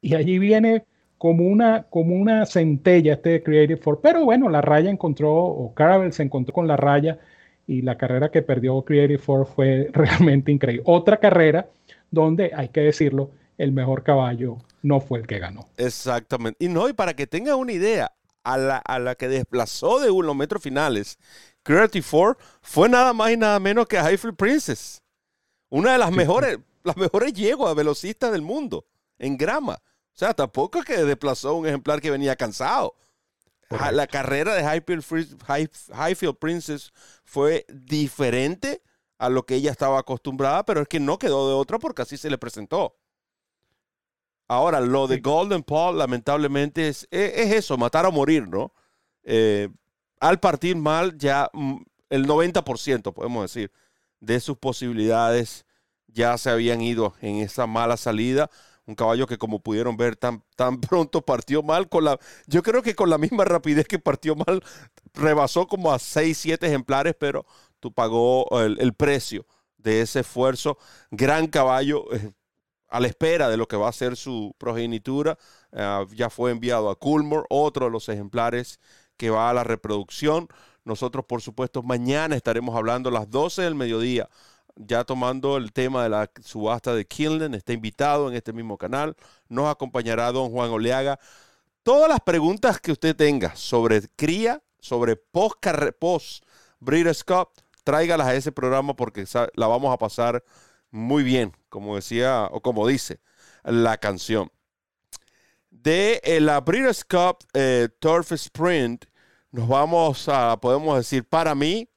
Y 0.00 0.14
allí 0.14 0.38
viene 0.38 0.84
como 1.18 1.44
una, 1.46 1.84
como 1.90 2.14
una 2.14 2.46
centella 2.46 3.14
este 3.14 3.42
Creative 3.42 3.80
Force. 3.80 4.00
Pero 4.02 4.24
bueno, 4.24 4.48
la 4.48 4.60
raya 4.60 4.90
encontró, 4.90 5.34
o 5.34 5.74
Caravel 5.74 6.12
se 6.12 6.22
encontró 6.22 6.54
con 6.54 6.66
la 6.66 6.76
raya 6.76 7.18
y 7.66 7.82
la 7.82 7.98
carrera 7.98 8.30
que 8.30 8.42
perdió 8.42 8.82
Creative 8.82 9.18
Force 9.18 9.52
fue 9.54 9.90
realmente 9.92 10.52
increíble. 10.52 10.82
Otra 10.86 11.18
carrera 11.18 11.68
donde, 12.10 12.52
hay 12.54 12.68
que 12.68 12.80
decirlo, 12.80 13.30
el 13.58 13.72
mejor 13.72 14.02
caballo 14.02 14.58
no 14.82 15.00
fue 15.00 15.18
el 15.18 15.26
que 15.26 15.38
ganó. 15.38 15.66
Exactamente. 15.76 16.64
Y 16.64 16.68
no, 16.68 16.88
y 16.88 16.92
para 16.92 17.14
que 17.14 17.26
tenga 17.26 17.54
una 17.56 17.72
idea, 17.72 18.12
a 18.44 18.56
la, 18.56 18.78
a 18.78 18.98
la 18.98 19.14
que 19.14 19.28
desplazó 19.28 20.00
de 20.00 20.10
unos 20.10 20.34
metros 20.34 20.62
finales 20.62 21.18
Creative 21.62 22.06
4 22.08 22.38
fue 22.62 22.88
nada 22.88 23.12
más 23.12 23.30
y 23.30 23.36
nada 23.36 23.60
menos 23.60 23.86
que 23.86 23.96
Highfield 23.96 24.36
Princess. 24.36 25.02
Una 25.68 25.92
de 25.92 25.98
las 25.98 26.10
mejores, 26.10 26.58
las 26.82 26.96
mejores 26.96 27.32
yeguas 27.32 27.74
velocistas 27.74 28.32
del 28.32 28.42
mundo 28.42 28.86
en 29.18 29.36
grama. 29.36 29.74
O 29.74 30.18
sea, 30.18 30.34
tampoco 30.34 30.80
es 30.80 30.84
que 30.84 31.04
desplazó 31.04 31.54
un 31.54 31.66
ejemplar 31.66 32.00
que 32.00 32.10
venía 32.10 32.36
cansado. 32.36 32.96
La 33.92 34.08
carrera 34.08 34.54
de 34.54 34.62
Highfield, 34.62 36.36
Princess 36.38 36.92
fue 37.24 37.64
diferente 37.68 38.82
a 39.16 39.28
lo 39.28 39.46
que 39.46 39.54
ella 39.54 39.70
estaba 39.70 40.00
acostumbrada, 40.00 40.64
pero 40.64 40.82
es 40.82 40.88
que 40.88 40.98
no 40.98 41.18
quedó 41.18 41.48
de 41.48 41.54
otra 41.54 41.78
porque 41.78 42.02
así 42.02 42.16
se 42.16 42.30
le 42.30 42.38
presentó. 42.38 42.96
Ahora, 44.48 44.80
lo 44.80 45.06
de 45.06 45.20
Golden 45.20 45.62
Paul, 45.62 45.98
lamentablemente, 45.98 46.88
es, 46.88 47.06
es, 47.12 47.52
eso, 47.52 47.78
matar 47.78 48.06
o 48.06 48.10
morir, 48.10 48.48
¿no? 48.48 48.74
Eh, 49.22 49.68
al 50.20 50.38
partir 50.38 50.76
mal, 50.76 51.16
ya 51.18 51.50
mm, 51.52 51.76
el 52.10 52.26
90%, 52.26 53.12
podemos 53.12 53.42
decir, 53.42 53.72
de 54.20 54.38
sus 54.40 54.58
posibilidades 54.58 55.64
ya 56.06 56.36
se 56.38 56.50
habían 56.50 56.80
ido 56.82 57.14
en 57.20 57.36
esa 57.36 57.66
mala 57.66 57.96
salida. 57.96 58.50
Un 58.86 58.94
caballo 58.94 59.26
que 59.26 59.38
como 59.38 59.60
pudieron 59.60 59.96
ver 59.96 60.16
tan, 60.16 60.44
tan 60.56 60.80
pronto 60.80 61.22
partió 61.22 61.62
mal 61.62 61.88
con 61.88 62.04
la, 62.04 62.18
yo 62.46 62.62
creo 62.62 62.82
que 62.82 62.94
con 62.94 63.10
la 63.10 63.18
misma 63.18 63.44
rapidez 63.44 63.86
que 63.86 63.98
partió 63.98 64.36
mal, 64.36 64.62
rebasó 65.14 65.66
como 65.66 65.92
a 65.92 65.98
6, 65.98 66.36
7 66.36 66.66
ejemplares, 66.66 67.14
pero 67.18 67.46
tú 67.80 67.92
pagó 67.92 68.46
el, 68.60 68.94
precio 68.94 69.46
de 69.78 70.02
ese 70.02 70.20
esfuerzo. 70.20 70.78
Gran 71.10 71.46
caballo, 71.46 72.12
eh, 72.12 72.32
a 72.88 73.00
la 73.00 73.06
espera 73.06 73.48
de 73.48 73.56
lo 73.56 73.68
que 73.68 73.76
va 73.76 73.88
a 73.88 73.92
ser 73.92 74.16
su 74.16 74.54
progenitura, 74.58 75.38
eh, 75.72 76.06
ya 76.14 76.28
fue 76.28 76.50
enviado 76.50 76.90
a 76.90 76.98
Coolmore, 76.98 77.46
otro 77.48 77.86
de 77.86 77.92
los 77.92 78.08
ejemplares 78.08 78.80
que 79.20 79.28
va 79.28 79.50
a 79.50 79.52
la 79.52 79.64
reproducción. 79.64 80.48
Nosotros, 80.82 81.26
por 81.26 81.42
supuesto, 81.42 81.82
mañana 81.82 82.36
estaremos 82.36 82.74
hablando 82.74 83.10
a 83.10 83.12
las 83.12 83.30
12 83.30 83.60
del 83.60 83.74
mediodía, 83.74 84.30
ya 84.76 85.04
tomando 85.04 85.58
el 85.58 85.74
tema 85.74 86.02
de 86.02 86.08
la 86.08 86.30
subasta 86.42 86.94
de 86.94 87.04
Kinlan. 87.04 87.52
Está 87.52 87.74
invitado 87.74 88.30
en 88.30 88.34
este 88.34 88.54
mismo 88.54 88.78
canal. 88.78 89.14
Nos 89.50 89.70
acompañará 89.70 90.32
don 90.32 90.50
Juan 90.50 90.70
Oleaga. 90.70 91.20
Todas 91.82 92.08
las 92.08 92.20
preguntas 92.20 92.80
que 92.80 92.92
usted 92.92 93.14
tenga 93.14 93.54
sobre 93.56 94.08
cría, 94.16 94.62
sobre 94.78 95.16
post, 95.16 95.62
post 95.98 96.42
Breeders' 96.78 97.22
Cup, 97.22 97.50
tráigalas 97.84 98.26
a 98.26 98.34
ese 98.34 98.52
programa 98.52 98.96
porque 98.96 99.26
la 99.54 99.66
vamos 99.66 99.92
a 99.92 99.98
pasar 99.98 100.42
muy 100.90 101.22
bien, 101.24 101.54
como 101.68 101.96
decía 101.96 102.48
o 102.50 102.62
como 102.62 102.86
dice 102.86 103.20
la 103.64 103.98
canción. 103.98 104.50
De 105.68 106.22
la 106.40 106.58
Breeders' 106.62 107.04
Cup 107.04 107.44
eh, 107.52 107.90
Turf 107.98 108.32
Sprint, 108.32 109.09
nos 109.52 109.68
vamos 109.68 110.28
a, 110.28 110.58
podemos 110.60 110.96
decir, 110.96 111.24
para 111.24 111.54
mí, 111.54 111.88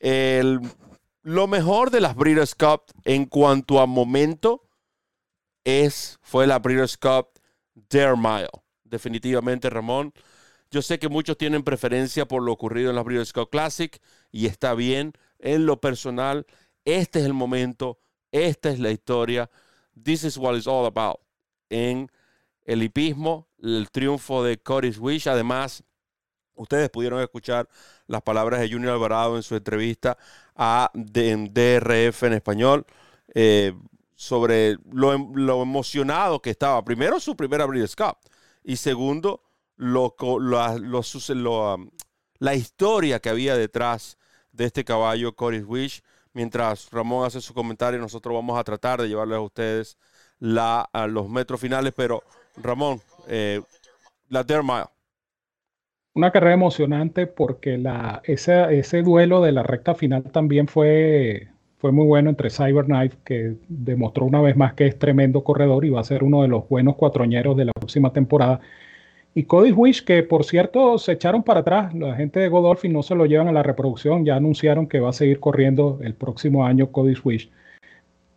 lo 0.00 1.46
mejor 1.46 1.90
de 1.90 2.00
las 2.00 2.14
Breeders' 2.14 2.54
Cup 2.54 2.82
en 3.04 3.26
cuanto 3.26 3.80
a 3.80 3.86
momento 3.86 4.62
es, 5.64 6.18
fue 6.22 6.46
la 6.46 6.58
Breeders' 6.58 6.96
Cup 6.96 7.28
Dare 7.74 8.16
Mile. 8.16 8.48
Definitivamente, 8.84 9.68
Ramón. 9.68 10.12
Yo 10.70 10.82
sé 10.82 10.98
que 10.98 11.08
muchos 11.08 11.36
tienen 11.36 11.62
preferencia 11.62 12.26
por 12.26 12.42
lo 12.42 12.52
ocurrido 12.52 12.90
en 12.90 12.96
la 12.96 13.02
Breeders' 13.02 13.32
Cup 13.32 13.50
Classic 13.50 14.00
y 14.30 14.46
está 14.46 14.74
bien. 14.74 15.12
En 15.38 15.66
lo 15.66 15.80
personal, 15.80 16.46
este 16.84 17.20
es 17.20 17.26
el 17.26 17.34
momento, 17.34 17.98
esta 18.32 18.70
es 18.70 18.78
la 18.78 18.90
historia. 18.90 19.50
This 20.02 20.24
is 20.24 20.36
what 20.36 20.56
it's 20.56 20.66
all 20.66 20.86
about. 20.86 21.20
En 21.70 22.10
el 22.64 22.82
hipismo, 22.82 23.48
el 23.62 23.90
triunfo 23.90 24.44
de 24.44 24.58
Cody's 24.58 24.98
Wish. 24.98 25.26
Además, 25.26 25.84
Ustedes 26.58 26.90
pudieron 26.90 27.20
escuchar 27.22 27.68
las 28.06 28.22
palabras 28.22 28.60
de 28.60 28.70
Junior 28.70 28.92
Alvarado 28.92 29.36
en 29.36 29.42
su 29.42 29.56
entrevista 29.56 30.18
a 30.54 30.90
DRF 30.92 32.24
en 32.24 32.32
español 32.32 32.84
eh, 33.34 33.72
sobre 34.14 34.76
lo, 34.90 35.12
emocionado 35.62 36.42
que 36.42 36.50
estaba. 36.50 36.84
Primero, 36.84 37.20
su 37.20 37.36
primera 37.36 37.66
Breeders' 37.66 37.94
Cup. 37.94 38.18
Y 38.64 38.76
segundo, 38.76 39.42
lo, 39.76 40.16
um, 40.18 41.90
la 42.38 42.54
historia 42.54 43.20
que 43.20 43.28
había 43.28 43.56
detrás 43.56 44.18
de 44.50 44.64
este 44.64 44.84
caballo, 44.84 45.36
Cory's 45.36 45.64
Wish. 45.64 46.02
Mientras 46.32 46.90
Ramón 46.90 47.26
hace 47.26 47.40
su 47.40 47.54
comentario, 47.54 48.00
nosotros 48.00 48.34
vamos 48.34 48.58
a 48.58 48.64
tratar 48.64 49.00
de 49.00 49.08
llevarles 49.08 49.36
a 49.36 49.40
ustedes 49.40 49.96
la, 50.40 50.80
a 50.80 51.06
los 51.06 51.28
metros 51.28 51.60
finales. 51.60 51.92
Pero, 51.96 52.22
Ramón, 52.56 53.00
eh, 53.28 53.62
la 54.28 54.42
Dare 54.42 54.62
Una 56.14 56.32
carrera 56.32 56.54
emocionante 56.54 57.26
porque 57.26 57.78
la, 57.78 58.22
ese, 58.24 59.02
duelo 59.02 59.40
de 59.40 59.52
la 59.52 59.62
recta 59.62 59.94
final 59.94 60.24
también 60.24 60.66
fue, 60.66 61.48
fue 61.78 61.92
muy 61.92 62.06
bueno 62.06 62.30
entre 62.30 62.50
Cyberknife, 62.50 63.16
que 63.24 63.54
demostró 63.68 64.24
una 64.26 64.40
vez 64.40 64.56
más 64.56 64.74
que 64.74 64.86
es 64.86 64.98
tremendo 64.98 65.44
corredor 65.44 65.84
y 65.84 65.90
va 65.90 66.00
a 66.00 66.04
ser 66.04 66.24
uno 66.24 66.42
de 66.42 66.48
los 66.48 66.68
buenos 66.68 66.96
cuatroñeros 66.96 67.56
de 67.56 67.66
la 67.66 67.72
próxima 67.72 68.12
temporada. 68.12 68.60
Y 69.34 69.44
Cody 69.44 69.70
Wish, 69.70 70.04
que 70.04 70.24
por 70.24 70.44
cierto 70.44 70.98
se 70.98 71.12
echaron 71.12 71.44
para 71.44 71.60
atrás, 71.60 71.94
la 71.94 72.16
gente 72.16 72.40
de 72.40 72.48
Godolphin 72.48 72.92
no 72.92 73.04
se 73.04 73.14
lo 73.14 73.26
llevan 73.26 73.46
a 73.48 73.52
la 73.52 73.62
reproducción, 73.62 74.24
ya 74.24 74.34
anunciaron 74.36 74.88
que 74.88 75.00
va 75.00 75.10
a 75.10 75.12
seguir 75.12 75.38
corriendo 75.38 76.00
el 76.02 76.14
próximo 76.14 76.66
año 76.66 76.90
Cody 76.90 77.14
Wish. 77.22 77.50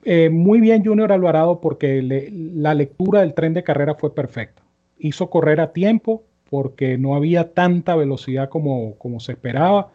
Eh, 0.03 0.29
muy 0.29 0.59
bien 0.61 0.83
Junior 0.83 1.11
Alvarado 1.11 1.61
porque 1.61 2.01
la 2.01 2.73
lectura 2.73 3.21
del 3.21 3.33
tren 3.33 3.53
de 3.53 3.63
carrera 3.63 3.95
fue 3.95 4.13
perfecta. 4.13 4.61
Hizo 4.99 5.29
correr 5.29 5.61
a 5.61 5.73
tiempo 5.73 6.23
porque 6.51 6.99
no 6.99 7.15
había 7.15 7.53
tanta 7.53 7.95
velocidad 7.95 8.49
como, 8.49 8.95
como 8.99 9.19
se 9.19 9.31
esperaba. 9.33 9.91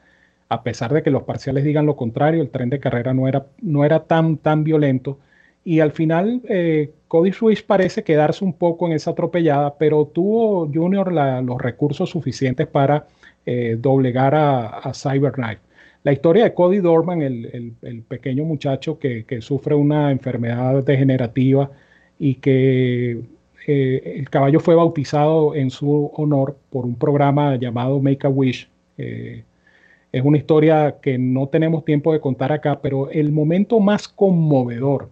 A 0.49 0.65
pesar 0.65 0.93
de 0.93 1.03
que 1.05 1.11
los 1.11 1.25
parciales 1.25 1.65
digan 1.65 1.87
lo 1.87 1.97
contrario, 1.97 2.43
el 2.43 2.51
tren 2.51 2.71
de 2.71 2.81
carrera 2.81 3.15
no 3.15 3.29
era, 3.29 3.47
no 3.63 3.85
era 3.85 4.05
tan, 4.05 4.39
tan 4.39 4.65
violento. 4.65 5.19
Y 5.65 5.81
al 5.81 5.93
final, 5.93 6.43
eh, 6.49 6.93
Cody 7.09 7.33
Swish 7.33 7.65
parece 7.65 8.05
quedarse 8.05 8.45
un 8.45 8.55
poco 8.55 8.87
en 8.87 8.95
esa 8.95 9.13
atropellada, 9.13 9.77
pero 9.79 10.07
tuvo 10.07 10.69
Junior 10.73 11.13
los 11.13 11.61
recursos 11.61 12.11
suficientes 12.11 12.67
para 12.67 13.07
eh, 13.47 13.77
doblegar 13.79 14.35
a, 14.35 14.79
a 14.79 14.95
Cyberknife. 14.95 15.61
La 16.07 16.13
historia 16.13 16.45
de 16.45 16.55
Cody 16.55 16.79
Dorman, 16.79 17.21
el, 17.21 18.05
pequeño 18.07 18.45
muchacho 18.45 18.97
que, 18.97 19.27
sufre 19.41 19.75
una 19.75 20.13
enfermedad 20.13 20.85
degenerativa 20.85 21.73
y 22.17 22.37
que 22.37 23.23
eh, 23.67 24.19
el 24.19 24.31
caballo 24.31 24.61
fue 24.61 24.75
bautizado 24.75 25.55
en 25.55 25.71
su 25.71 26.11
honor 26.15 26.57
por 26.71 26.85
un 26.85 26.95
programa 26.95 27.57
llamado 27.57 28.01
Make 28.01 28.27
a 28.27 28.31
Wish. 28.31 28.69
Eh, 28.99 29.45
es 30.13 30.25
una 30.25 30.39
historia 30.39 30.97
que 31.03 31.19
no 31.19 31.49
tenemos 31.49 31.85
tiempo 31.85 32.13
de 32.13 32.21
contar 32.21 32.53
acá, 32.53 32.81
pero 32.81 33.11
el 33.11 33.33
momento 33.33 33.81
más 33.81 34.09
conmovedor 34.09 35.11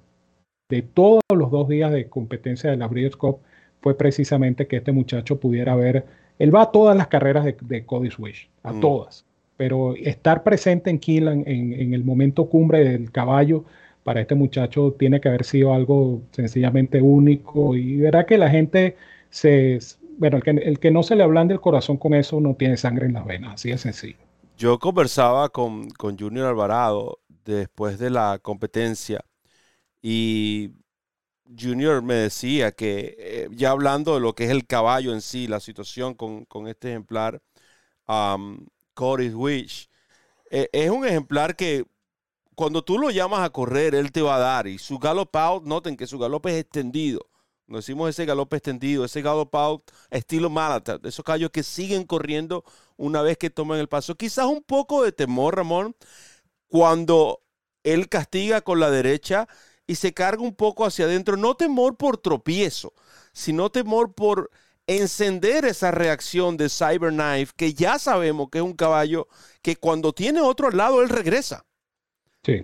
de 0.69 0.83
todos 0.83 1.23
los 1.35 1.51
dos 1.51 1.69
días 1.69 1.93
de 1.93 2.09
competencia 2.09 2.71
de 2.71 2.77
la 2.77 2.87
Breeders' 2.89 3.17
Cup 3.17 3.39
fue 3.81 3.97
precisamente 3.97 4.67
que 4.67 4.77
este 4.77 4.93
muchacho 4.93 5.39
pudiera 5.39 5.77
ver, 5.77 6.07
él 6.39 6.55
va 6.55 6.63
a 6.63 6.71
todas 6.71 6.97
las 6.97 7.09
carreras 7.09 7.45
de, 7.45 7.85
Cody 7.85 8.11
Swish, 8.11 8.49
a 8.63 8.73
mm. 8.73 8.81
todas 8.81 9.27
pero 9.57 9.95
estar 9.97 10.43
presente 10.43 10.91
en 10.91 10.99
Keelan 10.99 11.45
en, 11.47 11.95
el 11.95 12.05
momento 12.05 12.49
cumbre 12.49 12.85
del 12.85 13.11
caballo 13.13 13.65
para 14.05 14.21
este 14.21 14.35
muchacho 14.37 14.95
tiene 14.97 15.21
que 15.21 15.29
haber 15.29 15.45
sido 15.45 15.75
algo 15.75 16.23
sencillamente 16.31 17.03
único 17.03 17.75
y 17.75 17.97
verá 17.97 18.27
que 18.27 18.39
la 18.39 18.51
gente 18.51 18.97
se, 19.31 19.81
bueno, 20.19 20.39
el 20.45 20.79
que, 20.79 20.91
no 20.91 21.03
se 21.03 21.17
le 21.17 21.25
hablan 21.25 21.49
del 21.49 21.61
corazón 21.61 21.97
con 21.97 22.15
eso 22.15 22.41
no 22.41 22.55
tiene 22.55 22.77
sangre 22.77 23.07
en 23.07 23.15
las 23.15 23.25
venas, 23.25 23.55
así 23.55 23.71
de 23.71 23.79
sencillo. 23.79 24.19
Yo 24.57 24.79
conversaba 24.79 25.49
con, 25.49 25.91
con 25.91 26.17
Junior 26.17 26.47
Alvarado 26.47 27.19
después 27.45 27.99
de 27.99 28.11
la 28.11 28.39
competencia 28.41 29.25
y 30.01 30.71
Junior 31.59 32.03
me 32.03 32.15
decía 32.15 32.73
que 32.73 33.17
eh, 33.19 33.49
ya 33.53 33.71
hablando 33.71 34.15
de 34.15 34.21
lo 34.21 34.35
que 34.35 34.45
es 34.45 34.51
el 34.51 34.67
caballo 34.67 35.13
en 35.13 35.23
sí, 35.23 35.47
la 35.47 35.61
situación 35.61 36.15
con, 36.15 36.47
este 36.69 36.91
ejemplar, 36.91 37.41
Cody 38.95 39.29
Wish. 39.31 39.89
Eh, 40.51 40.69
es 40.73 40.91
un 40.91 41.07
ejemplar 41.07 41.57
que 41.57 41.85
cuando 42.55 42.83
tú 42.83 42.99
lo 42.99 43.11
llamas 43.11 43.41
a 43.41 43.51
correr, 43.51 43.95
él 43.95 44.13
te 44.13 44.23
va 44.23 44.37
a 44.37 44.39
dar. 44.39 44.67
Y 44.67 44.79
su 44.79 44.99
gallop 44.99 45.35
out, 45.37 45.65
noten 45.65 45.97
que 45.97 46.07
su 46.07 46.19
galope 46.19 46.51
es 46.51 46.61
extendido. 46.61 47.29
Nos 47.67 47.87
decimos 47.87 48.11
ese 48.11 48.27
galope 48.27 48.57
extendido, 48.57 49.05
ese 49.05 49.23
gallop 49.23 49.55
out 49.55 49.91
estilo 50.11 50.51
Malatat, 50.51 51.05
esos 51.07 51.25
caballos 51.25 51.51
que 51.51 51.63
siguen 51.63 52.05
corriendo 52.05 52.65
una 52.97 53.23
vez 53.23 53.39
que 53.39 53.51
toman 53.51 53.79
el 53.79 53.89
paso. 53.89 54.17
Quizás 54.17 54.47
un 54.47 54.63
poco 54.63 55.03
de 55.03 55.13
temor, 55.13 55.57
Ramón, 55.57 55.97
cuando 56.69 57.41
él 57.83 58.09
castiga 58.09 58.61
con 58.61 58.81
la 58.81 58.91
derecha 58.91 59.49
y 59.87 59.95
se 59.97 60.13
carga 60.13 60.43
un 60.43 60.55
poco 60.55 60.85
hacia 60.85 61.07
adentro. 61.07 61.37
No 61.37 61.55
temor 61.55 61.97
por 61.97 62.19
tropiezo, 62.19 62.93
sino 63.33 63.71
temor 63.71 64.15
por 64.15 64.51
encender 64.87 65.65
esa 65.65 65.91
reacción 65.91 66.57
de 66.57 66.69
Cyberknife, 66.69 67.53
que 67.57 67.73
ya 67.75 67.99
sabemos 67.99 68.49
que 68.51 68.59
es 68.59 68.65
un 68.65 68.75
caballo 68.75 69.29
que 69.63 69.77
cuando 69.77 70.13
tiene 70.13 70.41
otro 70.41 70.69
al 70.69 70.77
lado, 70.77 71.03
él 71.03 71.09
regresa. 71.09 71.65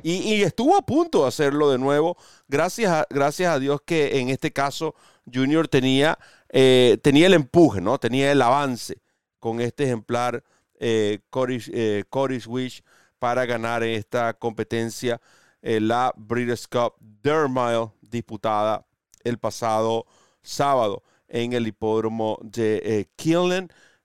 Y, 0.03 0.43
estuvo 0.43 0.77
a 0.77 0.83
punto 0.83 1.23
de 1.23 1.29
hacerlo 1.29 1.71
de 1.71 1.79
nuevo, 1.79 2.16
gracias 2.49 2.93
a, 2.93 3.07
gracias 3.09 3.53
a 3.53 3.59
Dios 3.59 3.81
que 3.85 4.19
en 4.21 4.29
este 4.29 4.53
caso 4.53 4.95
Junior 5.33 5.69
tenía, 5.69 6.19
eh, 6.51 6.99
tenía 7.03 7.27
el 7.27 7.35
empuje, 7.35 7.81
¿no? 7.81 7.99
tenía 7.99 8.31
el 8.31 8.43
avance 8.43 8.99
con 9.38 9.61
este 9.61 9.85
ejemplar 9.85 10.45
eh, 10.79 11.21
eh 11.33 12.05
Wish 12.47 12.83
para 13.19 13.45
ganar 13.47 13.83
esta 13.83 14.35
competencia, 14.35 15.21
eh, 15.62 15.81
la 15.81 16.12
Breeders' 16.16 16.66
Cup 16.66 16.95
Dermile, 16.99 17.90
disputada 18.01 18.87
el 19.23 19.38
pasado 19.38 20.07
sábado 20.43 21.03
en 21.29 21.53
el 21.53 21.66
hipódromo 21.66 22.38
de 22.43 22.83
eh, 22.85 23.07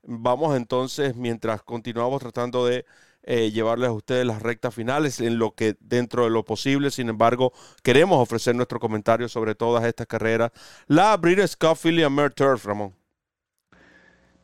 Vamos 0.04 0.56
entonces, 0.56 1.16
mientras 1.16 1.64
continuamos 1.64 2.22
tratando 2.22 2.66
de 2.66 2.86
eh, 3.26 3.52
llevarles 3.52 3.90
a 3.90 3.94
ustedes 3.94 4.26
las 4.26 4.42
rectas 4.42 4.74
finales 4.74 5.20
en 5.20 5.40
lo 5.40 5.52
que 5.52 5.76
dentro 5.80 6.26
de 6.26 6.30
lo 6.30 6.46
posible, 6.46 6.92
sin 6.92 7.10
embargo, 7.10 7.52
queremos 7.84 8.22
ofrecer 8.22 8.56
nuestro 8.56 8.80
comentario 8.80 9.28
sobre 9.28 9.56
todas 9.56 9.84
estas 9.86 10.08
carreras. 10.08 10.52
La 10.88 11.18
Breeders' 11.18 11.56
Cup 11.56 11.78
Philly 11.82 12.04
Turf, 12.36 12.66
Ramón. 12.66 12.94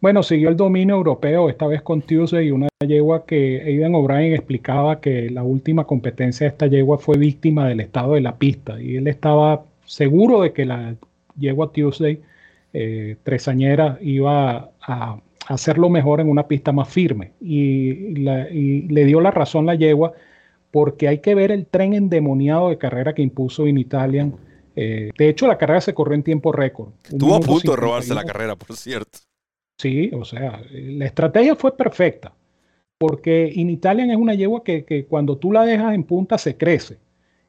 Bueno, 0.02 0.24
siguió 0.24 0.50
el 0.50 0.58
dominio 0.58 0.96
europeo, 0.96 1.48
esta 1.48 1.68
vez 1.68 1.84
con 1.84 2.02
Tuesday, 2.02 2.50
una 2.50 2.68
yegua 2.80 3.24
que 3.28 3.62
Aidan 3.62 3.94
O'Brien 3.94 4.34
explicaba 4.34 5.00
que 5.00 5.30
la 5.30 5.44
última 5.44 5.86
competencia 5.86 6.46
de 6.46 6.50
esta 6.50 6.66
yegua 6.66 6.98
fue 6.98 7.20
víctima 7.20 7.68
del 7.68 7.82
estado 7.82 8.16
de 8.16 8.22
la 8.22 8.36
pista 8.38 8.82
y 8.82 8.96
él 8.96 9.08
estaba 9.08 9.64
seguro 9.86 10.42
de 10.42 10.54
que 10.54 10.66
la 10.66 10.96
yegua 11.38 11.72
Tuesday 11.72 12.20
eh, 12.74 13.18
Tresañera 13.22 14.00
iba 14.02 14.72
a, 14.82 15.20
hacerlo 15.48 15.90
mejor 15.90 16.22
en 16.22 16.30
una 16.30 16.48
pista 16.48 16.72
más 16.72 16.90
firme. 16.90 17.34
Y, 17.42 18.16
le 18.16 19.06
dio 19.06 19.22
la 19.22 19.32
razón 19.32 19.66
la 19.66 19.76
yegua, 19.76 20.14
porque 20.72 21.08
hay 21.08 21.20
que 21.20 21.36
ver 21.36 21.52
el 21.52 21.66
tren 21.66 21.94
endemoniado 21.94 22.70
de 22.70 22.78
carrera 22.78 23.14
que 23.14 23.22
impuso 23.22 23.68
in 23.68 23.78
Italian. 23.78 24.36
Eh, 24.76 25.12
de 25.18 25.30
hecho, 25.30 25.48
la 25.48 25.58
carrera 25.58 25.82
se 25.82 25.94
corrió 25.94 26.16
en 26.16 26.24
tiempo 26.24 26.52
récord. 26.52 26.90
Estuvo 27.04 27.36
a 27.36 27.40
punto 27.40 27.72
de 27.72 27.78
robarse 27.78 28.14
la 28.14 28.24
carrera, 28.24 28.56
por 28.56 28.76
cierto. 28.76 29.20
Sí, 29.78 30.12
o 30.14 30.24
sea, 30.24 30.62
la 30.72 31.06
estrategia 31.06 31.56
fue 31.56 31.76
perfecta, 31.76 32.34
porque 32.98 33.52
in 33.54 33.70
Italian 33.70 34.12
es 34.12 34.18
una 34.18 34.36
yegua 34.36 34.64
que, 34.64 34.86
que 34.86 35.06
cuando 35.06 35.38
tú 35.38 35.52
la 35.52 35.66
dejas 35.66 35.96
en 35.96 36.04
punta 36.04 36.38
se 36.38 36.56
crece. 36.56 37.00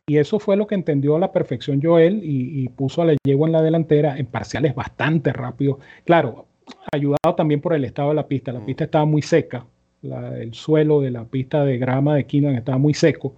Y 0.06 0.18
eso 0.18 0.40
fue 0.40 0.56
lo 0.56 0.66
que 0.66 0.74
entendió 0.74 1.16
a 1.16 1.20
la 1.20 1.32
perfección 1.32 1.80
Joel 1.82 2.20
y, 2.24 2.68
puso 2.70 3.02
a 3.02 3.04
la 3.04 3.16
yegua 3.24 3.46
en 3.46 3.52
la 3.52 3.62
delantera 3.62 4.18
en 4.18 4.26
parciales 4.26 4.74
bastante 4.74 5.32
rápidos. 5.32 5.78
Claro, 6.04 6.46
ayudado 6.92 7.34
también 7.36 7.60
por 7.60 7.74
el 7.74 7.84
estado 7.84 8.10
de 8.10 8.14
la 8.14 8.26
pista. 8.26 8.52
La 8.52 8.60
mm. 8.60 8.66
pista 8.66 8.84
estaba 8.84 9.04
muy 9.04 9.22
seca, 9.22 9.66
el 10.02 10.54
suelo 10.54 11.00
de 11.00 11.10
la 11.10 11.24
pista 11.24 11.64
de 11.64 11.78
grama 11.78 12.16
de 12.16 12.24
Keenan 12.24 12.56
estaba 12.56 12.78
muy 12.78 12.94
seco 12.94 13.34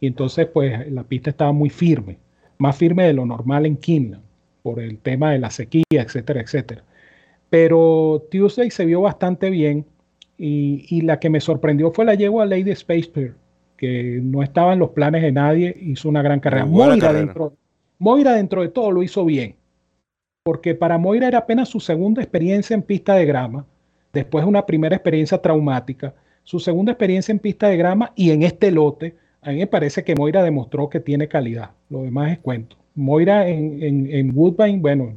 y 0.00 0.06
entonces 0.06 0.46
pues 0.46 0.90
la 0.90 1.04
pista 1.04 1.30
estaba 1.30 1.52
muy 1.52 1.70
firme, 1.70 2.18
más 2.58 2.76
firme 2.76 3.04
de 3.04 3.12
lo 3.12 3.24
normal 3.24 3.66
en 3.66 3.76
Keenan 3.76 4.20
por 4.62 4.80
el 4.80 4.98
tema 4.98 5.32
de 5.32 5.38
la 5.38 5.50
sequía, 5.50 5.84
etcétera, 5.90 6.40
etcétera. 6.40 6.82
Pero 7.50 8.26
Tuesday 8.30 8.70
se 8.70 8.84
vio 8.84 9.00
bastante 9.00 9.50
bien 9.50 9.86
y, 10.36 10.84
y 10.88 11.02
la 11.02 11.18
que 11.18 11.30
me 11.30 11.40
sorprendió 11.40 11.92
fue 11.92 12.04
la 12.04 12.14
yegua 12.14 12.46
Lady 12.46 12.70
Space 12.72 13.32
que 13.78 14.20
no 14.22 14.42
estaba 14.42 14.72
en 14.74 14.80
los 14.80 14.90
planes 14.90 15.22
de 15.22 15.32
nadie, 15.32 15.74
hizo 15.80 16.08
una 16.08 16.20
gran 16.20 16.40
carrera. 16.40 16.66
Moira, 16.66 17.12
Dentro, 17.12 17.54
Moira 17.98 18.34
dentro 18.34 18.62
de 18.62 18.68
todo 18.68 18.90
lo 18.90 19.02
hizo 19.02 19.24
bien, 19.24 19.54
porque 20.48 20.74
para 20.74 20.96
Moira 20.96 21.28
era 21.28 21.40
apenas 21.40 21.68
su 21.68 21.78
segunda 21.78 22.22
experiencia 22.22 22.72
en 22.72 22.80
pista 22.80 23.14
de 23.16 23.26
grama, 23.26 23.66
después 24.14 24.46
una 24.46 24.64
primera 24.64 24.96
experiencia 24.96 25.42
traumática, 25.42 26.14
su 26.42 26.58
segunda 26.58 26.92
experiencia 26.92 27.32
en 27.32 27.38
pista 27.38 27.68
de 27.68 27.76
grama 27.76 28.14
y 28.16 28.30
en 28.30 28.42
este 28.42 28.70
lote, 28.70 29.14
a 29.42 29.50
mí 29.50 29.58
me 29.58 29.66
parece 29.66 30.04
que 30.04 30.14
Moira 30.14 30.42
demostró 30.42 30.88
que 30.88 31.00
tiene 31.00 31.28
calidad, 31.28 31.72
lo 31.90 32.00
demás 32.00 32.32
es 32.32 32.38
cuento. 32.38 32.76
Moira 32.94 33.46
en, 33.46 33.82
en, 33.82 34.10
en 34.10 34.32
Woodbine, 34.34 34.78
bueno, 34.78 35.12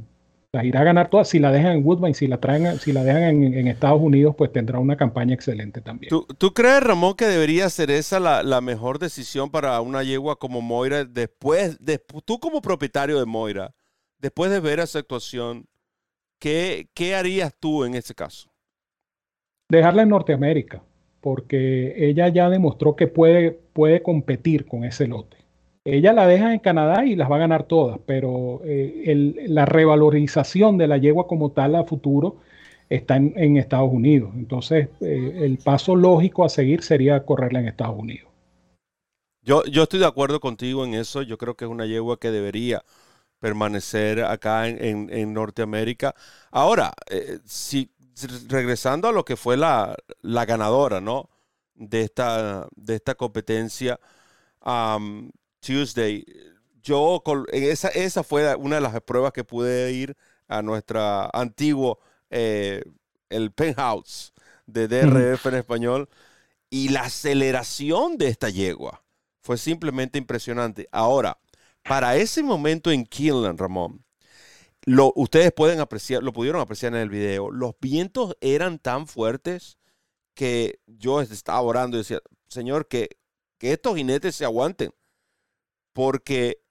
las 0.52 0.66
irá 0.66 0.82
a 0.82 0.84
ganar 0.84 1.10
todas. 1.10 1.30
Si 1.30 1.40
la 1.40 1.50
dejan 1.50 1.78
en 1.78 1.86
Woodbine, 1.86 2.14
si 2.14 2.28
la 2.28 2.42
traen, 2.42 2.78
si 2.78 2.92
la 2.92 3.06
dejan 3.06 3.42
en, 3.42 3.68
Estados 3.70 4.02
Unidos, 4.02 4.36
pues 4.38 4.52
tendrá 4.52 4.80
una 4.80 4.98
campaña 4.98 5.34
excelente 5.34 5.80
también. 5.80 6.10
¿Tú, 6.38 6.54
crees, 6.54 6.84
Ramón, 6.84 7.16
que 7.16 7.26
debería 7.26 7.70
ser 7.70 7.90
esa 7.90 8.20
la, 8.20 8.60
mejor 8.60 9.00
decisión 9.00 9.50
para 9.50 9.80
una 9.80 10.04
yegua 10.04 10.38
como 10.38 10.62
Moira 10.62 11.06
después, 11.06 11.80
tú 12.26 12.38
como 12.40 12.62
propietario 12.62 13.18
de 13.18 13.26
Moira, 13.26 13.74
después 14.22 14.52
de 14.52 14.60
ver 14.60 14.80
esa 14.80 15.00
actuación, 15.00 15.66
¿qué, 16.40 16.88
qué 16.94 17.16
harías 17.16 17.54
tú 17.60 17.84
en 17.84 17.96
ese 17.96 18.14
caso? 18.14 18.50
Dejarla 19.70 20.04
en 20.04 20.10
Norteamérica, 20.10 20.84
porque 21.22 21.96
ella 21.98 22.28
ya 22.30 22.50
demostró 22.50 22.96
que 22.96 23.08
puede, 23.08 23.52
puede 23.52 24.02
competir 24.02 24.66
con 24.66 24.84
ese 24.84 25.08
lote. 25.08 25.38
Ella 25.84 26.14
la 26.14 26.28
deja 26.28 26.54
en 26.54 26.60
Canadá 26.60 27.06
y 27.06 27.16
las 27.16 27.32
va 27.32 27.38
a 27.38 27.40
ganar 27.40 27.64
todas, 27.64 28.00
pero 28.06 28.62
eh, 28.64 29.36
la 29.48 29.66
revalorización 29.66 30.78
de 30.78 30.88
la 30.88 30.98
yegua 30.98 31.26
como 31.26 31.52
tal 31.52 31.76
a 31.76 31.86
futuro 31.86 32.38
está 32.88 33.16
en, 33.16 33.58
Estados 33.58 33.92
Unidos. 33.92 34.32
Entonces, 34.36 34.90
eh, 35.00 35.40
el 35.42 35.58
paso 35.58 35.96
lógico 35.96 36.44
a 36.46 36.50
seguir 36.50 36.84
sería 36.84 37.26
correrla 37.26 37.62
en 37.62 37.68
Estados 37.68 37.98
Unidos. 37.98 38.30
Yo, 39.44 39.64
yo 39.66 39.84
estoy 39.84 40.00
de 40.00 40.06
acuerdo 40.06 40.40
contigo 40.40 40.86
en 40.86 40.94
eso. 40.94 41.24
Yo 41.24 41.40
creo 41.40 41.56
que 41.56 41.66
es 41.66 41.72
una 41.72 41.88
yegua 41.88 42.20
que 42.20 42.30
debería 42.30 42.84
permanecer 43.42 44.24
acá 44.24 44.68
en, 44.70 45.34
Norteamérica. 45.34 46.16
Ahora, 46.52 46.94
eh, 47.10 47.40
si 47.44 47.92
regresando 48.48 49.08
a 49.08 49.12
lo 49.12 49.26
que 49.26 49.36
fue 49.36 49.58
la, 49.58 49.98
ganadora, 50.22 51.02
¿no? 51.02 51.30
De 51.74 52.04
esta, 52.04 52.68
de 52.76 52.96
esta 52.96 53.16
competencia, 53.16 54.00
um, 54.64 55.32
Tuesday, 55.60 56.24
yo, 56.84 57.24
esa, 57.52 57.90
esa 57.90 58.24
fue 58.24 58.56
una 58.56 58.76
de 58.76 58.82
las 58.82 59.02
pruebas 59.02 59.34
que 59.34 59.44
pude 59.44 59.92
ir 59.92 60.16
a 60.48 60.62
nuestra 60.62 61.26
antiguo, 61.34 62.00
eh, 62.30 62.84
el 63.30 63.52
penthouse 63.52 64.34
de 64.68 64.88
DRF 64.88 65.48
en 65.48 65.56
español, 65.56 66.10
y 66.70 66.90
la 66.90 67.02
aceleración 67.02 68.18
de 68.18 68.28
esta 68.28 68.50
yegua 68.50 69.04
fue 69.42 69.58
simplemente 69.58 70.20
impresionante. 70.20 70.88
Ahora, 70.92 71.40
para 71.84 72.16
ese 72.16 72.44
momento 72.44 72.92
en 72.92 73.06
Kinland, 73.06 73.60
Ramón, 73.60 74.04
lo, 74.84 75.14
ustedes 75.16 75.52
pueden 75.52 75.80
apreciar, 75.80 76.24
lo 76.24 76.34
pudieron 76.34 76.62
apreciar 76.62 76.94
en 76.94 77.02
el 77.02 77.10
video, 77.10 77.52
los 77.52 77.74
vientos 77.80 78.36
eran 78.42 78.80
tan 78.80 79.08
fuertes 79.08 79.78
que 80.34 80.80
yo 80.88 81.22
estaba 81.22 81.62
orando 81.62 81.98
y 81.98 82.02
decía, 82.02 82.20
Señor, 82.48 82.88
que, 82.88 83.18
que 83.58 83.74
estos 83.74 83.96
jinetes 83.96 84.36
se 84.36 84.46
aguanten. 84.46 84.94
Porque 85.94 86.64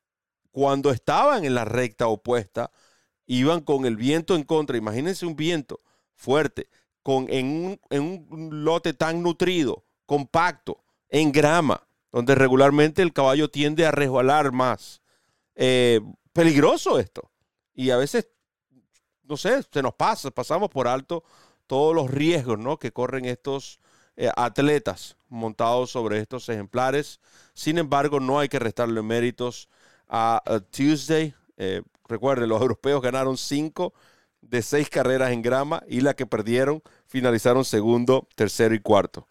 cuando 0.50 0.90
estaban 0.90 1.44
en 1.44 1.54
la 1.54 1.64
recta 1.64 2.08
opuesta, 2.08 2.70
iban 3.26 3.60
con 3.60 3.86
el 3.86 3.96
viento 3.96 4.34
en 4.34 4.42
contra. 4.42 4.76
Imagínense 4.76 5.26
un 5.26 5.36
viento 5.36 5.80
fuerte, 6.14 6.68
con, 7.02 7.26
en, 7.30 7.78
un, 7.90 8.64
lote 8.64 8.92
tan 8.92 9.22
nutrido, 9.22 9.84
compacto, 10.06 10.82
en 11.08 11.32
grama, 11.32 11.86
donde 12.12 12.34
regularmente 12.34 13.02
el 13.02 13.12
caballo 13.12 13.48
tiende 13.48 13.86
a 13.86 13.92
resbalar 13.92 14.52
más. 14.52 14.99
Eh, 15.54 16.00
peligroso 16.32 16.98
esto. 16.98 17.30
Y 17.74 17.90
a 17.90 17.96
veces, 17.96 18.28
no 19.24 19.36
sé, 19.36 19.62
se 19.72 19.82
nos 19.82 19.94
pasa, 19.94 20.30
pasamos 20.30 20.70
por 20.70 20.88
alto 20.88 21.24
todos 21.66 21.94
los 21.94 22.10
riesgos 22.10 22.58
¿no? 22.58 22.78
que 22.78 22.92
corren 22.92 23.24
estos 23.24 23.78
eh, 24.16 24.30
atletas 24.36 25.16
montados 25.28 25.90
sobre 25.90 26.18
estos 26.18 26.48
ejemplares. 26.48 27.20
Sin 27.54 27.78
embargo, 27.78 28.20
no 28.20 28.38
hay 28.38 28.48
que 28.48 28.58
restarle 28.58 29.02
méritos 29.02 29.68
a, 30.08 30.42
Tuesday. 30.70 31.34
Eh, 31.56 31.82
recuerden, 32.08 32.48
los 32.48 32.60
europeos 32.60 33.00
ganaron 33.00 33.36
cinco 33.36 33.94
de 34.40 34.62
seis 34.62 34.90
carreras 34.90 35.30
en 35.30 35.42
grama 35.42 35.82
y 35.86 36.00
la 36.00 36.14
que 36.14 36.26
perdieron 36.26 36.82
finalizaron 37.06 37.64
segundo, 37.64 38.28
tercero 38.34 38.74
y 38.74 38.80
cuarto. 38.80 39.28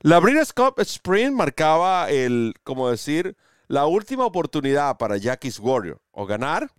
La 0.00 0.18
Breeders' 0.18 0.52
Cup 0.52 0.74
Sprint 0.80 1.34
marcaba 1.34 2.10
el, 2.10 2.54
como 2.62 2.90
decir, 2.90 3.36
la 3.68 3.86
última 3.86 4.24
oportunidad 4.24 4.96
para 4.98 5.16
Jackie's 5.16 5.58
Warrior, 5.58 6.00
o 6.12 6.26
ganar, 6.26 6.70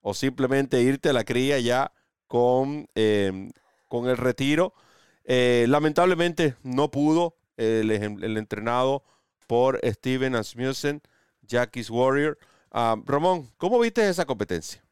o 0.00 0.14
simplemente 0.14 0.80
irte 0.82 1.08
a 1.08 1.12
la 1.12 1.24
cría 1.24 1.58
ya 1.58 1.92
con, 2.26 2.88
em, 2.94 3.50
con 3.88 4.08
el 4.08 4.16
retiro. 4.16 4.72
Eh, 5.24 5.66
lamentablemente 5.68 6.54
no 6.62 6.90
pudo 6.90 7.36
el, 7.56 7.90
entrenado 8.36 9.02
por 9.46 9.80
Steven 9.84 10.36
Asmussen, 10.36 11.02
Jackie's 11.42 11.90
Warrior. 11.90 12.38
Ah, 12.70 12.96
Ramón, 13.04 13.50
¿cómo 13.56 13.78
viste 13.78 14.08
esa 14.08 14.24
competencia? 14.24 14.85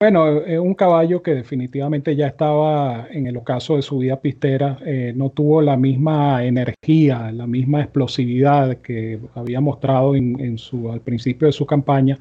Bueno, 0.00 0.42
es 0.42 0.60
un 0.60 0.74
caballo 0.74 1.24
que 1.24 1.34
definitivamente 1.34 2.14
ya 2.14 2.28
estaba 2.28 3.08
en 3.10 3.26
el 3.26 3.36
ocaso 3.36 3.74
de 3.74 3.82
su 3.82 3.98
vida 3.98 4.20
pistera, 4.20 4.78
eh, 4.86 5.12
no 5.16 5.30
tuvo 5.30 5.60
la 5.60 5.76
misma 5.76 6.44
energía, 6.44 7.32
la 7.32 7.48
misma 7.48 7.80
explosividad 7.80 8.76
que 8.76 9.18
había 9.34 9.60
mostrado 9.60 10.12
al 10.12 11.00
principio 11.00 11.46
de 11.46 11.52
su 11.52 11.66
campaña. 11.66 12.16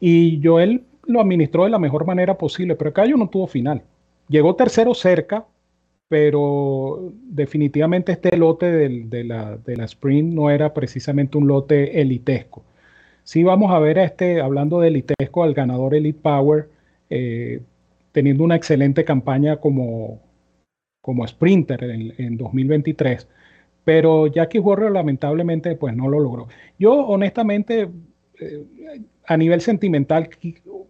Y 0.00 0.40
Joel 0.42 0.84
lo 1.06 1.20
administró 1.20 1.64
de 1.64 1.70
la 1.70 1.78
mejor 1.78 2.06
manera 2.06 2.38
posible, 2.38 2.76
pero 2.76 2.88
el 2.88 2.94
caballo 2.94 3.18
no 3.18 3.28
tuvo 3.28 3.46
final. 3.46 3.82
Llegó 4.28 4.56
tercero 4.56 4.94
cerca, 4.94 5.44
pero 6.08 7.12
definitivamente 7.24 8.12
este 8.12 8.36
lote 8.38 8.70
de, 8.72 9.24
la, 9.24 9.58
sprint 9.84 10.32
no 10.32 10.50
era 10.50 10.72
precisamente 10.72 11.36
un 11.36 11.46
lote 11.46 12.00
elitesco. 12.00 12.62
Sí 13.24 13.42
vamos 13.42 13.70
a 13.72 13.78
ver 13.80 13.98
este, 13.98 14.40
hablando 14.40 14.80
de 14.80 14.88
elitesco, 14.88 15.44
al 15.44 15.54
ganador 15.54 15.94
Elite 15.94 16.20
Power, 16.22 16.68
eh, 17.14 17.60
teniendo 18.12 18.42
una 18.42 18.56
excelente 18.56 19.04
campaña 19.04 19.58
como, 19.58 20.22
como 21.02 21.26
sprinter 21.26 21.84
en, 21.84 22.38
2023, 22.38 23.28
pero 23.84 24.28
Jackie 24.28 24.58
Warrior 24.58 24.92
lamentablemente 24.92 25.76
pues 25.76 25.94
no 25.94 26.08
lo 26.08 26.20
logró. 26.20 26.48
Yo 26.78 26.94
honestamente, 27.06 27.90
eh, 28.40 28.64
a 29.26 29.36
nivel 29.36 29.60
sentimental, 29.60 30.30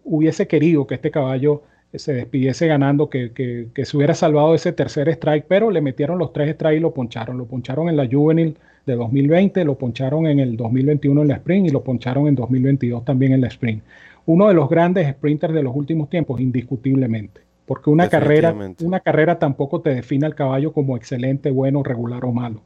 hubiese 0.05 0.47
querido 0.47 0.87
que 0.87 0.95
este 0.95 1.11
caballo 1.11 1.63
se 1.93 2.13
despidiese 2.13 2.67
ganando, 2.67 3.09
que, 3.09 3.33
que, 3.33 3.85
se 3.85 3.97
hubiera 3.97 4.13
salvado 4.13 4.55
ese 4.55 4.71
tercer 4.71 5.09
strike, 5.09 5.45
pero 5.47 5.71
le 5.71 5.81
metieron 5.81 6.17
los 6.17 6.31
tres 6.31 6.55
strikes 6.55 6.77
y 6.77 6.79
lo 6.79 6.93
poncharon. 6.93 7.37
Lo 7.37 7.45
poncharon 7.47 7.89
en 7.89 7.97
la 7.97 8.07
Juvenil 8.09 8.57
de 8.85 8.95
2020, 8.95 9.65
lo 9.65 9.77
poncharon 9.77 10.27
en 10.27 10.39
el 10.39 10.55
2021 10.55 11.21
en 11.21 11.27
la 11.27 11.35
Sprint 11.35 11.67
y 11.67 11.71
lo 11.71 11.83
poncharon 11.83 12.27
en 12.27 12.35
2022 12.35 13.03
también 13.03 13.33
en 13.33 13.41
la 13.41 13.47
Sprint 13.47 13.83
uno 14.25 14.47
de 14.47 14.53
los 14.53 14.69
grandes 14.69 15.09
sprinters 15.11 15.53
de 15.53 15.63
los 15.63 15.75
últimos 15.75 16.09
tiempos, 16.09 16.39
indiscutiblemente. 16.39 17.41
Porque 17.65 17.89
una 17.89 18.09
carrera, 18.09 18.53
una 18.81 18.99
carrera 18.99 19.39
tampoco 19.39 19.81
te 19.81 19.93
define 19.93 20.25
al 20.25 20.35
caballo 20.35 20.73
como 20.73 20.97
excelente, 20.97 21.49
bueno, 21.49 21.81
regular 21.81 22.25
o 22.25 22.31
malo. 22.31 22.61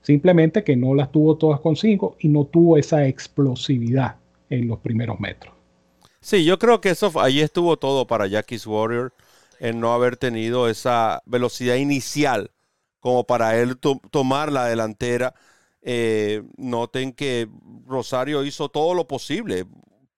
Simplemente 0.00 0.64
que 0.64 0.76
no 0.76 0.94
las 0.94 1.12
tuvo 1.12 1.36
todas 1.36 1.60
consigo 1.60 2.16
y 2.18 2.28
no 2.28 2.44
tuvo 2.44 2.78
esa 2.78 3.06
explosividad 3.06 4.16
en 4.48 4.68
los 4.68 4.78
primeros 4.78 5.20
metros. 5.20 5.52
Sí, 6.20 6.44
yo 6.44 6.58
creo 6.58 6.80
que 6.80 6.90
eso 6.90 7.12
ahí 7.20 7.40
estuvo 7.40 7.76
todo 7.76 8.06
para 8.06 8.26
Jackie's 8.26 8.66
Warrior 8.66 9.12
en 9.60 9.80
no 9.80 9.92
haber 9.92 10.16
tenido 10.16 10.68
esa 10.68 11.22
velocidad 11.26 11.76
inicial 11.76 12.50
como 13.00 13.24
para 13.24 13.58
él 13.58 13.76
tomar 13.78 14.50
la 14.52 14.66
delantera. 14.66 15.34
Eh, 15.82 16.42
noten 16.56 17.12
que 17.12 17.48
Rosario 17.86 18.44
hizo 18.44 18.68
todo 18.68 18.94
lo 18.94 19.06
posible 19.06 19.64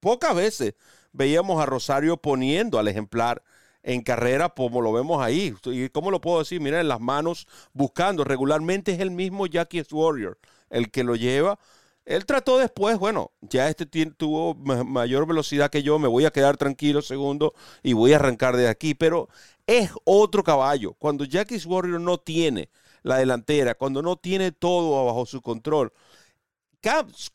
pocas 0.00 0.34
veces 0.34 0.74
veíamos 1.12 1.62
a 1.62 1.66
Rosario 1.66 2.16
poniendo 2.16 2.78
al 2.78 2.88
ejemplar 2.88 3.42
en 3.82 4.02
carrera 4.02 4.48
como 4.48 4.80
lo 4.80 4.92
vemos 4.92 5.22
ahí. 5.22 5.54
¿Y 5.66 5.88
cómo 5.88 6.10
lo 6.10 6.20
puedo 6.20 6.40
decir? 6.40 6.60
Mira, 6.60 6.80
en 6.80 6.88
las 6.88 7.00
manos 7.00 7.46
buscando. 7.72 8.24
Regularmente 8.24 8.92
es 8.92 9.00
el 9.00 9.10
mismo 9.10 9.46
Jackie 9.46 9.84
Warrior 9.90 10.38
el 10.70 10.90
que 10.90 11.04
lo 11.04 11.16
lleva. 11.16 11.58
Él 12.06 12.26
trató 12.26 12.58
después, 12.58 12.98
bueno, 12.98 13.30
ya 13.40 13.68
este 13.68 13.86
tuvo 13.86 14.54
mayor 14.54 15.26
velocidad 15.26 15.70
que 15.70 15.82
yo, 15.82 15.98
me 15.98 16.08
voy 16.08 16.24
a 16.24 16.30
quedar 16.30 16.56
tranquilo 16.56 17.02
segundo 17.02 17.54
y 17.82 17.92
voy 17.92 18.12
a 18.12 18.16
arrancar 18.16 18.56
de 18.56 18.68
aquí, 18.68 18.94
pero 18.94 19.28
es 19.66 19.90
otro 20.04 20.42
caballo. 20.42 20.94
Cuando 20.94 21.24
Jackie 21.24 21.60
Warrior 21.64 22.00
no 22.00 22.18
tiene 22.18 22.70
la 23.02 23.18
delantera, 23.18 23.74
cuando 23.74 24.02
no 24.02 24.16
tiene 24.16 24.50
todo 24.50 25.04
bajo 25.06 25.26
su 25.26 25.40
control, 25.40 25.92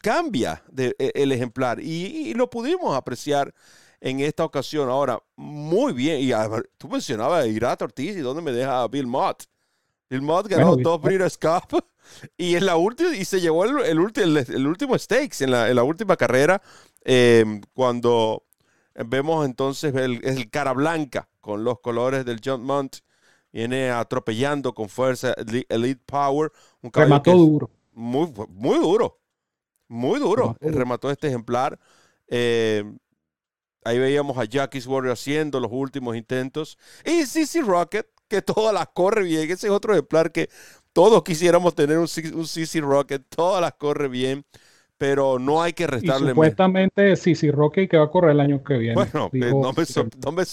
cambia 0.01 0.63
de, 0.71 0.95
e, 0.99 1.11
el 1.15 1.31
ejemplar. 1.31 1.79
Y, 1.79 2.33
lo 2.33 2.49
pudimos 2.49 2.95
apreciar 2.95 3.53
en 4.01 4.19
esta 4.19 4.43
ocasión. 4.43 4.89
Ahora, 4.89 5.21
muy 5.35 5.93
bien, 5.93 6.19
y 6.21 6.31
tú 6.77 6.87
mencionabas 6.87 7.43
a 7.43 7.47
Irat 7.47 7.81
Ortiz 7.81 8.15
y 8.15 8.19
dónde 8.19 8.41
me 8.41 8.51
deja 8.51 8.87
Bill 8.87 9.07
Mott. 9.07 9.43
Bill 10.09 10.21
Mott 10.21 10.47
ganó 10.47 10.75
dos 10.75 11.01
Breeders' 11.01 11.37
Cup 11.37 11.83
y 12.37 12.55
en 12.55 12.65
la 12.65 12.75
última 12.75 13.15
y 13.15 13.25
se 13.25 13.41
llevó 13.41 13.65
el, 13.65 13.79
el, 13.79 14.37
el, 14.37 14.67
último 14.67 14.97
stakes 14.97 15.43
en 15.43 15.51
la, 15.51 15.69
en 15.69 15.75
la 15.75 15.83
última 15.83 16.15
carrera 16.15 16.61
em, 17.03 17.61
cuando 17.73 18.43
vemos 18.93 19.45
entonces 19.45 19.95
el, 19.95 20.23
el, 20.23 20.49
cara 20.51 20.73
blanca 20.73 21.27
con 21.41 21.63
los 21.63 21.79
colores 21.79 22.23
del 22.23 22.39
John 22.43 22.63
Mont 22.63 22.97
viene 23.51 23.89
atropellando 23.89 24.75
con 24.75 24.89
fuerza 24.89 25.33
Elite 25.69 26.01
Power 26.05 26.51
un 26.81 26.93
Remató 26.93 27.31
duro. 27.31 27.71
muy, 27.93 28.31
muy 28.49 28.77
duro 28.77 29.19
muy 29.87 30.19
duro. 30.19 30.55
Remató 30.61 31.11
este 31.11 31.27
ejemplar. 31.27 31.79
Eh, 32.27 32.83
ahí 33.83 33.99
veíamos 33.99 34.37
a 34.37 34.45
Jackie's 34.45 34.87
Warrior 34.87 35.13
haciendo 35.13 35.59
los 35.59 35.71
últimos 35.71 36.15
intentos. 36.15 36.77
Y 37.05 37.25
CC 37.25 37.61
Rocket, 37.61 38.07
que 38.27 38.41
todas 38.41 38.73
las 38.73 38.87
corre 38.93 39.23
bien. 39.23 39.49
Ese 39.49 39.67
es 39.67 39.73
otro 39.73 39.93
ejemplar 39.93 40.31
que 40.31 40.49
todos 40.93 41.23
quisiéramos 41.23 41.75
tener 41.75 41.97
un, 41.97 42.07
CC 42.07 42.81
Rocket. 42.81 43.23
Todas 43.29 43.61
las 43.61 43.73
corre 43.73 44.07
bien. 44.07 44.45
Pero 44.97 45.39
no 45.39 45.61
hay 45.61 45.73
que 45.73 45.87
restarle. 45.87 46.27
Y 46.27 46.29
supuestamente 46.29 47.17
CC 47.17 47.51
Rocket 47.51 47.89
que 47.89 47.97
va 47.97 48.05
a 48.05 48.09
correr 48.09 48.31
el 48.31 48.39
año 48.39 48.63
que 48.63 48.77
viene. 48.77 48.95
Bueno, 48.95 49.29
eh, 49.33 49.51
no 49.51 50.31
me, 50.31 50.43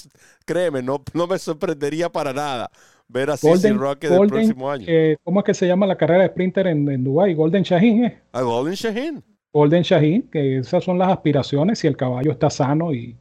créeme, 0.45 0.83
no, 0.83 1.01
no 1.14 1.28
me 1.28 1.39
sorprendería 1.39 2.11
para 2.11 2.33
nada 2.33 2.68
ver 3.13 3.31
a 3.31 3.37
CC 3.37 3.73
Rocket 3.73 4.11
el 4.11 4.29
próximo 4.29 4.71
año. 4.71 4.85
Eh, 4.89 5.17
¿Cómo 5.23 5.41
es 5.41 5.45
que 5.45 5.55
se 5.55 5.67
llama 5.67 5.87
la 5.87 5.97
carrera 5.97 6.23
de 6.23 6.29
sprinter 6.29 6.67
en, 6.67 6.89
en 6.91 7.05
Dubái? 7.05 7.35
Golden 7.35 7.63
Shaheen, 7.63 8.05
¿eh? 8.05 8.23
A 8.33 8.43
Golden 8.43 8.75
Shaheen. 8.75 9.23
Golden 9.53 9.83
Shaheen, 9.83 10.23
que 10.31 10.59
esas 10.59 10.83
son 10.83 10.99
las 10.99 11.11
aspiraciones 11.11 11.79
si 11.79 11.87
el 11.87 11.97
caballo 11.97 12.33
está 12.33 12.49
sano 12.49 12.95
y, 12.95 13.17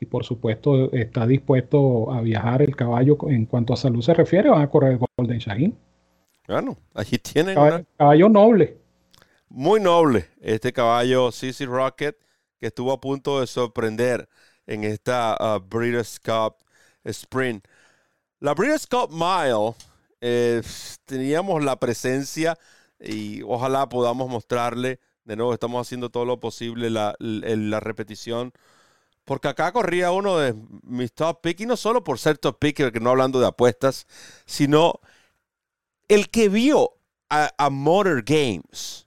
y 0.00 0.06
por 0.06 0.24
supuesto 0.24 0.92
está 0.92 1.26
dispuesto 1.26 2.12
a 2.12 2.20
viajar 2.20 2.62
el 2.62 2.74
caballo 2.74 3.16
en 3.28 3.46
cuanto 3.46 3.72
a 3.72 3.76
salud 3.76 4.02
se 4.02 4.12
refiere, 4.12 4.50
van 4.50 4.62
a 4.62 4.68
correr 4.68 4.98
Golden 5.16 5.38
Shaheen. 5.38 5.78
Bueno, 6.48 6.76
allí 6.92 7.18
tienen 7.18 7.54
caballo, 7.54 7.84
caballo 7.96 8.28
noble. 8.28 8.76
Muy 9.48 9.80
noble 9.80 10.26
este 10.40 10.72
caballo 10.72 11.30
CC 11.30 11.66
Rocket 11.66 12.16
que 12.58 12.66
estuvo 12.66 12.90
a 12.92 13.00
punto 13.00 13.40
de 13.40 13.46
sorprender 13.46 14.28
en 14.66 14.84
esta 14.84 15.36
uh, 15.40 15.60
Breeders' 15.60 16.18
Cup 16.18 16.56
Sprint. 17.04 17.66
La 18.42 18.54
Breeders' 18.54 18.88
Cup 18.88 19.12
Mile 19.12 19.76
eh, 20.20 20.62
teníamos 21.04 21.62
la 21.62 21.78
presencia 21.78 22.58
y 22.98 23.40
ojalá 23.42 23.88
podamos 23.88 24.28
mostrarle, 24.28 24.98
de 25.22 25.36
nuevo 25.36 25.54
estamos 25.54 25.86
haciendo 25.86 26.10
todo 26.10 26.24
lo 26.24 26.40
posible, 26.40 26.90
la, 26.90 27.14
la, 27.20 27.78
repetición, 27.78 28.52
porque 29.24 29.46
acá 29.46 29.70
corría 29.70 30.10
uno 30.10 30.38
de 30.38 30.56
mis 30.82 31.12
top 31.12 31.40
pick, 31.40 31.60
y 31.60 31.66
no 31.66 31.76
solo 31.76 32.02
por 32.02 32.18
ser 32.18 32.36
top 32.36 32.58
pick, 32.58 32.90
que 32.90 32.98
no 32.98 33.10
hablando 33.10 33.38
de 33.38 33.46
apuestas, 33.46 34.08
sino 34.44 34.98
el 36.08 36.28
que 36.28 36.48
vio 36.48 36.94
a, 37.30 37.52
a 37.56 37.70
Motor 37.70 38.24
Games 38.24 39.06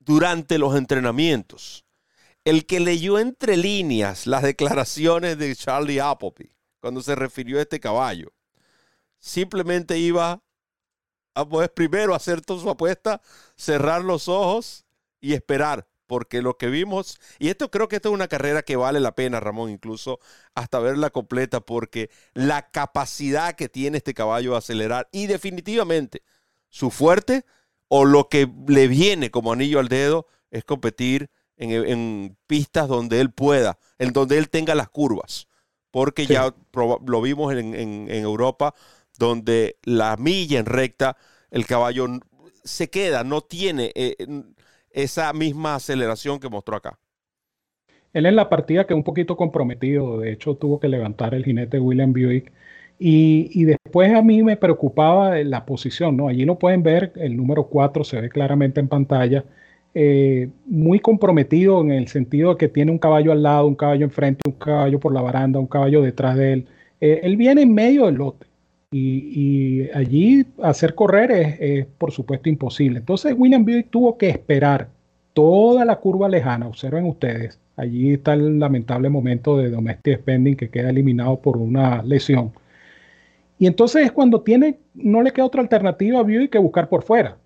durante 0.00 0.58
los 0.58 0.76
entrenamientos, 0.76 1.86
el 2.44 2.66
que 2.66 2.78
leyó 2.78 3.18
entre 3.18 3.56
líneas 3.56 4.26
las 4.26 4.42
declaraciones 4.42 5.38
de 5.38 5.56
Charlie 5.56 5.98
Appleby 5.98 6.55
cuando 6.86 7.02
se 7.02 7.16
refirió 7.16 7.58
a 7.58 7.62
este 7.62 7.80
caballo, 7.80 8.32
simplemente 9.18 9.98
iba 9.98 10.40
a 11.34 11.48
poder 11.48 11.74
primero 11.74 12.14
hacer 12.14 12.42
toda 12.42 12.62
su 12.62 12.70
apuesta, 12.70 13.20
cerrar 13.56 14.04
los 14.04 14.28
ojos 14.28 14.86
y 15.20 15.32
esperar, 15.32 15.88
porque 16.06 16.42
lo 16.42 16.56
que 16.56 16.68
vimos, 16.68 17.18
y 17.40 17.48
esto 17.48 17.72
creo 17.72 17.88
que 17.88 17.96
esta 17.96 18.08
es 18.08 18.14
una 18.14 18.28
carrera 18.28 18.62
que 18.62 18.76
vale 18.76 19.00
la 19.00 19.16
pena, 19.16 19.40
Ramón, 19.40 19.68
incluso 19.68 20.20
hasta 20.54 20.78
verla 20.78 21.10
completa, 21.10 21.58
porque 21.60 22.08
la 22.34 22.70
capacidad 22.70 23.56
que 23.56 23.68
tiene 23.68 23.98
este 23.98 24.14
caballo 24.14 24.52
de 24.52 24.58
acelerar 24.58 25.08
y 25.10 25.26
definitivamente 25.26 26.22
su 26.68 26.92
fuerte 26.92 27.44
o 27.88 28.04
lo 28.04 28.28
que 28.28 28.48
le 28.68 28.86
viene 28.86 29.32
como 29.32 29.52
anillo 29.52 29.80
al 29.80 29.88
dedo 29.88 30.28
es 30.52 30.62
competir 30.62 31.30
en, 31.56 32.38
pistas 32.46 32.86
donde 32.86 33.20
él 33.20 33.32
pueda, 33.32 33.76
en 33.98 34.12
donde 34.12 34.38
él 34.38 34.50
tenga 34.50 34.76
las 34.76 34.88
curvas, 34.88 35.48
porque 35.96 36.26
ya 36.26 36.52
lo 36.74 37.22
vimos 37.22 37.54
en 37.54 38.10
Europa 38.10 38.74
donde 39.18 39.76
la 39.82 40.18
milla 40.18 40.58
en 40.58 40.66
recta, 40.66 41.16
el 41.50 41.64
caballo 41.64 42.06
se 42.64 42.90
queda, 42.90 43.24
no 43.24 43.40
tiene 43.40 43.92
eh, 43.94 44.14
esa 44.90 45.32
misma 45.32 45.76
aceleración 45.76 46.38
que 46.38 46.50
mostró 46.50 46.76
acá. 46.76 46.98
Él 48.12 48.26
en 48.26 48.36
la 48.36 48.50
partida 48.50 48.86
quedó 48.86 48.98
un 48.98 49.04
poquito 49.04 49.38
comprometido, 49.38 50.20
de 50.20 50.32
hecho 50.32 50.56
tuvo 50.56 50.80
que 50.80 50.88
levantar 50.88 51.34
el 51.34 51.44
jinete 51.44 51.78
William 51.78 52.12
Buick. 52.12 52.52
Y, 52.98 53.64
después 53.64 54.14
a 54.14 54.20
mí 54.20 54.42
me 54.42 54.58
preocupaba 54.58 55.38
la 55.38 55.64
posición, 55.64 56.14
¿no? 56.14 56.28
Allí 56.28 56.44
lo 56.44 56.58
pueden 56.58 56.82
ver, 56.82 57.12
el 57.16 57.38
número 57.38 57.68
4 57.68 58.04
se 58.04 58.20
ve 58.20 58.28
claramente 58.28 58.80
en 58.80 58.88
pantalla, 58.88 59.46
eh, 59.98 60.50
muy 60.66 61.00
comprometido 61.00 61.80
en 61.80 61.90
el 61.90 62.08
sentido 62.08 62.50
de 62.50 62.58
que 62.58 62.68
tiene 62.68 62.92
un 62.92 62.98
caballo 62.98 63.32
al 63.32 63.42
lado, 63.42 63.66
un 63.66 63.74
caballo 63.74 64.04
enfrente, 64.04 64.42
un 64.46 64.52
caballo 64.52 65.00
por 65.00 65.14
la 65.14 65.22
baranda, 65.22 65.58
un 65.58 65.66
caballo 65.66 66.02
detrás 66.02 66.36
de 66.36 66.52
él. 66.52 66.66
Eh, 67.00 67.20
él 67.22 67.38
viene 67.38 67.62
en 67.62 67.72
medio 67.72 68.04
del 68.04 68.16
lote. 68.16 68.46
Y, 68.90 69.88
allí 69.94 70.44
hacer 70.62 70.94
correr 70.94 71.56
es, 71.60 71.86
por 71.98 72.12
supuesto 72.12 72.50
imposible. 72.50 72.98
Entonces 72.98 73.34
William 73.38 73.64
Buick 73.64 73.88
tuvo 73.88 74.18
que 74.18 74.28
esperar 74.28 74.88
toda 75.32 75.86
la 75.86 75.96
curva 75.96 76.28
lejana. 76.28 76.68
Observen 76.68 77.06
ustedes, 77.06 77.58
allí 77.76 78.12
está 78.12 78.34
el 78.34 78.58
lamentable 78.58 79.08
momento 79.08 79.56
de 79.56 79.70
Domestic 79.70 80.18
Spending 80.18 80.56
que 80.56 80.68
queda 80.68 80.90
eliminado 80.90 81.40
por 81.40 81.56
una 81.56 82.02
lesión. 82.02 82.52
Y 83.58 83.66
entonces 83.66 84.04
es 84.04 84.12
cuando 84.12 84.42
tiene, 84.42 84.78
no 84.94 85.22
le 85.22 85.32
queda 85.32 85.46
otra 85.46 85.62
alternativa 85.62 86.18
a 86.20 86.22
Buick 86.22 86.50
que 86.50 86.58
buscar 86.58 86.90
por 86.90 87.02
fuera. 87.02 87.38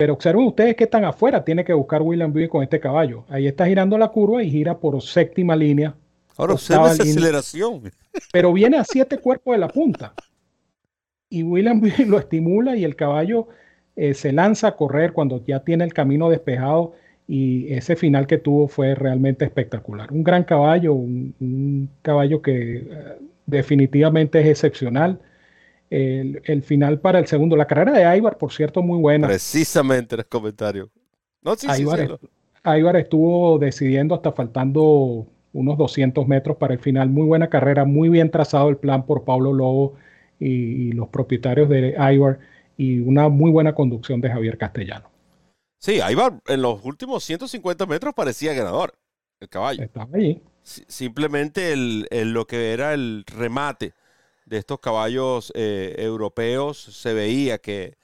Pero 0.00 0.14
observen 0.14 0.46
ustedes 0.46 0.76
que 0.76 0.84
están 0.84 1.04
afuera, 1.04 1.44
tiene 1.44 1.62
que 1.62 1.74
buscar 1.74 2.00
William 2.00 2.32
Buick 2.32 2.48
con 2.48 2.62
este 2.62 2.80
caballo. 2.80 3.24
Ahí 3.28 3.46
está 3.46 3.66
girando 3.66 3.98
la 3.98 4.08
curva 4.08 4.42
y 4.42 4.50
gira 4.50 4.78
por 4.78 5.02
séptima 5.02 5.54
línea. 5.54 5.94
Ahora 6.38 6.54
observa 6.54 6.90
esa 6.90 7.02
aceleración. 7.02 7.82
Pero 8.32 8.50
viene 8.54 8.78
a 8.78 8.84
siete 8.84 9.18
cuerpos 9.18 9.52
de 9.52 9.58
la 9.58 9.68
punta 9.68 10.14
y 11.28 11.42
William 11.42 11.82
lo 12.06 12.18
estimula 12.18 12.76
y 12.76 12.84
el 12.84 12.96
caballo 12.96 13.48
eh, 13.94 14.14
se 14.14 14.32
lanza 14.32 14.68
a 14.68 14.76
correr 14.76 15.12
cuando 15.12 15.44
ya 15.44 15.60
tiene 15.60 15.84
el 15.84 15.92
camino 15.92 16.30
despejado 16.30 16.94
y 17.28 17.70
ese 17.70 17.94
final 17.94 18.26
que 18.26 18.38
tuvo 18.38 18.68
fue 18.68 18.94
realmente 18.94 19.44
espectacular. 19.44 20.10
Un 20.12 20.24
gran 20.24 20.44
caballo, 20.44 20.94
un, 20.94 21.90
caballo 22.00 22.40
que 22.40 22.76
eh, 22.78 22.86
definitivamente 23.44 24.40
es 24.40 24.46
excepcional. 24.46 25.20
El, 25.90 26.62
final 26.62 27.00
para 27.00 27.18
el 27.18 27.26
segundo, 27.26 27.56
la 27.56 27.66
carrera 27.66 27.90
de 27.90 28.04
Aibar, 28.04 28.38
por 28.38 28.52
cierto, 28.52 28.80
muy 28.80 29.00
buena. 29.00 29.26
Precisamente 29.26 30.14
en 30.14 30.20
el 30.20 30.26
comentario. 30.26 30.88
No, 31.42 31.54
Aibar, 32.62 32.96
estuvo 32.96 33.58
decidiendo 33.58 34.14
hasta 34.14 34.30
faltando 34.32 35.26
unos 35.52 35.78
200 35.78 36.28
metros 36.28 36.56
para 36.58 36.74
el 36.74 36.80
final. 36.80 37.08
Muy 37.08 37.26
buena 37.26 37.48
carrera, 37.48 37.84
muy 37.84 38.08
bien 38.08 38.30
trazado 38.30 38.68
el 38.68 38.76
plan 38.76 39.04
por 39.04 39.24
Pablo 39.24 39.52
Lobo 39.52 39.96
y, 40.38 40.92
los 40.92 41.08
propietarios 41.08 41.68
de 41.68 41.96
Ivar 41.98 42.38
y 42.76 43.00
una 43.00 43.28
muy 43.28 43.50
buena 43.50 43.74
conducción 43.74 44.20
de 44.20 44.30
Javier 44.30 44.58
Castellano. 44.58 45.10
Sí, 45.78 46.00
Ivar 46.08 46.40
en 46.46 46.62
los 46.62 46.84
últimos 46.84 47.24
150 47.24 47.86
metros 47.86 48.14
parecía 48.14 48.52
ganador, 48.54 48.94
el 49.40 49.48
caballo. 49.48 49.82
Estaba 49.82 50.08
allí. 50.14 50.40
Simplemente 50.62 51.72
el, 51.72 52.06
lo 52.32 52.46
que 52.46 52.72
era 52.72 52.94
el 52.94 53.24
remate 53.26 53.92
de 54.50 54.58
estos 54.58 54.80
caballos 54.80 55.52
eh, 55.54 55.94
europeos 55.98 56.78
se 56.78 57.14
veía 57.14 57.58
que, 57.58 57.96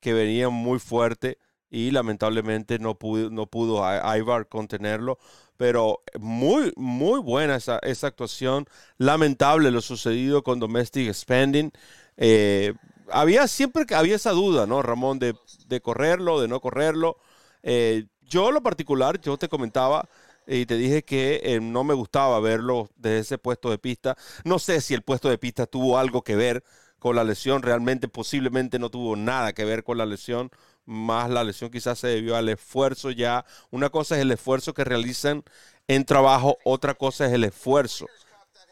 que 0.00 0.12
venían 0.14 0.52
muy 0.52 0.78
fuerte 0.80 1.38
y 1.70 1.92
lamentablemente 1.92 2.78
no 2.80 2.98
pudo, 2.98 3.30
no 3.30 3.46
pudo 3.46 3.84
Ivar 4.16 4.48
contenerlo 4.48 5.18
pero 5.60 6.00
muy, 6.18 6.72
muy 6.74 7.20
buena 7.20 7.56
esa, 7.56 7.78
esa 7.82 8.06
actuación. 8.06 8.66
Lamentable 8.96 9.70
lo 9.70 9.82
sucedido 9.82 10.42
con 10.42 10.58
Domestic 10.58 11.12
Spending. 11.12 11.70
Eh, 12.16 12.72
había 13.12 13.46
siempre 13.46 13.84
que 13.84 13.94
había 13.94 14.16
esa 14.16 14.30
duda, 14.30 14.66
¿no, 14.66 14.80
Ramón, 14.80 15.18
de, 15.18 15.34
correrlo, 15.82 16.40
de 16.40 16.48
no 16.48 16.60
correrlo. 16.60 17.18
Eh, 17.62 18.06
yo, 18.22 18.52
lo 18.52 18.62
particular, 18.62 19.20
yo 19.20 19.36
te 19.36 19.50
comentaba 19.50 20.08
y 20.50 20.66
te 20.66 20.76
dije 20.76 21.04
que 21.04 21.40
eh, 21.44 21.60
no 21.60 21.84
me 21.84 21.94
gustaba 21.94 22.40
verlo 22.40 22.90
desde 22.96 23.18
ese 23.20 23.38
puesto 23.38 23.70
de 23.70 23.78
pista. 23.78 24.16
No 24.44 24.58
sé 24.58 24.80
si 24.80 24.94
el 24.94 25.02
puesto 25.02 25.28
de 25.28 25.38
pista 25.38 25.66
tuvo 25.66 25.96
algo 25.96 26.22
que 26.22 26.34
ver 26.34 26.64
con 26.98 27.14
la 27.14 27.22
lesión, 27.22 27.62
realmente 27.62 28.08
posiblemente 28.08 28.78
no 28.80 28.90
tuvo 28.90 29.14
nada 29.14 29.52
que 29.52 29.64
ver 29.64 29.84
con 29.84 29.96
la 29.96 30.06
lesión, 30.06 30.50
más 30.84 31.30
la 31.30 31.44
lesión 31.44 31.70
quizás 31.70 32.00
se 32.00 32.08
debió 32.08 32.36
al 32.36 32.48
esfuerzo 32.48 33.12
ya. 33.12 33.44
Una 33.70 33.90
cosa 33.90 34.16
es 34.16 34.22
el 34.22 34.32
esfuerzo 34.32 34.74
que 34.74 34.84
realizan 34.84 35.44
en 35.86 36.04
trabajo, 36.04 36.58
otra 36.64 36.94
cosa 36.94 37.26
es 37.26 37.32
el 37.32 37.44
esfuerzo 37.44 38.06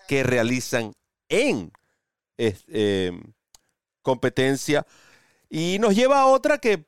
que 0.08 0.24
realizan 0.24 0.92
en 1.28 1.70
em, 2.38 3.22
competencia. 4.02 4.84
Y 5.48 5.78
nos 5.78 5.94
lleva 5.94 6.20
a 6.22 6.26
otra 6.26 6.58
que 6.58 6.86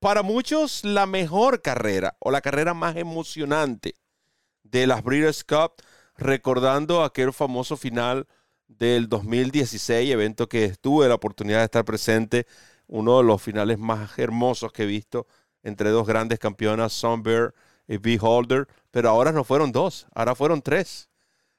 para 0.00 0.22
muchos 0.22 0.84
la 0.84 1.06
mejor 1.06 1.62
carrera 1.62 2.16
o 2.18 2.30
la 2.32 2.40
carrera 2.40 2.74
más 2.74 2.96
emocionante 2.96 3.94
de 4.70 4.86
las 4.86 5.02
Breeders' 5.02 5.44
Cup, 5.44 5.82
recordando 6.16 7.02
aquel 7.02 7.32
famoso 7.32 7.76
final 7.76 8.26
del 8.68 9.08
2016, 9.08 10.10
evento 10.10 10.48
que 10.48 10.74
tuve 10.80 11.08
la 11.08 11.14
oportunidad 11.14 11.58
de 11.58 11.64
estar 11.64 11.84
presente 11.84 12.46
uno 12.86 13.18
de 13.18 13.24
los 13.24 13.42
finales 13.42 13.78
más 13.78 14.18
hermosos 14.18 14.72
que 14.72 14.84
he 14.84 14.86
visto 14.86 15.26
entre 15.62 15.90
dos 15.90 16.06
grandes 16.06 16.38
campeonas, 16.38 16.92
Sunbear 16.92 17.54
y 17.88 17.98
Beholder, 17.98 18.68
pero 18.90 19.10
ahora 19.10 19.32
no 19.32 19.44
fueron 19.44 19.72
dos, 19.72 20.06
ahora 20.14 20.34
fueron 20.34 20.62
tres. 20.62 21.08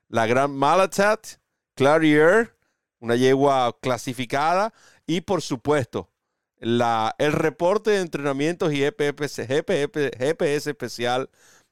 La 0.07 0.25
Gran 0.25 0.51
Malatat, 0.51 1.27
Clarier, 1.75 2.55
una 2.99 3.15
yegua 3.15 3.77
clasificada 3.81 4.73
y 5.05 5.21
por 5.21 5.41
supuesto 5.41 6.09
la, 6.59 7.15
el 7.19 7.33
reporte 7.33 7.91
de 7.91 8.01
entrenamientos 8.01 8.73
y 8.73 8.77
GPS, 8.77 9.45
GPS 9.45 10.69
especial 10.69 11.29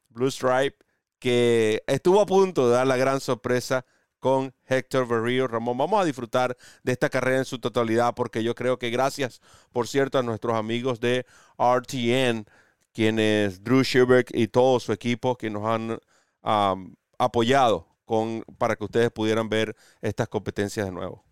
Blue 0.09 0.29
Stripe 0.29 0.84
que 1.19 1.83
estuvo 1.87 2.21
a 2.21 2.25
punto 2.25 2.67
de 2.67 2.75
dar 2.75 2.87
la 2.87 2.97
gran 2.97 3.19
sorpresa 3.19 3.85
con 4.19 4.53
Héctor 4.65 5.07
Berrío. 5.07 5.47
Ramón, 5.47 5.77
vamos 5.77 6.01
a 6.01 6.05
disfrutar 6.05 6.57
de 6.83 6.91
esta 6.91 7.09
carrera 7.09 7.39
en 7.39 7.45
su 7.45 7.59
totalidad 7.59 8.15
porque 8.15 8.43
yo 8.43 8.55
creo 8.55 8.79
que 8.79 8.89
gracias, 8.89 9.41
por 9.71 9.87
cierto, 9.87 10.17
a 10.17 10.23
nuestros 10.23 10.55
amigos 10.55 10.99
de 10.99 11.25
RTN, 11.57 12.45
quienes 12.93 13.63
Drew 13.63 13.83
Schubert 13.83 14.29
y 14.33 14.47
todo 14.47 14.79
su 14.79 14.93
equipo 14.93 15.35
que 15.37 15.49
nos 15.49 15.65
han 15.65 15.99
apoyado 17.17 17.87
con, 18.05 18.43
para 18.57 18.75
que 18.75 18.85
ustedes 18.85 19.11
pudieran 19.11 19.49
ver 19.49 19.75
estas 20.01 20.27
competencias 20.27 20.85
de 20.85 20.91
nuevo. 20.91 21.24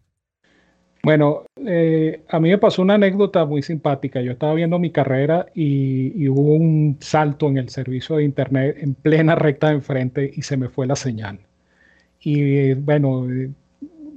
Bueno, 1.06 1.44
eh, 1.58 2.24
a 2.30 2.40
mí 2.40 2.50
me 2.50 2.58
pasó 2.58 2.82
una 2.82 2.94
anécdota 2.94 3.46
muy 3.46 3.62
simpática. 3.62 4.22
Yo 4.22 4.32
estaba 4.32 4.54
viendo 4.54 4.80
mi 4.80 4.90
carrera 4.90 5.48
y, 5.54 6.14
y, 6.16 6.30
hubo 6.30 6.54
un 6.56 6.98
salto 7.02 7.50
en 7.50 7.58
el 7.58 7.70
servicio 7.70 8.16
de 8.16 8.24
internet 8.24 8.78
en 8.80 8.94
plena 8.96 9.36
recta 9.36 9.68
de 9.68 9.76
enfrente 9.76 10.32
y 10.34 10.44
se 10.44 10.56
me 10.56 10.70
fue 10.70 10.88
la 10.88 10.96
señal. 10.96 11.40
y 12.22 12.74
bueno, 12.76 13.28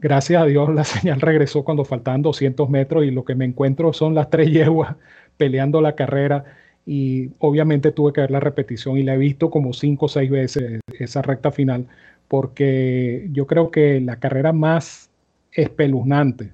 gracias 0.01 0.43
a 0.43 0.47
Dios 0.47 0.72
la 0.74 0.84
señal 0.84 1.20
regresó 1.20 1.64
cuando 1.64 1.84
faltaban 1.84 2.22
200 2.22 2.68
metros 2.70 3.05
y 3.05 3.11
lo 3.11 3.24
que 3.24 3.34
me 3.34 3.45
encuentro 3.45 3.93
son 3.93 4.14
las 4.14 4.30
tres 4.30 4.51
yeguas 4.51 4.97
peleando 5.37 5.80
la 5.80 5.95
carrera 5.95 6.45
y 6.87 7.30
obviamente 7.41 7.93
tuve 7.93 8.12
que 8.12 8.20
ver 8.22 8.30
la 8.30 8.41
repetición 8.41 8.97
y 8.99 9.03
la 9.03 9.14
he 9.14 9.18
visto 9.18 9.51
como 9.51 9.72
cinco 9.72 10.07
o 10.07 10.09
seis 10.09 10.30
veces 10.30 10.80
esa 10.99 11.22
recta 11.22 11.51
final 11.51 11.87
porque 12.28 13.28
yo 13.32 13.47
creo 13.47 13.70
que 13.70 14.01
la 14.01 14.18
carrera 14.20 14.53
más 14.53 15.11
espeluznante 15.53 16.53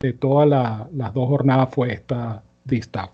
de 0.00 0.12
todas 0.12 0.46
las 0.92 1.14
dos 1.14 1.28
jornadas 1.28 1.70
fue 1.72 1.92
esta 1.92 2.42
dista. 2.64 3.12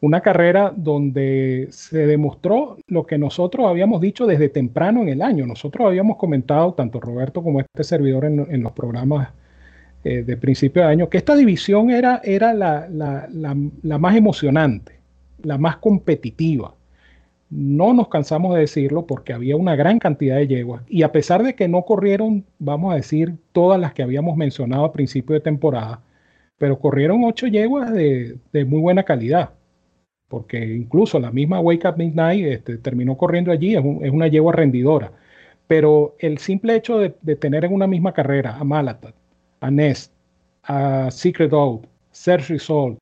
Una 0.00 0.20
carrera 0.20 0.72
donde 0.76 1.66
se 1.70 2.06
demostró 2.06 2.76
lo 2.86 3.06
que 3.06 3.18
nosotros 3.18 3.66
habíamos 3.66 4.00
dicho 4.00 4.26
desde 4.26 4.48
temprano 4.48 5.02
en 5.02 5.08
el 5.08 5.22
año. 5.22 5.46
Nosotros 5.46 5.86
habíamos 5.86 6.16
comentado, 6.16 6.74
tanto 6.74 7.00
Roberto 7.00 7.42
como 7.42 7.60
este 7.60 7.82
servidor 7.82 8.24
en, 8.24 8.62
los 8.62 8.72
programas 8.72 9.30
eh, 10.04 10.22
de 10.22 10.36
principio 10.36 10.82
de 10.82 10.88
año, 10.88 11.08
que 11.08 11.18
esta 11.18 11.34
división 11.34 11.90
era, 11.90 12.20
era 12.22 12.52
la, 12.52 12.86
la 12.88 13.98
más 13.98 14.14
emocionante, 14.14 15.00
la 15.42 15.58
más 15.58 15.78
competitiva. 15.78 16.75
No 17.50 17.94
nos 17.94 18.08
cansamos 18.08 18.54
de 18.54 18.60
decirlo 18.60 19.06
porque 19.06 19.32
había 19.32 19.56
una 19.56 19.76
gran 19.76 19.98
cantidad 19.98 20.36
de 20.36 20.48
yeguas 20.48 20.82
y 20.88 21.02
a 21.02 21.12
pesar 21.12 21.42
de 21.44 21.54
que 21.54 21.68
no 21.68 21.82
corrieron, 21.84 22.44
vamos 22.58 22.92
a 22.92 22.96
decir, 22.96 23.34
todas 23.52 23.80
las 23.80 23.94
que 23.94 24.02
habíamos 24.02 24.36
mencionado 24.36 24.84
a 24.84 24.92
principio 24.92 25.34
de 25.34 25.40
temporada, 25.40 26.02
pero 26.58 26.78
corrieron 26.78 27.24
ocho 27.24 27.46
yeguas 27.46 27.92
de, 27.92 28.38
muy 28.66 28.80
buena 28.80 29.04
calidad, 29.04 29.50
porque 30.28 30.58
incluso 30.74 31.20
la 31.20 31.30
misma 31.30 31.60
Wake 31.60 31.88
Up 31.88 31.96
Midnight 31.98 32.46
este, 32.46 32.78
terminó 32.78 33.16
corriendo 33.16 33.52
allí, 33.52 33.76
es, 33.76 33.82
una 33.84 34.28
yegua 34.28 34.52
rendidora. 34.52 35.12
Pero 35.66 36.16
el 36.18 36.38
simple 36.38 36.76
hecho 36.76 36.98
de, 36.98 37.10
tener 37.36 37.64
en 37.64 37.72
una 37.74 37.86
misma 37.86 38.12
carrera 38.12 38.56
a 38.56 38.64
Malatat, 38.64 39.14
a 39.60 39.70
Nest, 39.70 40.12
a 40.64 41.10
Secret 41.10 41.52
Oath, 41.52 41.86
Search 42.12 42.48
Result, 42.48 42.98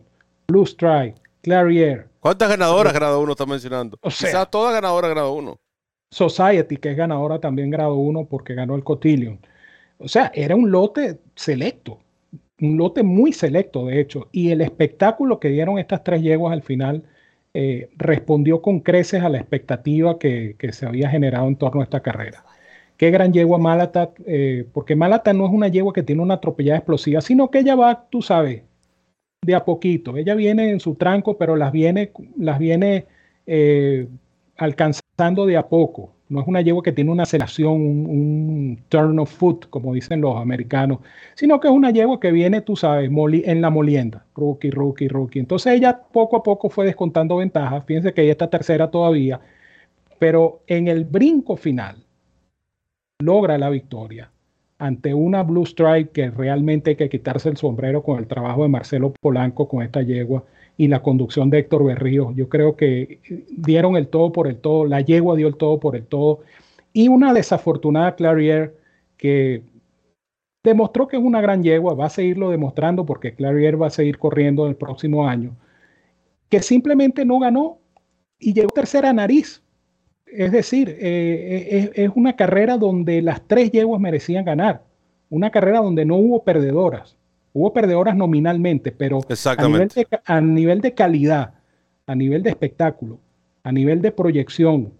Blue 0.49 0.65
Strike, 0.65 1.17
Clarier. 1.43 2.09
¿Cuántas 2.25 2.49
ganadoras 2.49 2.95
grado 2.95 3.21
1 3.21 3.33
está 3.33 3.45
mencionando? 3.45 3.99
O 4.01 4.11
sea, 4.11 4.31
Quizás 4.31 4.51
todas 4.51 4.73
ganadoras 4.73 5.11
grado 5.11 5.33
1. 5.35 5.61
Society, 6.11 6.79
que 6.79 6.93
es 6.93 6.97
ganadora 6.97 7.39
también 7.39 7.71
grado 7.71 7.97
1 7.97 8.25
porque 8.27 8.55
ganó 8.55 8.75
el 8.77 8.83
Cotillion. 8.83 9.39
O 9.99 10.09
sea, 10.09 10.33
era 10.35 10.57
un 10.57 10.71
lote 10.71 11.21
selecto 11.35 11.99
un 12.61 12.77
lote 12.77 13.03
muy 13.03 13.33
selecto, 13.33 13.87
de 13.87 14.01
hecho, 14.01 14.29
y 14.33 14.51
el 14.51 14.61
espectáculo 14.61 15.41
que 15.41 15.49
dieron 15.49 15.79
estas 15.79 16.05
tres 16.05 16.23
yeguas 16.23 16.53
al 16.53 16.63
final 16.63 17.03
eh, 17.53 17.91
respondió 17.97 18.63
con 18.63 18.81
creces 18.81 19.23
a 19.23 19.29
la 19.29 19.39
expectativa 19.39 20.19
que, 20.19 20.57
se 20.73 20.87
había 20.87 21.09
generado 21.11 21.47
en 21.49 21.57
torno 21.57 21.81
a 21.81 21.85
esta 21.85 22.01
carrera. 22.01 22.45
Qué 22.97 23.11
gran 23.11 23.33
yegua 23.33 23.59
Malata, 23.59 24.11
eh, 24.27 24.67
porque 24.73 24.97
Malata 24.97 25.33
no 25.33 25.47
es 25.47 25.53
una 25.53 25.69
yegua 25.69 25.93
que 25.93 26.03
tiene 26.03 26.23
una 26.23 26.35
atropellada 26.35 26.79
explosiva, 26.79 27.21
sino 27.21 27.51
que 27.51 27.61
ella 27.61 27.75
va, 27.75 28.07
tú 28.09 28.23
sabes, 28.23 28.63
de 29.45 29.55
a 29.55 29.65
poquito. 29.65 30.17
Ella 30.17 30.35
viene 30.35 30.71
en 30.71 30.81
su 30.81 30.95
tranco, 30.95 31.37
pero 31.37 31.57
las 31.57 31.73
viene, 31.73 32.13
las 32.39 32.59
viene 32.59 33.07
eh, 33.47 34.09
alcanzando 34.57 35.47
de 35.47 35.57
a 35.57 35.69
poco. 35.69 36.13
No 36.29 36.41
es 36.41 36.47
una 36.49 36.63
yegua 36.63 36.83
que 36.83 36.93
tiene 36.93 37.11
una 37.11 37.25
aceleración, 37.25 37.73
un, 37.73 38.83
turn 38.89 39.19
of 39.19 39.31
foot, 39.31 39.69
como 39.69 39.93
dicen 39.93 40.21
los 40.21 40.37
americanos, 40.37 40.99
sino 41.35 41.61
que 41.61 41.69
es 41.69 41.75
una 41.75 41.91
yegua 41.91 42.19
que 42.19 42.33
viene, 42.33 42.63
tú 42.63 42.77
sabes, 42.77 43.11
en 43.11 43.61
la 43.61 43.71
molienda, 43.71 44.25
rookie, 44.35 44.71
rookie, 44.71 45.09
rookie. 45.09 45.39
Entonces 45.41 45.75
ella 45.75 46.01
poco 46.13 46.37
a 46.37 46.43
poco 46.43 46.71
fue 46.71 46.87
descontando 46.87 47.37
ventajas. 47.37 47.85
Fíjense 47.85 48.15
que 48.15 48.23
ella 48.23 48.33
está 48.33 48.49
tercera 48.49 48.91
todavía, 48.91 49.41
pero 50.19 50.63
en 50.67 50.89
el 50.89 51.05
brinco 51.05 51.57
final 51.57 52.05
logra 53.21 53.59
la 53.59 53.71
victoria 53.71 54.31
ante 54.85 55.15
una 55.15 55.43
Blue 55.43 55.65
Strike 55.65 56.13
que 56.13 56.31
realmente 56.31 56.91
hay 56.91 56.97
que 56.97 57.09
quitarse 57.09 57.49
el 57.49 57.57
sombrero 57.57 58.03
con 58.03 58.19
el 58.19 58.27
trabajo 58.27 58.65
de 58.65 58.69
Marcelo 58.69 59.15
Polanco 59.19 59.67
con 59.67 59.83
esta 59.83 60.03
yegua 60.03 60.45
y 60.77 60.89
la 60.89 61.01
conducción 61.01 61.49
de 61.49 61.61
Héctor 61.61 61.85
Berrío. 61.85 62.33
Yo 62.33 62.51
creo 62.51 62.77
que 62.77 63.21
dieron 63.51 63.97
el 63.97 64.09
todo 64.09 64.31
por 64.31 64.47
el 64.47 64.57
todo, 64.57 64.85
la 64.85 65.01
yegua 65.01 65.37
dio 65.37 65.49
el 65.49 65.57
todo 65.57 65.81
por 65.81 65.97
el 65.97 66.05
todo. 66.05 66.41
Y 66.93 67.09
una 67.09 67.33
desafortunada 67.33 68.15
Clarier 68.15 68.77
que 69.17 69.63
demostró 70.63 71.09
que 71.09 71.17
es 71.17 71.23
una 71.23 71.41
gran 71.41 71.63
yegua, 71.63 71.95
va 71.95 72.07
a 72.07 72.11
seguirlo 72.11 72.51
demostrando 72.51 73.07
porque 73.07 73.35
Clarier 73.35 73.81
va 73.81 73.87
a 73.87 73.91
seguir 73.91 74.19
corriendo 74.19 74.67
el 74.67 74.77
próximo 74.77 75.27
año, 75.27 75.57
que 76.51 76.61
simplemente 76.61 77.25
no 77.25 77.39
ganó 77.39 77.79
y 78.39 78.53
llegó 78.53 78.69
tercera 78.69 79.15
nariz. 79.15 79.64
Es 80.37 80.51
decir, 80.51 80.97
eh, 81.01 81.69
es, 81.71 81.91
es 81.95 82.11
una 82.15 82.35
carrera 82.35 82.77
donde 82.77 83.23
las 83.23 83.47
tres 83.47 83.71
yeguas 83.71 84.01
merecían 84.01 84.45
ganar, 84.45 84.83
una 85.31 85.51
carrera 85.51 85.79
donde 85.79 86.05
no 86.05 86.17
hubo 86.17 86.43
perdedoras. 86.43 87.17
Hubo 87.53 87.73
perdedoras 87.73 88.17
nominalmente, 88.17 88.91
pero 88.91 89.21
a 89.21 89.69
nivel, 89.69 89.89
de, 89.89 90.09
a 90.25 90.41
nivel, 90.41 90.81
de, 90.81 90.93
calidad, 90.93 91.55
a 92.05 92.15
nivel 92.17 92.43
de 92.43 92.51
espectáculo, 92.51 93.21
a 93.63 93.71
nivel 93.71 94.03
de 94.03 94.11
proyección, 94.11 94.93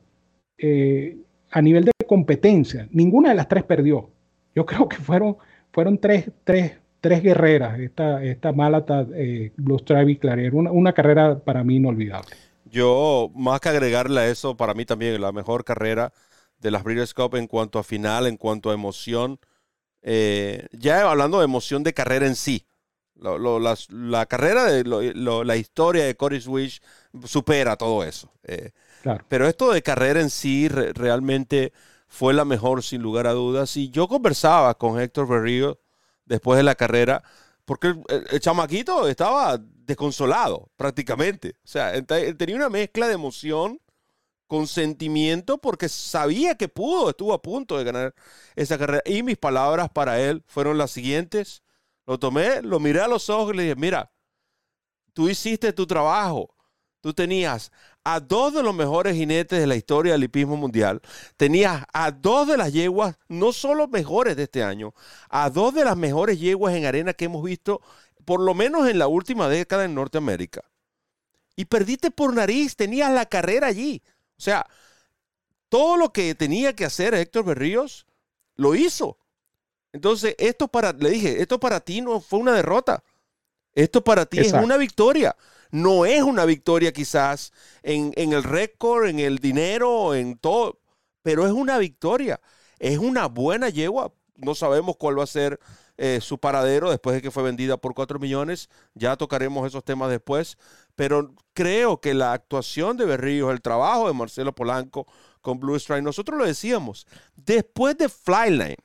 eh, 0.57 1.17
a 1.51 1.61
nivel 1.61 1.85
de 1.85 1.93
competencia, 2.07 2.87
ninguna 2.93 3.31
de 3.31 3.35
las 3.35 3.49
tres 3.49 3.65
perdió. 3.65 4.09
Yo 4.55 4.65
creo 4.67 4.89
que 4.89 4.99
fueron, 4.99 5.37
fueron 5.73 5.99
tres, 5.99 6.31
tres, 6.45 6.79
tres 7.01 7.25
guerreras, 7.25 7.81
esta, 7.81 8.23
esta 8.23 8.53
Malata, 8.53 9.05
eh, 9.15 9.51
Blue 9.57 9.81
Stripe 9.81 10.13
y 10.13 10.17
Clarier, 10.17 10.55
una, 10.55 10.71
una 10.71 10.93
carrera 10.93 11.37
para 11.37 11.65
mí 11.65 11.77
inolvidable. 11.77 12.37
Yo, 12.75 13.31
más 13.37 13.61
que 13.61 13.69
agregarle 13.69 14.21
a 14.21 14.29
eso, 14.29 14.57
para 14.57 14.75
mí 14.75 14.85
también 14.85 15.21
la 15.21 15.31
mejor 15.31 15.65
carrera 15.65 16.13
de 16.59 16.73
las 16.73 16.83
Breeders' 16.83 17.15
Cup 17.15 17.37
en 17.37 17.47
cuanto 17.47 17.79
a 17.79 17.85
final, 17.85 18.27
en 18.27 18.37
cuanto 18.37 18.71
a 18.71 18.75
emoción, 18.75 19.39
eh, 20.03 20.67
ya 20.73 21.09
hablando 21.09 21.39
de 21.39 21.45
emoción 21.45 21.85
de 21.85 21.95
carrera 21.95 22.27
en 22.27 22.35
sí, 22.35 22.67
la, 23.15 24.27
carrera, 24.27 24.65
de 24.65 24.85
la 24.85 25.57
historia 25.57 26.05
de 26.05 26.17
Cory 26.17 26.41
Swish 26.41 26.81
supera 27.25 27.77
todo 27.77 28.03
eso. 28.03 28.33
Eh, 28.43 28.73
pero 29.29 29.47
esto 29.47 29.71
de 29.73 29.83
carrera 29.83 30.21
en 30.21 30.31
sí 30.31 30.69
realmente 30.69 31.73
fue 32.09 32.35
la 32.35 32.45
mejor 32.45 32.83
sin 32.83 33.03
lugar 33.03 33.29
a 33.29 33.33
dudas. 33.33 33.77
Y 33.77 33.91
yo 33.91 34.09
conversaba 34.09 34.75
con 34.75 35.01
Héctor 35.01 35.29
Berrío 35.29 35.79
después 36.25 36.57
de 36.57 36.65
la 36.65 36.75
carrera, 36.75 37.23
porque 37.65 37.95
el, 38.09 38.41
chamaquito 38.41 39.07
estaba 39.07 39.61
desconsolado 39.87 40.71
prácticamente. 40.77 41.57
O 41.65 41.69
sea, 41.69 42.01
tenía 42.05 42.57
una 42.57 42.71
mezcla 42.71 43.09
de 43.09 43.15
emoción 43.15 43.81
con 44.47 44.67
sentimiento 44.67 45.59
porque 45.59 45.89
sabía 45.89 46.57
que 46.57 46.69
pudo, 46.69 47.11
estuvo 47.11 47.33
a 47.33 47.43
punto 47.43 47.79
de 47.79 47.85
ganar 47.85 48.15
esa 48.57 48.79
carrera. 48.79 49.03
Y 49.07 49.23
mis 49.23 49.37
palabras 49.39 49.91
para 49.91 50.21
él 50.21 50.45
fueron 50.47 50.79
las 50.79 50.91
siguientes. 50.91 51.63
Lo 52.07 52.19
tomé, 52.19 52.63
lo 52.63 52.81
miré 52.81 53.01
a 53.01 53.09
los 53.09 53.31
ojos 53.31 53.55
y 53.55 53.57
le 53.57 53.63
dije, 53.65 53.77
mira, 53.77 54.13
tú 55.13 55.29
hiciste 55.29 55.73
tu 55.73 55.87
trabajo. 55.87 56.55
Tú 57.01 57.13
tenías 57.13 57.71
a 58.03 58.21
dos 58.21 58.55
de 58.55 58.63
los 58.63 58.75
mejores 58.75 59.15
jinetes 59.15 59.59
de 59.59 59.67
la 59.67 59.77
historia 59.77 60.13
del 60.13 60.25
hipismo 60.25 60.57
mundial. 60.57 61.03
Tenías 61.37 61.85
a 61.93 62.11
dos 62.11 62.49
de 62.49 62.57
las 62.57 62.73
yeguas, 62.73 63.17
no 63.29 63.53
solo 63.53 63.89
mejores 63.89 64.37
de 64.37 64.45
este 64.45 64.63
año, 64.63 64.95
a 65.29 65.51
dos 65.51 65.75
de 65.75 65.85
las 65.85 65.97
mejores 65.97 66.39
yeguas 66.39 66.75
en 66.75 66.87
arena 66.87 67.13
que 67.15 67.27
hemos 67.27 67.43
visto, 67.43 67.81
por 68.25 68.41
lo 68.41 68.55
menos 68.55 68.89
en 68.89 68.99
la 68.99 69.07
última 69.07 69.49
década 69.49 69.85
en 69.85 69.95
Norteamérica. 69.95 70.63
Y 71.57 71.67
perdiste 71.67 72.11
por 72.11 72.35
nariz, 72.35 72.77
tenías 72.77 73.13
la 73.13 73.27
carrera 73.27 73.69
allí. 73.69 74.03
O 74.37 74.41
sea, 74.41 74.67
todo 75.69 75.97
lo 75.97 76.13
que 76.13 76.35
tenía 76.35 76.75
que 76.75 76.85
hacer 76.85 77.15
Héctor 77.15 77.45
Berríos, 77.45 78.07
lo 78.57 78.75
hizo. 78.75 79.19
Entonces, 79.93 80.35
esto 80.39 80.69
para, 80.69 80.93
le 80.93 81.11
dije, 81.11 81.41
esto 81.41 81.61
para 81.61 81.81
ti 81.81 82.01
no 82.01 82.21
fue 82.21 82.41
una 82.41 82.53
derrota. 82.53 83.03
Esto 83.75 84.03
para 84.03 84.27
ti 84.27 84.41
es 84.41 84.53
una 84.53 84.77
victoria. 84.77 85.37
No 85.71 86.07
es 86.07 86.23
una 86.23 86.45
victoria 86.45 86.93
quizás 86.93 87.53
en, 87.83 88.13
en 88.17 88.33
el 88.33 88.45
récord, 88.45 89.07
en 89.07 89.19
el 89.19 89.39
dinero, 89.39 90.15
en 90.15 90.37
todo, 90.39 90.79
pero 91.23 91.47
es 91.47 91.53
una 91.53 91.79
victoria. 91.79 92.41
Es 92.79 92.99
una 92.99 93.27
buena 93.27 93.69
yegua. 93.69 94.13
No 94.37 94.55
sabemos 94.55 94.97
cuál 94.97 95.19
va 95.19 95.25
a 95.25 95.29
ser 95.29 95.59
eh, 95.97 96.21
su 96.21 96.39
paradero 96.39 96.91
después 96.91 97.15
de 97.15 97.23
que 97.23 97.31
fue 97.31 97.43
vendida 97.43 97.77
por 97.77 97.95
4 97.95 98.19
millones. 98.19 98.69
Ya 98.95 99.17
tocaremos 99.17 99.67
esos 99.67 99.85
temas 99.85 100.11
después. 100.11 100.59
Pero 100.97 101.35
creo 101.53 102.01
que 102.01 102.15
la 102.15 102.33
actuación 102.33 102.97
de 102.97 103.05
Berríos, 103.05 103.53
el 103.53 103.63
trabajo 103.63 104.09
de 104.09 104.15
Marcelo 104.15 104.55
Polanco 104.55 105.07
con 105.41 105.61
Blue 105.61 105.77
Strike, 105.77 106.03
nosotros 106.03 106.39
lo 106.39 106.47
decíamos, 106.47 107.07
después 107.37 107.99
de 107.99 108.09
Flyline, 108.09 108.77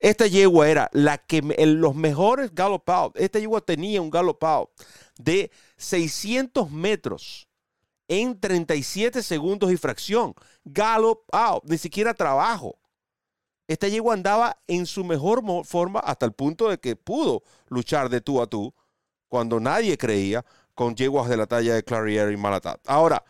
esta 0.00 0.26
yegua 0.26 0.68
era 0.68 0.90
la 0.92 1.16
que 1.16 1.40
los 1.64 1.94
mejores 1.94 2.52
gallop 2.52 2.90
out, 2.90 3.16
esta 3.16 3.38
yegua 3.38 3.60
tenía 3.60 4.02
un 4.02 4.10
gallop 4.10 4.42
out 4.42 4.70
de 5.16 5.52
600 5.76 6.72
metros 6.72 7.46
en 8.08 8.38
37 8.38 9.22
segundos 9.22 9.70
y 9.70 9.76
fracción. 9.76 10.34
Gallop 10.64 11.22
out, 11.32 11.62
ni 11.66 11.78
siquiera 11.78 12.14
trabajo 12.14 12.76
esta 13.72 13.88
yegua 13.88 14.14
andaba 14.14 14.58
en 14.66 14.86
su 14.86 15.04
mejor 15.04 15.42
forma 15.64 16.00
hasta 16.00 16.26
el 16.26 16.32
punto 16.32 16.68
de 16.68 16.78
que 16.78 16.96
pudo 16.96 17.42
luchar 17.68 18.08
de 18.08 18.20
tú 18.20 18.40
a 18.40 18.46
tú 18.46 18.72
cuando 19.28 19.60
nadie 19.60 19.96
creía 19.96 20.44
con 20.74 20.94
yeguas 20.94 21.28
de 21.28 21.36
la 21.36 21.46
talla 21.46 21.74
de 21.74 21.82
Clarier 21.82 22.32
y 22.32 22.36
Malatat. 22.36 22.80
Ahora, 22.86 23.22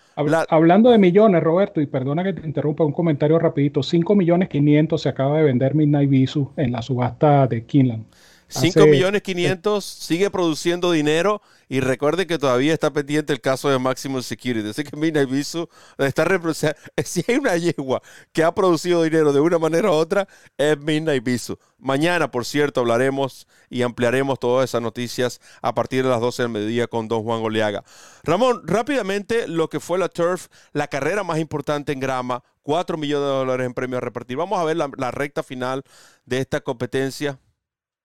hablando 0.49 0.91
de 0.91 0.99
millones, 0.99 1.43
Roberto, 1.43 1.81
y 1.81 1.87
perdona 1.87 2.23
que 2.23 2.33
te 2.33 2.47
interrumpa 2.47 2.85
un 2.85 2.93
comentario 2.93 3.39
rapidito, 3.39 3.83
5 3.83 4.15
millones 4.15 4.49
500 4.49 5.01
se 5.03 5.09
acaba 5.09 5.39
de 5.39 5.45
vender 5.45 5.75
Midnight 5.75 6.09
Visu 6.09 6.53
en 6.57 6.73
la 6.73 6.83
subasta 6.83 7.47
de 7.47 7.67
Kinland. 7.67 8.07
5 8.53 8.87
millones 8.87 9.23
500 9.23 9.85
sigue 9.85 10.31
produciendo 10.31 10.93
dinero 10.93 11.41
y 11.69 11.81
recuerde 11.81 12.27
que 12.27 12.39
todavía 12.39 12.75
está 12.75 12.93
pendiente 12.93 13.33
el 13.33 13.41
caso 13.41 13.71
de 13.71 13.79
Maximum 13.79 14.23
Security. 14.23 14.69
Así 14.69 14.85
que 14.85 14.95
Midnight 14.95 15.31
Visu 15.31 15.69
está 15.97 16.27
Si 17.05 17.25
hay 17.27 17.37
una 17.37 17.57
yegua 17.57 18.03
que 18.33 18.45
ha 18.45 18.55
producido 18.55 19.03
dinero 19.03 19.33
de 19.33 19.41
una 19.41 19.59
manera 19.59 19.91
u 19.91 19.95
otra, 19.95 20.29
es 20.59 20.79
Midnight 20.79 21.25
Visu. 21.25 21.59
Mañana, 21.79 22.31
por 22.31 22.45
cierto, 22.45 22.81
hablaremos 22.81 23.47
y 23.71 23.83
ampliaremos 23.83 24.39
todas 24.39 24.69
esas 24.69 24.83
noticias 24.83 25.41
a 25.63 25.75
partir 25.75 26.05
de 26.05 26.11
las 26.11 26.21
12 26.21 26.43
del 26.43 26.53
mediodía 26.53 26.87
con 26.89 27.09
don 27.09 27.23
Juan 27.23 27.41
Oleaga. 27.41 27.83
Ramón, 28.23 28.63
rápidamente 28.65 29.49
lo 29.49 29.69
que 29.69 29.81
fue 29.81 29.99
la 29.99 30.09
Turf, 30.09 30.49
la 30.73 30.89
carrera 30.89 31.25
más 31.25 31.39
importante 31.39 31.93
en 31.93 32.01
grama, 32.01 32.45
4 32.63 32.99
millones 32.99 33.27
de 33.27 33.35
dólares 33.35 33.67
en 33.67 33.75
premios 33.75 33.99
a 33.99 34.05
repartir. 34.05 34.37
Vamos 34.37 34.59
a 34.59 34.65
ver 34.65 34.77
la 34.77 35.11
recta 35.11 35.43
final 35.43 35.85
de 36.27 36.39
esta 36.39 36.61
competencia 36.61 37.39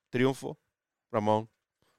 triunfo, 0.10 0.58
Ramón. 1.12 1.48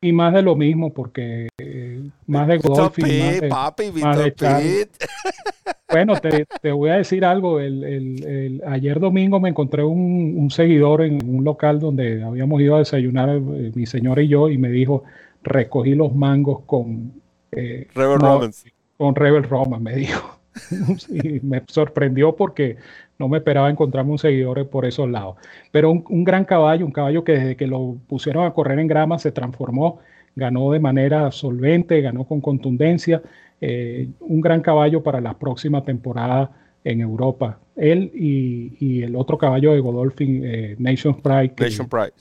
Y 0.00 0.12
más 0.12 0.32
de 0.32 0.42
lo 0.42 0.54
mismo, 0.54 0.92
porque 0.92 1.48
eh, 1.58 2.08
más 2.26 2.46
de 2.46 2.58
Godolphin, 2.58 3.48
papi, 3.48 3.90
Bueno, 5.90 6.14
te, 6.16 6.70
voy 6.70 6.90
a 6.90 6.98
decir 6.98 7.24
algo. 7.24 7.58
El, 7.58 8.62
ayer 8.66 9.00
domingo 9.00 9.40
me 9.40 9.48
encontré 9.48 9.82
un, 9.82 10.50
seguidor 10.50 11.02
en 11.02 11.28
un 11.28 11.42
local 11.42 11.80
donde 11.80 12.22
habíamos 12.22 12.60
ido 12.60 12.76
a 12.76 12.80
desayunar 12.80 13.30
eh, 13.30 13.72
mi 13.74 13.86
señora 13.86 14.22
y 14.22 14.28
yo 14.28 14.50
y 14.50 14.58
me 14.58 14.70
dijo, 14.70 15.04
recogí 15.42 15.94
los 15.94 16.14
mangos 16.14 16.60
con... 16.66 17.20
Eh, 17.50 17.88
Rebel 17.94 18.20
Romans. 18.20 18.66
Con 18.96 19.14
Rebel 19.14 19.44
Romans, 19.44 19.82
me 19.82 19.96
dijo. 19.96 20.37
y 21.08 21.40
me 21.40 21.62
sorprendió 21.68 22.34
porque 22.36 22.76
no 23.18 23.28
me 23.28 23.38
esperaba 23.38 23.70
encontrarme 23.70 24.12
un 24.12 24.18
seguidor 24.18 24.68
por 24.68 24.86
esos 24.86 25.08
lados. 25.10 25.36
Pero 25.72 25.90
un, 25.90 26.24
gran 26.24 26.44
caballo, 26.44 26.86
un 26.86 26.92
caballo 26.92 27.24
que 27.24 27.32
desde 27.32 27.56
que 27.56 27.66
lo 27.66 27.96
pusieron 28.06 28.46
a 28.46 28.52
correr 28.52 28.78
en 28.78 28.86
grama 28.86 29.18
se 29.18 29.32
transformó, 29.32 29.98
ganó 30.36 30.70
de 30.70 30.80
manera 30.80 31.30
solvente, 31.32 32.00
ganó 32.00 32.24
con 32.24 32.40
contundencia. 32.40 33.22
Eh, 33.60 34.08
un 34.20 34.40
gran 34.40 34.60
caballo 34.60 35.02
para 35.02 35.20
la 35.20 35.36
próxima 35.36 35.84
temporada 35.84 36.50
en 36.84 37.00
Europa. 37.00 37.58
Él 37.76 38.10
y, 38.14 39.02
el 39.02 39.16
otro 39.16 39.36
caballo 39.36 39.72
de 39.72 39.80
Godolphin, 39.80 40.42
eh, 40.44 40.76
Nation 40.78 41.20
Pride, 41.20 41.54
Nation 41.58 41.88
Pride. 41.88 42.12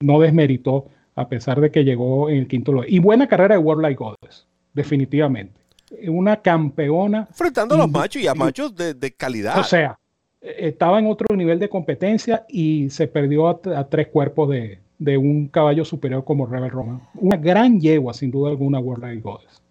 no 0.00 0.20
desmeritó 0.20 0.86
a 1.14 1.28
pesar 1.28 1.60
de 1.60 1.70
que 1.70 1.84
llegó 1.84 2.28
en 2.30 2.38
el 2.38 2.48
quinto 2.48 2.72
lugar. 2.72 2.88
Y 2.90 3.00
buena 3.00 3.26
carrera 3.26 3.56
de 3.56 3.62
World 3.62 3.82
Like 3.82 3.98
Goddess, 3.98 4.46
definitivamente. 4.72 5.60
Una 6.06 6.36
campeona. 6.40 7.26
Enfrentando 7.28 7.74
a 7.74 7.78
los 7.78 7.90
machos 7.90 8.22
y 8.22 8.26
a 8.26 8.34
machos 8.34 8.74
de, 8.74 8.94
de 8.94 9.12
calidad. 9.12 9.58
O 9.58 9.64
sea, 9.64 9.98
estaba 10.40 10.98
en 10.98 11.06
otro 11.06 11.34
nivel 11.36 11.58
de 11.58 11.68
competencia 11.68 12.44
y 12.48 12.90
se 12.90 13.08
perdió 13.08 13.48
a, 13.48 13.88
tres 13.88 14.08
cuerpos 14.08 14.50
de, 14.50 15.18
un 15.18 15.48
caballo 15.48 15.84
superior 15.84 16.24
como 16.24 16.46
Rebel 16.46 16.70
Roman. 16.70 17.02
Una 17.14 17.36
gran 17.36 17.80
yegua, 17.80 18.14
sin 18.14 18.30
duda 18.30 18.50
alguna, 18.50 18.78
World 18.78 19.04
of 19.04 19.22
Goddess. 19.22 19.62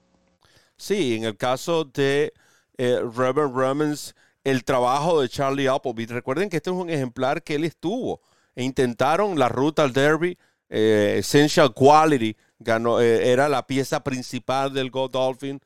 Sí, 0.76 1.16
en 1.16 1.24
el 1.24 1.38
caso 1.38 1.86
de 1.86 2.34
eh, 2.78 3.02
Rebel 3.16 3.52
Romans, 3.52 4.16
el 4.44 4.64
trabajo 4.64 5.22
de 5.22 5.30
Charlie 5.30 5.68
Appleby. 5.68 6.06
Recuerden 6.06 6.50
que 6.50 6.58
este 6.58 6.70
es 6.70 6.76
un 6.76 6.90
ejemplar 6.90 7.44
que 7.44 7.56
él 7.56 7.64
estuvo 7.64 8.22
e 8.56 8.64
intentaron 8.64 9.40
la 9.40 9.50
ruta 9.50 9.84
al 9.84 9.94
Derby. 9.94 10.38
Eh, 10.70 11.16
Essential 11.20 11.74
Quality 11.74 12.36
ganó, 12.60 13.00
eh, 13.00 13.32
era 13.32 13.48
la 13.50 13.66
pieza 13.66 14.04
principal 14.04 14.74
del 14.74 14.92
Gold 14.92 15.14
Dolphin. 15.14 15.60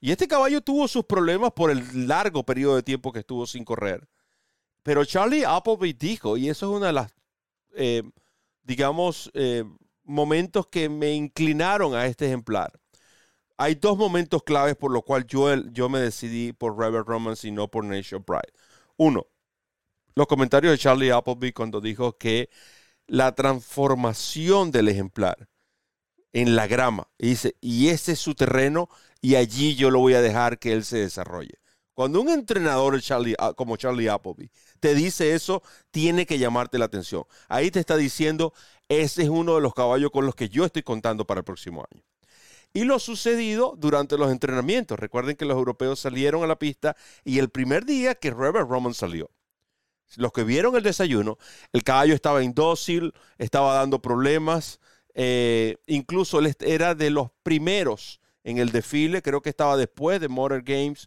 Y 0.00 0.10
este 0.10 0.28
caballo 0.28 0.60
tuvo 0.60 0.88
sus 0.88 1.04
problemas 1.04 1.52
por 1.52 1.70
el 1.70 2.06
largo 2.06 2.44
periodo 2.44 2.76
de 2.76 2.82
tiempo 2.82 3.12
que 3.12 3.20
estuvo 3.20 3.46
sin 3.46 3.64
correr. 3.64 4.06
Pero 4.82 5.04
Charlie 5.04 5.44
Appleby 5.44 5.94
dijo, 5.94 6.36
y 6.36 6.48
eso 6.48 6.70
es 6.70 6.76
una 6.76 6.88
de 6.88 6.92
las, 6.92 7.12
eh, 7.74 8.02
digamos, 8.62 9.30
eh, 9.34 9.64
momentos 10.04 10.68
que 10.68 10.88
me 10.88 11.12
inclinaron 11.12 11.94
a 11.94 12.06
este 12.06 12.26
ejemplar. 12.26 12.72
Hay 13.56 13.74
dos 13.74 13.96
momentos 13.96 14.42
claves 14.42 14.76
por 14.76 14.92
los 14.92 15.02
cuales 15.02 15.26
yo, 15.28 15.54
yo 15.72 15.88
me 15.88 15.98
decidí 15.98 16.52
por 16.52 16.78
Rebel 16.78 17.04
Romance 17.04 17.48
y 17.48 17.50
no 17.50 17.68
por 17.68 17.84
Nation 17.84 18.22
Pride. 18.22 18.52
Uno, 18.96 19.26
los 20.14 20.26
comentarios 20.26 20.72
de 20.72 20.78
Charlie 20.78 21.10
Appleby 21.10 21.52
cuando 21.52 21.80
dijo 21.80 22.16
que 22.16 22.50
la 23.06 23.34
transformación 23.34 24.70
del 24.70 24.88
ejemplar 24.88 25.48
en 26.32 26.54
la 26.54 26.66
grama, 26.66 27.08
y 27.18 27.28
dice, 27.28 27.56
y 27.60 27.88
ese 27.88 28.12
es 28.12 28.18
su 28.18 28.34
terreno 28.34 28.88
y 29.26 29.34
allí 29.34 29.74
yo 29.74 29.90
lo 29.90 29.98
voy 29.98 30.14
a 30.14 30.22
dejar 30.22 30.60
que 30.60 30.72
él 30.72 30.84
se 30.84 30.98
desarrolle. 30.98 31.58
Cuando 31.94 32.20
un 32.20 32.28
entrenador 32.28 32.96
ah, 33.40 33.54
como 33.56 33.76
Charlie 33.76 34.08
Appleby 34.08 34.52
te 34.78 34.94
dice 34.94 35.34
eso, 35.34 35.64
tiene 35.90 36.26
que 36.26 36.38
llamarte 36.38 36.78
la 36.78 36.84
atención. 36.84 37.24
Ahí 37.48 37.72
te 37.72 37.80
está 37.80 37.96
diciendo, 37.96 38.52
ese 38.88 39.24
es 39.24 39.28
uno 39.28 39.56
de 39.56 39.62
los 39.62 39.74
caballos 39.74 40.12
con 40.12 40.26
los 40.26 40.36
que 40.36 40.48
yo 40.48 40.64
estoy 40.64 40.84
contando 40.84 41.26
para 41.26 41.40
el 41.40 41.44
próximo 41.44 41.84
año. 41.90 42.04
Y 42.72 42.84
lo 42.84 43.00
sucedido 43.00 43.74
durante 43.76 44.16
los 44.16 44.30
entrenamientos. 44.30 44.96
Recuerden 44.96 45.34
que 45.34 45.44
los 45.44 45.56
europeos 45.56 45.98
salieron 45.98 46.44
a 46.44 46.46
la 46.46 46.60
pista 46.60 46.96
y 47.24 47.40
el 47.40 47.48
primer 47.48 47.84
día 47.84 48.14
que 48.14 48.30
Rebel 48.30 48.68
Roman 48.68 48.94
salió, 48.94 49.32
los 50.14 50.30
que 50.30 50.44
vieron 50.44 50.76
el 50.76 50.84
desayuno, 50.84 51.36
el 51.72 51.82
caballo 51.82 52.14
estaba 52.14 52.44
indócil, 52.44 53.12
estaba 53.38 53.74
dando 53.74 54.00
problemas, 54.00 54.78
eh, 55.14 55.78
incluso 55.88 56.38
él 56.38 56.54
era 56.60 56.94
de 56.94 57.10
los 57.10 57.30
primeros 57.42 58.20
en 58.46 58.58
el 58.58 58.70
desfile, 58.70 59.20
creo 59.20 59.42
que 59.42 59.50
estaba 59.50 59.76
después 59.76 60.20
de 60.20 60.28
Motor 60.28 60.62
Games 60.62 61.06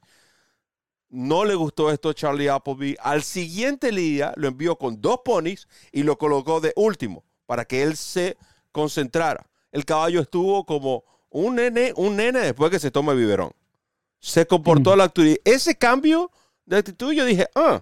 no 1.10 1.44
le 1.44 1.56
gustó 1.56 1.92
esto 1.92 2.10
a 2.10 2.14
Charlie 2.14 2.50
Appleby. 2.50 2.96
Al 3.02 3.24
siguiente 3.24 3.92
día 3.92 4.32
lo 4.36 4.48
envió 4.48 4.78
con 4.78 5.02
dos 5.02 5.22
ponis 5.26 5.68
y 5.92 6.04
lo 6.04 6.18
colocó 6.18 6.62
de 6.62 6.72
último 6.76 7.24
para 7.46 7.66
que 7.66 7.82
él 7.82 7.98
se 7.98 8.38
concentrara. 8.72 9.50
El 9.72 9.86
caballo 9.86 10.22
estuvo 10.22 10.66
como 10.66 11.04
un 11.30 11.56
nene, 11.56 11.94
un 11.96 12.16
nene 12.16 12.40
después 12.40 12.72
que 12.72 12.80
se 12.80 12.92
toma 12.92 13.14
el 13.14 13.18
biberón. 13.18 13.52
Se 14.20 14.46
comportó 14.46 14.94
a 14.94 14.98
la 14.98 15.06
actitud. 15.06 15.38
Ese 15.44 15.76
cambio 15.76 16.32
de 16.66 16.78
actitud, 16.78 17.12
yo 17.14 17.26
dije, 17.26 17.48
ah, 17.56 17.82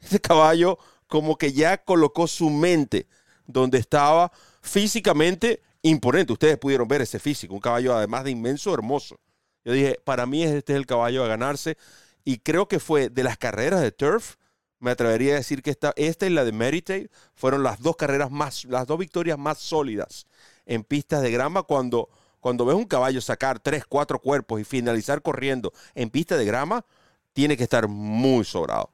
ese 0.00 0.20
caballo 0.20 0.78
como 1.06 1.36
que 1.36 1.52
ya 1.52 1.76
colocó 1.76 2.26
su 2.26 2.48
mente 2.48 3.06
donde 3.46 3.78
estaba 3.78 4.32
físicamente 4.62 5.60
imponente. 5.84 6.32
Ustedes 6.32 6.58
pudieron 6.58 6.88
ver 6.88 7.02
ese 7.02 7.20
físico, 7.20 7.54
un 7.54 7.60
caballo 7.60 7.94
además 7.94 8.24
de 8.24 8.32
inmenso, 8.32 8.74
hermoso. 8.74 9.20
Yo 9.64 9.72
dije, 9.72 10.00
para 10.04 10.26
mí 10.26 10.42
este 10.42 10.72
es 10.72 10.76
el 10.76 10.86
caballo 10.86 11.24
a 11.24 11.28
ganarse. 11.28 11.76
Y 12.24 12.38
creo 12.38 12.66
que 12.66 12.80
fue 12.80 13.10
de 13.10 13.22
las 13.22 13.38
carreras 13.38 13.80
de 13.82 13.92
Turf, 13.92 14.36
me 14.80 14.90
atrevería 14.90 15.34
a 15.34 15.36
decir 15.36 15.62
que 15.62 15.70
esta, 15.70 15.92
esta 15.96 16.26
y 16.26 16.30
la 16.30 16.44
de 16.44 16.52
Meditate 16.52 17.10
fueron 17.34 17.62
las 17.62 17.80
dos 17.80 17.96
carreras 17.96 18.30
más, 18.30 18.64
las 18.64 18.86
dos 18.86 18.98
victorias 18.98 19.38
más 19.38 19.58
sólidas 19.58 20.26
en 20.66 20.84
pistas 20.84 21.22
de 21.22 21.30
grama 21.30 21.62
cuando, 21.62 22.08
cuando 22.40 22.64
ves 22.64 22.76
un 22.76 22.84
caballo 22.84 23.20
sacar 23.20 23.60
tres, 23.60 23.84
cuatro 23.86 24.18
cuerpos 24.18 24.60
y 24.60 24.64
finalizar 24.64 25.22
corriendo 25.22 25.72
en 25.94 26.10
pista 26.10 26.36
de 26.36 26.44
grama, 26.44 26.84
tiene 27.32 27.56
que 27.56 27.62
estar 27.62 27.88
muy 27.88 28.44
sobrado. 28.44 28.90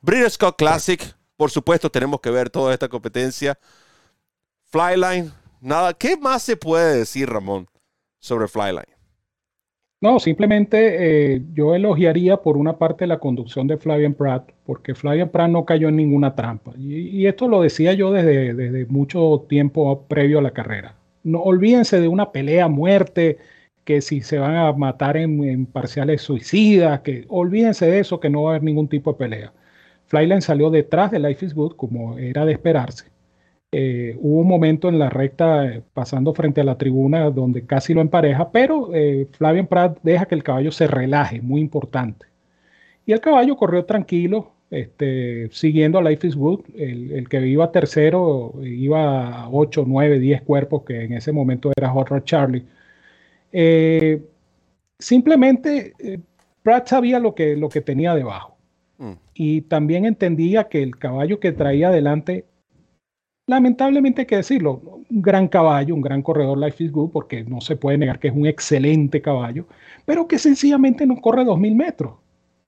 British 0.00 0.32
Scott 0.32 0.56
Classic, 0.56 1.16
por 1.36 1.50
supuesto, 1.50 1.90
tenemos 1.90 2.20
que 2.20 2.30
ver 2.30 2.50
toda 2.50 2.72
esta 2.72 2.88
competencia. 2.88 3.58
Flyline, 4.70 5.32
nada, 5.60 5.94
¿qué 5.94 6.16
más 6.16 6.42
se 6.42 6.56
puede 6.56 6.98
decir, 6.98 7.28
Ramón, 7.28 7.66
sobre 8.18 8.48
Flyline? 8.48 9.00
No, 10.02 10.18
simplemente 10.18 11.34
eh, 11.34 11.42
yo 11.52 11.74
elogiaría 11.74 12.38
por 12.38 12.56
una 12.56 12.78
parte 12.78 13.06
la 13.06 13.18
conducción 13.18 13.66
de 13.66 13.76
Flavian 13.76 14.14
Pratt, 14.14 14.50
porque 14.64 14.94
Flavian 14.94 15.28
Pratt 15.28 15.50
no 15.50 15.66
cayó 15.66 15.88
en 15.90 15.96
ninguna 15.96 16.34
trampa. 16.34 16.72
Y, 16.78 17.26
esto 17.26 17.48
lo 17.48 17.60
decía 17.60 17.92
yo 17.92 18.10
desde, 18.10 18.54
desde, 18.54 18.86
mucho 18.86 19.44
tiempo 19.46 20.06
previo 20.08 20.38
a 20.38 20.42
la 20.42 20.52
carrera. 20.52 20.94
No 21.22 21.42
olvídense 21.42 22.00
de 22.00 22.08
una 22.08 22.32
pelea 22.32 22.64
a 22.64 22.68
muerte, 22.68 23.38
que 23.84 24.00
si 24.00 24.22
se 24.22 24.38
van 24.38 24.56
a 24.56 24.72
matar 24.72 25.18
en, 25.18 25.66
parciales 25.66 26.22
suicidas, 26.22 27.00
que 27.00 27.26
olvídense 27.28 27.86
de 27.86 28.00
eso, 28.00 28.20
que 28.20 28.30
no 28.30 28.44
va 28.44 28.52
a 28.52 28.54
haber 28.54 28.62
ningún 28.64 28.88
tipo 28.88 29.12
de 29.12 29.18
pelea. 29.18 29.52
Flyline 30.06 30.42
salió 30.42 30.70
detrás 30.70 31.10
de 31.10 31.18
Life 31.18 31.44
is 31.44 31.54
Good, 31.54 31.76
como 31.76 32.18
era 32.18 32.46
de 32.46 32.52
esperarse 32.52 33.09
eh, 33.72 34.16
hubo 34.18 34.40
un 34.40 34.48
momento 34.48 34.88
en 34.88 34.98
la 34.98 35.10
recta 35.10 35.64
eh, 35.66 35.82
pasando 35.94 36.34
frente 36.34 36.60
a 36.60 36.64
la 36.64 36.76
tribuna 36.76 37.30
donde 37.30 37.66
casi 37.66 37.94
lo 37.94 38.00
empareja, 38.00 38.50
pero 38.50 38.92
eh, 38.92 39.28
Flavian 39.30 39.68
Pratt 39.68 39.98
deja 40.02 40.26
que 40.26 40.34
el 40.34 40.42
caballo 40.42 40.72
se 40.72 40.88
relaje, 40.88 41.40
muy 41.40 41.60
importante. 41.60 42.26
Y 43.06 43.12
el 43.12 43.20
caballo 43.20 43.56
corrió 43.56 43.84
tranquilo, 43.84 44.52
este, 44.70 45.48
siguiendo 45.52 45.98
a 45.98 46.02
Life 46.02 46.26
is 46.26 46.36
Good. 46.36 46.62
El, 46.76 47.28
que 47.28 47.46
iba 47.46 47.70
tercero 47.72 48.54
iba 48.62 49.42
a 49.42 49.48
8, 49.50 49.84
9, 49.86 50.18
10 50.18 50.42
cuerpos, 50.42 50.82
que 50.84 51.04
en 51.04 51.12
ese 51.14 51.32
momento 51.32 51.70
era 51.76 51.90
Hot 51.90 52.08
Rod 52.08 52.24
Charlie. 52.24 52.66
simplemente 54.98 55.94
Pratt 56.62 56.88
sabía 56.88 57.18
lo 57.18 57.34
que, 57.34 57.56
lo 57.56 57.68
que 57.68 57.80
tenía 57.80 58.14
debajo. 58.14 58.56
Mm. 58.98 59.12
Y 59.34 59.62
también 59.62 60.04
entendía 60.04 60.68
que 60.68 60.82
el 60.82 60.96
caballo 60.98 61.40
que 61.40 61.52
traía 61.52 61.88
adelante 61.88 62.44
lamentablemente 63.50 64.22
hay 64.22 64.26
que 64.26 64.36
decirlo, 64.36 64.80
un 65.10 65.22
gran 65.22 65.48
caballo, 65.48 65.94
un 65.94 66.00
gran 66.00 66.22
corredor 66.22 66.56
Life 66.56 66.84
is 66.84 66.92
Good, 66.92 67.10
porque 67.10 67.42
no 67.42 67.60
se 67.60 67.76
puede 67.76 67.98
negar 67.98 68.20
que 68.20 68.28
es 68.28 68.34
un 68.34 68.46
excelente 68.46 69.20
caballo, 69.20 69.66
pero 70.06 70.28
que 70.28 70.38
sencillamente 70.38 71.04
no 71.04 71.20
corre 71.20 71.42
2.000 71.42 71.74
metros. 71.74 72.12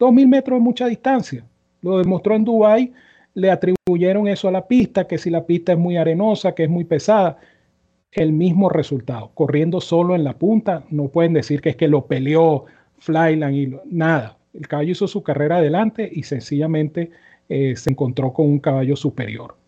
2.000 0.01 0.27
metros 0.27 0.57
es 0.59 0.63
mucha 0.63 0.87
distancia. 0.87 1.45
Lo 1.83 1.99
demostró 1.99 2.35
en 2.35 2.45
Dubái, 2.45 2.93
le 3.35 3.51
atribuyeron 3.51 4.27
eso 4.27 4.49
a 4.49 4.51
la 4.51 4.67
pista, 4.67 5.07
que 5.07 5.19
si 5.19 5.31
la 5.31 5.47
pista 5.47 5.73
es 5.73 5.79
muy 5.79 5.97
arenosa, 5.97 6.53
que 6.53 6.65
es 6.65 6.71
muy 6.71 6.85
pesada, 6.85 7.39
el 8.11 8.33
mismo 8.33 8.69
resultado. 8.69 9.31
Corriendo 9.35 9.81
solo 9.81 10.17
en 10.17 10.25
la 10.25 10.35
punta, 10.35 10.85
no 10.91 11.09
pueden 11.09 11.33
decir 11.33 11.61
que 11.61 11.71
es 11.71 11.77
que 11.77 11.89
lo 11.89 12.07
peleó 12.07 12.65
Flyland 12.99 13.55
y 13.55 13.77
nada. 13.87 14.37
El 14.53 14.67
caballo 14.67 14.91
hizo 14.91 15.07
su 15.07 15.23
carrera 15.23 15.59
adelante 15.59 16.11
y 16.13 16.25
sencillamente 16.25 17.11
eh, 17.49 17.77
se 17.77 17.91
encontró 17.91 18.33
con 18.33 18.47
un 18.47 18.59
caballo 18.59 18.97
superior. 18.97 19.62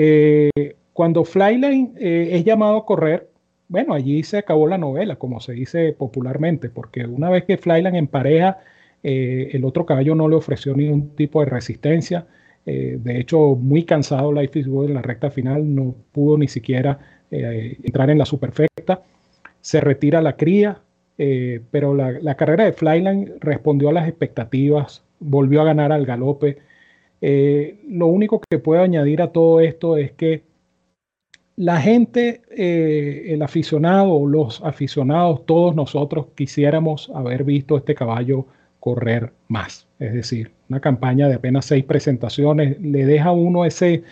Eh, 0.00 0.50
cuando 0.92 1.24
Flyline 1.24 1.94
eh, 1.98 2.28
es 2.30 2.44
llamado 2.44 2.76
a 2.76 2.86
correr, 2.86 3.28
bueno, 3.66 3.94
allí 3.94 4.22
se 4.22 4.38
acabó 4.38 4.68
la 4.68 4.78
novela, 4.78 5.16
como 5.16 5.40
se 5.40 5.54
dice 5.54 5.92
popularmente, 5.92 6.70
porque 6.70 7.04
una 7.04 7.30
vez 7.30 7.44
que 7.44 7.58
Flyline 7.58 7.96
en 7.96 8.06
pareja, 8.06 8.58
el 9.02 9.64
otro 9.64 9.86
caballo 9.86 10.14
no 10.14 10.28
le 10.28 10.36
ofreció 10.36 10.74
ningún 10.74 11.16
tipo 11.16 11.40
de 11.40 11.46
resistencia. 11.46 12.26
de 12.64 13.20
hecho, 13.20 13.56
muy 13.56 13.84
cansado 13.84 14.32
Life 14.32 14.58
is 14.58 14.66
Good 14.66 14.86
en 14.86 14.94
la 14.94 15.02
recta 15.02 15.30
final, 15.30 15.74
no 15.74 15.94
pudo 16.12 16.38
ni 16.38 16.48
siquiera 16.48 16.98
entrar 17.30 18.10
en 18.10 18.18
la 18.18 18.24
superfecta. 18.24 19.02
Se 19.60 19.80
retira 19.80 20.20
la 20.22 20.36
cría, 20.36 20.80
pero 21.16 21.94
la, 21.94 22.12
la, 22.12 22.34
carrera 22.36 22.64
de 22.64 22.72
Flyline 22.72 23.34
respondió 23.40 23.90
a 23.90 23.92
las 23.92 24.08
expectativas, 24.08 25.04
volvió 25.20 25.60
a 25.60 25.64
ganar 25.64 25.92
al 25.92 26.06
galope, 26.06 26.58
eh, 27.20 27.80
lo 27.88 28.06
único 28.06 28.40
que 28.48 28.58
puedo 28.58 28.82
añadir 28.82 29.22
a 29.22 29.32
todo 29.32 29.60
esto 29.60 29.96
es 29.96 30.12
que 30.12 30.44
la 31.56 31.80
gente, 31.80 32.42
eh, 32.50 33.32
el 33.34 33.42
aficionado, 33.42 34.24
los 34.26 34.62
aficionados, 34.62 35.44
todos 35.44 35.74
nosotros 35.74 36.26
quisiéramos 36.36 37.10
haber 37.14 37.42
visto 37.42 37.76
este 37.76 37.96
caballo 37.96 38.46
correr 38.78 39.32
más. 39.48 39.88
Es 39.98 40.12
decir, 40.14 40.52
una 40.68 40.80
campaña 40.80 41.28
de 41.28 41.34
apenas 41.34 41.64
seis 41.64 41.84
presentaciones 41.84 42.80
le 42.80 43.04
deja 43.04 43.30
a 43.30 43.32
uno 43.32 43.64
ese, 43.64 44.04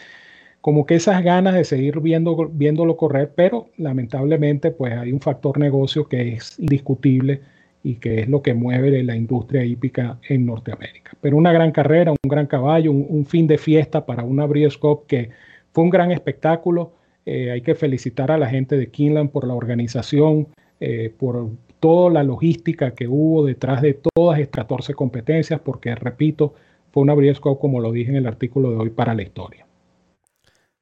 como 0.61 0.87
que 0.87 0.97
esas 0.97 1.23
ganas 1.23 1.55
de 1.55 1.63
seguir 1.63 2.01
viendo, 2.01 2.49
viéndolo 2.49 2.97
correr, 2.97 3.33
pero 3.37 3.71
lamentablemente 3.77 4.73
pues 4.73 4.95
hay 4.95 5.13
un 5.13 5.21
factor 5.21 5.57
negocio 5.59 6.09
que 6.09 6.33
es 6.35 6.59
indiscutible 6.59 7.43
y 7.87 7.95
que 8.01 8.19
es 8.19 8.29
lo 8.29 8.43
que 8.43 8.53
mueve 8.53 9.05
la 9.05 9.15
industria 9.15 9.65
hípica 9.65 10.19
en 10.29 10.45
Norteamérica. 10.45 11.13
Pero 11.21 11.37
una 11.37 11.53
gran 11.53 11.71
carrera, 11.71 12.11
un 12.11 12.29
gran 12.29 12.49
caballo, 12.49 12.91
un, 12.91 13.25
fin 13.27 13.47
de 13.47 13.59
fiesta 13.59 14.05
para 14.05 14.25
una 14.25 14.45
Breeders' 14.45 14.81
que 15.07 15.31
fue 15.73 15.85
un 15.85 15.91
gran 15.91 16.11
espectáculo. 16.11 16.95
Eh, 17.25 17.53
hay 17.53 17.61
que 17.61 17.77
felicitar 17.77 18.33
a 18.33 18.39
la 18.39 18.49
gente 18.49 18.77
de 18.77 18.91
Kinland 18.91 19.31
por 19.31 19.47
la 19.47 19.55
organización, 19.55 20.49
eh, 20.81 21.15
por 21.17 21.49
toda 21.79 22.11
la 22.11 22.25
logística 22.25 22.91
que 22.91 23.07
hubo 23.07 23.47
detrás 23.47 23.83
de 23.83 23.95
todas 23.95 24.41
estas 24.41 24.65
14 24.65 24.95
competencias, 24.95 25.61
porque, 25.61 25.95
repito, 25.95 26.55
fue 26.91 27.05
una 27.05 27.15
Breeders' 27.15 27.39
como 27.39 27.79
lo 27.79 27.93
dije 27.93 28.11
en 28.11 28.17
el 28.17 28.27
artículo 28.27 28.73
de 28.73 28.79
hoy, 28.79 28.91
para 28.91 29.15
la 29.15 29.23
historia. 29.23 29.65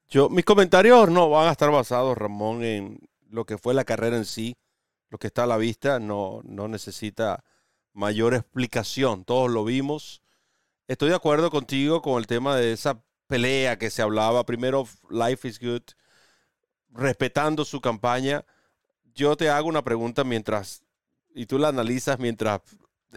Yo, 0.08 0.30
mis 0.30 0.46
comentarios 0.46 1.10
no 1.10 1.28
van 1.28 1.48
a 1.48 1.52
estar 1.52 1.70
basados, 1.70 2.16
Ramón, 2.16 2.64
en 2.64 2.98
lo 3.28 3.44
que 3.44 3.58
fue 3.58 3.74
la 3.74 3.84
carrera 3.84 4.16
en 4.16 4.24
sí, 4.24 4.54
lo 5.14 5.18
que 5.18 5.28
está 5.28 5.44
a 5.44 5.46
la 5.46 5.58
vista 5.58 6.00
no, 6.00 6.40
no 6.42 6.66
necesita 6.66 7.44
mayor 7.92 8.34
explicación. 8.34 9.24
Todos 9.24 9.48
lo 9.48 9.64
vimos. 9.64 10.22
Estoy 10.88 11.10
de 11.10 11.14
acuerdo 11.14 11.52
contigo 11.52 12.02
con 12.02 12.18
el 12.18 12.26
tema 12.26 12.56
de 12.56 12.72
esa 12.72 13.00
pelea 13.28 13.78
que 13.78 13.90
se 13.90 14.02
hablaba. 14.02 14.44
Primero, 14.44 14.88
Life 15.10 15.46
is 15.46 15.60
Good, 15.60 15.82
respetando 16.90 17.64
su 17.64 17.80
campaña. 17.80 18.44
Yo 19.14 19.36
te 19.36 19.48
hago 19.48 19.68
una 19.68 19.84
pregunta 19.84 20.24
mientras, 20.24 20.82
y 21.32 21.46
tú 21.46 21.60
la 21.60 21.68
analizas 21.68 22.18
mientras 22.18 22.60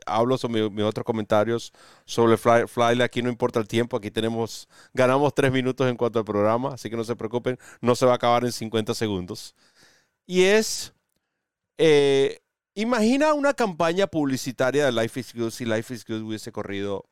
hablo 0.05 0.37
sobre 0.37 0.69
mis, 0.69 0.83
otros 0.83 1.03
comentarios 1.03 1.73
sobre 2.05 2.37
Fly, 2.37 2.67
Fly. 2.67 3.01
Aquí 3.01 3.23
no 3.23 3.29
importa 3.29 3.59
el 3.59 3.67
tiempo, 3.67 3.97
aquí 3.97 4.11
tenemos, 4.11 4.69
ganamos 4.93 5.33
tres 5.33 5.51
minutos 5.51 5.89
en 5.89 5.97
cuanto 5.97 6.19
al 6.19 6.25
programa, 6.25 6.75
así 6.75 6.91
que 6.91 6.95
no 6.95 7.03
se 7.03 7.15
preocupen, 7.15 7.57
no 7.81 7.95
se 7.95 8.05
va 8.05 8.11
a 8.11 8.15
acabar 8.17 8.45
en 8.45 8.51
50 8.51 8.93
segundos. 8.93 9.55
Y 10.27 10.43
es, 10.43 10.93
eh, 11.77 12.39
imagina 12.73 13.33
una 13.33 13.53
campaña 13.53 14.07
publicitaria 14.07 14.85
de 14.85 14.91
Life 14.91 15.19
is 15.19 15.33
Good 15.33 15.51
si 15.51 15.65
Life 15.65 15.93
is 15.93 16.05
Good 16.05 16.21
hubiese 16.21 16.51
corrido 16.51 17.05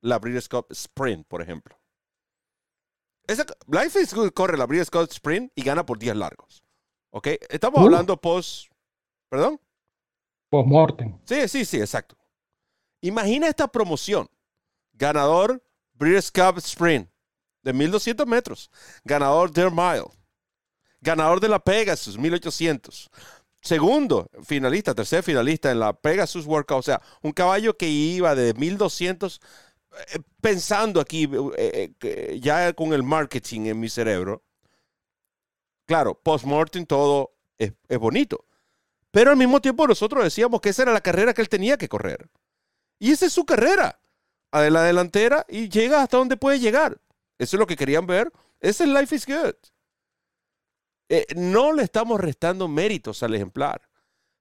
la 0.00 0.18
Breeders' 0.18 0.48
Cup 0.48 0.66
Sprint, 0.70 1.26
por 1.26 1.42
ejemplo. 1.42 1.78
Life 3.66 4.00
is 4.00 4.14
Good 4.14 4.32
corre 4.32 4.58
la 4.58 4.66
Breeders' 4.66 4.90
Cup 4.90 5.08
Sprint 5.10 5.52
y 5.54 5.62
gana 5.62 5.84
por 5.84 5.98
10 5.98 6.16
largos. 6.16 6.62
¿Ok? 7.10 7.28
Estamos 7.48 7.80
uh. 7.80 7.84
hablando 7.84 8.20
post. 8.20 8.70
¿Perdón? 9.28 9.60
Post-mortem. 10.50 11.18
Sí, 11.24 11.48
sí, 11.48 11.64
sí, 11.64 11.80
exacto. 11.80 12.16
Imagina 13.00 13.48
esta 13.48 13.66
promoción. 13.66 14.28
Ganador 14.92 15.62
Breeders' 15.94 16.30
Cup 16.30 16.58
Sprint 16.58 17.08
de 17.62 17.72
1200 17.72 18.26
metros. 18.26 18.70
Ganador 19.04 19.52
Dare 19.52 19.70
Mile. 19.70 20.06
Ganador 21.00 21.40
de 21.40 21.48
la 21.48 21.58
Pegasus, 21.58 22.16
1800 22.16 23.10
segundo 23.64 24.30
finalista, 24.42 24.94
tercer 24.94 25.22
finalista 25.22 25.70
en 25.70 25.80
la 25.80 25.92
Pegasus 25.94 26.46
Workout. 26.46 26.80
O 26.80 26.82
sea, 26.82 27.00
un 27.22 27.32
caballo 27.32 27.76
que 27.76 27.88
iba 27.88 28.34
de 28.34 28.52
1200, 28.54 29.40
eh, 29.92 30.18
pensando 30.40 31.00
aquí, 31.00 31.28
eh, 31.56 31.92
eh, 32.00 32.38
ya 32.40 32.72
con 32.74 32.92
el 32.92 33.02
marketing 33.02 33.62
en 33.62 33.80
mi 33.80 33.88
cerebro. 33.88 34.42
Claro, 35.86 36.14
post-mortem 36.14 36.86
todo 36.86 37.34
es, 37.58 37.72
bonito. 37.98 38.44
Pero 39.10 39.30
al 39.30 39.36
mismo 39.36 39.60
tiempo 39.60 39.86
nosotros 39.86 40.24
decíamos 40.24 40.60
que 40.60 40.70
esa 40.70 40.82
era 40.82 40.92
la 40.92 41.00
carrera 41.00 41.34
que 41.34 41.42
él 41.42 41.48
tenía 41.48 41.76
que 41.76 41.88
correr. 41.88 42.28
Y 42.98 43.12
esa 43.12 43.26
es 43.26 43.32
su 43.32 43.44
carrera. 43.44 44.00
A 44.50 44.70
la 44.70 44.84
delantera 44.84 45.44
y 45.48 45.68
llega 45.68 46.02
hasta 46.02 46.16
donde 46.16 46.36
puede 46.36 46.60
llegar. 46.60 47.00
Eso 47.38 47.56
es 47.56 47.58
lo 47.58 47.66
que 47.66 47.76
querían 47.76 48.06
ver. 48.06 48.30
Ese 48.60 48.84
es 48.84 48.90
Life 48.90 49.14
is 49.14 49.26
Good. 49.26 49.56
Eh, 51.08 51.26
no 51.36 51.72
le 51.72 51.82
estamos 51.82 52.20
restando 52.20 52.68
méritos 52.68 53.22
al 53.22 53.34
ejemplar, 53.34 53.82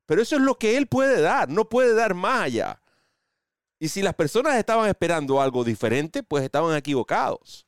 pero 0.05 0.21
eso 0.21 0.35
es 0.35 0.41
lo 0.41 0.55
que 0.55 0.77
él 0.77 0.87
puede 0.87 1.21
dar, 1.21 1.49
no 1.49 1.69
puede 1.69 1.93
dar 1.93 2.13
más 2.13 2.43
allá. 2.43 2.81
Y 3.79 3.89
si 3.89 4.01
las 4.01 4.13
personas 4.13 4.55
estaban 4.55 4.87
esperando 4.87 5.41
algo 5.41 5.63
diferente, 5.63 6.23
pues 6.23 6.43
estaban 6.43 6.75
equivocados. 6.77 7.67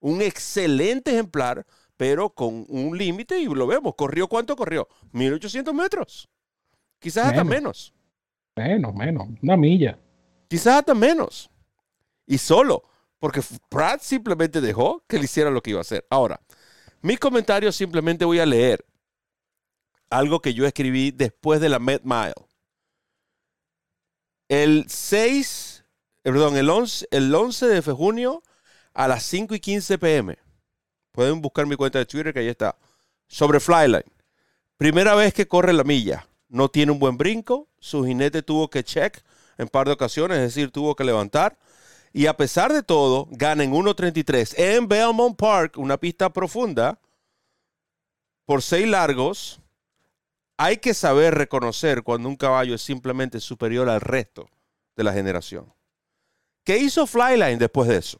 Un 0.00 0.22
excelente 0.22 1.10
ejemplar, 1.10 1.66
pero 1.96 2.30
con 2.30 2.64
un 2.68 2.96
límite 2.96 3.38
y 3.40 3.46
lo 3.46 3.66
vemos. 3.66 3.96
¿Corrió 3.96 4.28
cuánto 4.28 4.54
corrió? 4.54 4.86
1800 5.10 5.74
metros. 5.74 6.28
Quizás 7.00 7.26
hasta 7.26 7.42
menos. 7.42 7.92
Menos, 8.54 8.94
menos. 8.94 9.28
Una 9.42 9.56
milla. 9.56 9.98
Quizás 10.48 10.78
hasta 10.78 10.94
menos. 10.94 11.50
Y 12.26 12.38
solo, 12.38 12.82
porque 13.18 13.40
Pratt 13.68 14.00
simplemente 14.00 14.60
dejó 14.60 15.02
que 15.08 15.18
le 15.18 15.24
hiciera 15.24 15.50
lo 15.50 15.62
que 15.62 15.70
iba 15.70 15.80
a 15.80 15.82
hacer. 15.82 16.06
Ahora, 16.10 16.40
mis 17.02 17.18
comentarios 17.18 17.76
simplemente 17.76 18.24
voy 18.24 18.40
a 18.40 18.46
leer 18.46 18.84
algo 20.10 20.40
que 20.40 20.54
yo 20.54 20.66
escribí 20.66 21.10
después 21.10 21.60
de 21.60 21.68
la 21.68 21.78
Met 21.78 22.02
Mile. 22.02 22.34
El 24.48 24.86
6, 24.88 25.84
eh, 26.24 26.32
perdón, 26.32 26.56
el 26.56 26.70
11, 26.70 27.08
el 27.10 27.34
11 27.34 27.66
de 27.66 27.82
junio 27.82 28.42
a 28.94 29.06
las 29.06 29.22
5 29.24 29.54
y 29.54 29.60
15 29.60 29.98
pm. 29.98 30.38
Pueden 31.12 31.40
buscar 31.40 31.66
mi 31.66 31.76
cuenta 31.76 31.98
de 31.98 32.06
Twitter 32.06 32.32
que 32.32 32.40
ahí 32.40 32.48
está. 32.48 32.76
Sobre 33.26 33.60
Flyline. 33.60 34.04
Primera 34.76 35.14
vez 35.14 35.34
que 35.34 35.46
corre 35.46 35.72
la 35.72 35.84
milla. 35.84 36.26
No 36.48 36.68
tiene 36.68 36.92
un 36.92 36.98
buen 36.98 37.18
brinco. 37.18 37.68
Su 37.78 38.04
jinete 38.06 38.42
tuvo 38.42 38.70
que 38.70 38.82
check 38.84 39.22
en 39.58 39.68
par 39.68 39.86
de 39.86 39.92
ocasiones, 39.92 40.38
es 40.38 40.54
decir, 40.54 40.70
tuvo 40.70 40.94
que 40.94 41.04
levantar. 41.04 41.58
Y 42.18 42.26
a 42.26 42.36
pesar 42.36 42.72
de 42.72 42.82
todo, 42.82 43.28
gana 43.30 43.62
en 43.62 43.72
1.33 43.72 44.58
en 44.58 44.88
Belmont 44.88 45.38
Park, 45.38 45.78
una 45.78 45.98
pista 45.98 46.32
profunda, 46.32 47.00
por 48.44 48.60
seis 48.60 48.88
largos. 48.88 49.60
Hay 50.56 50.78
que 50.78 50.94
saber 50.94 51.36
reconocer 51.36 52.02
cuando 52.02 52.28
un 52.28 52.34
caballo 52.34 52.74
es 52.74 52.82
simplemente 52.82 53.38
superior 53.38 53.88
al 53.88 54.00
resto 54.00 54.50
de 54.96 55.04
la 55.04 55.12
generación. 55.12 55.72
¿Qué 56.64 56.78
hizo 56.78 57.06
Flyline 57.06 57.60
después 57.60 57.88
de 57.88 57.98
eso? 57.98 58.18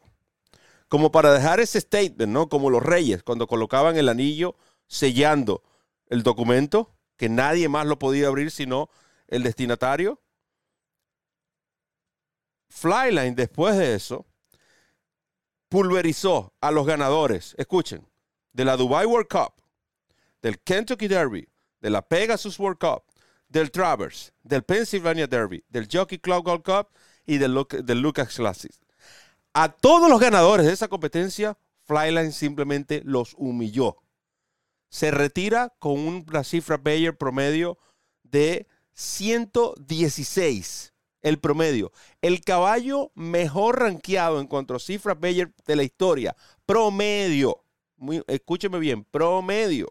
Como 0.87 1.11
para 1.11 1.33
dejar 1.33 1.59
ese 1.59 1.81
statement, 1.81 2.33
¿no? 2.33 2.49
Como 2.49 2.71
los 2.71 2.85
reyes, 2.85 3.25
cuando 3.25 3.49
colocaban 3.49 3.97
el 3.97 4.09
anillo 4.09 4.55
sellando 4.87 5.65
el 6.07 6.23
documento, 6.23 6.95
que 7.17 7.29
nadie 7.29 7.69
más 7.69 7.85
lo 7.85 7.99
podía 7.99 8.29
abrir 8.29 8.53
sino 8.53 8.91
el 9.27 9.43
destinatario. 9.43 10.21
Flyline, 12.69 13.35
después 13.35 13.77
de 13.77 13.95
eso, 13.95 14.27
pulverizó 15.69 16.55
a 16.61 16.71
los 16.71 16.87
ganadores, 16.87 17.55
escuchen, 17.59 18.07
de 18.53 18.65
la 18.65 18.77
Dubai 18.77 19.07
World 19.07 19.29
Cup, 19.29 19.55
del 20.43 20.61
Kentucky 20.61 21.09
Derby, 21.09 21.49
de 21.81 21.91
la 21.91 22.03
Pegasus 22.03 22.59
World 22.59 22.79
Cup, 22.79 23.03
del 23.49 23.71
Travers, 23.71 24.33
del 24.43 24.63
Pennsylvania 24.63 25.27
Derby, 25.27 25.65
del 25.69 25.89
Jockey 25.91 26.19
Club 26.19 26.47
World 26.47 26.65
Cup 26.65 26.89
y 27.27 27.39
del, 27.39 27.65
del 27.85 28.01
Lucas 28.01 28.35
Classic. 28.35 28.73
A 29.55 29.71
todos 29.71 30.11
los 30.11 30.21
ganadores 30.21 30.67
de 30.67 30.73
esa 30.73 30.89
competencia, 30.89 31.57
Flyline 31.85 32.33
simplemente 32.33 33.01
los 33.05 33.35
humilló. 33.39 33.97
Se 34.91 35.11
retira 35.11 35.75
con 35.79 35.99
una 35.99 36.45
cifra 36.45 36.77
Bayer 36.77 37.17
promedio 37.17 37.79
de 38.23 38.67
116 38.93 40.93
el 41.23 41.39
promedio. 41.39 41.93
El 42.23 42.43
caballo 42.43 43.11
mejor 43.15 43.81
rankeado 43.81 44.41
en 44.41 44.47
cuanto 44.47 44.75
a 44.75 44.79
cifras 44.79 45.19
Bayer 45.19 45.53
de 45.67 45.77
la 45.77 45.83
historia. 45.83 46.37
Promedio. 46.67 47.63
escúcheme 48.27 48.79
bien, 48.79 49.05
promedio. 49.05 49.89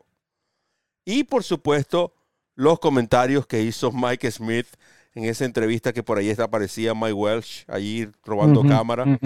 Y 1.06 1.24
por 1.24 1.44
supuesto, 1.44 2.14
los 2.56 2.80
comentarios 2.80 3.46
que 3.48 3.62
hizo 3.62 3.92
Mike 3.92 4.30
Smith 4.32 4.68
en 5.14 5.26
esa 5.26 5.46
entrevista 5.46 5.94
que 5.94 6.04
por 6.04 6.18
ahí 6.18 6.30
está, 6.30 6.44
aparecía 6.44 6.94
Mike 6.94 7.14
Welsh, 7.14 7.64
allí 7.68 8.08
robando 8.24 8.62
cámara. 8.62 9.20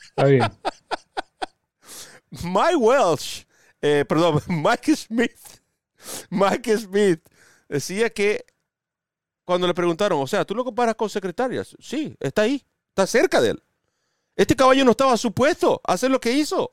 está 0.00 0.24
bien. 0.24 0.42
Mike 2.42 2.76
Welsh, 2.76 3.44
eh, 3.82 4.04
perdón, 4.08 4.40
Mike 4.48 4.96
Smith, 4.96 5.60
Mike 6.30 6.78
Smith 6.78 7.20
decía 7.68 8.10
que 8.10 8.46
cuando 9.46 9.66
le 9.66 9.72
preguntaron, 9.74 10.20
o 10.20 10.26
sea, 10.26 10.44
¿tú 10.44 10.54
lo 10.54 10.64
comparas 10.64 10.96
con 10.96 11.08
secretarias? 11.08 11.74
Sí, 11.78 12.14
está 12.20 12.42
ahí, 12.42 12.62
está 12.88 13.06
cerca 13.06 13.40
de 13.40 13.50
él. 13.50 13.62
Este 14.34 14.56
caballo 14.56 14.84
no 14.84 14.90
estaba 14.90 15.16
supuesto 15.16 15.80
a 15.86 15.94
hacer 15.94 16.10
lo 16.10 16.20
que 16.20 16.32
hizo. 16.32 16.72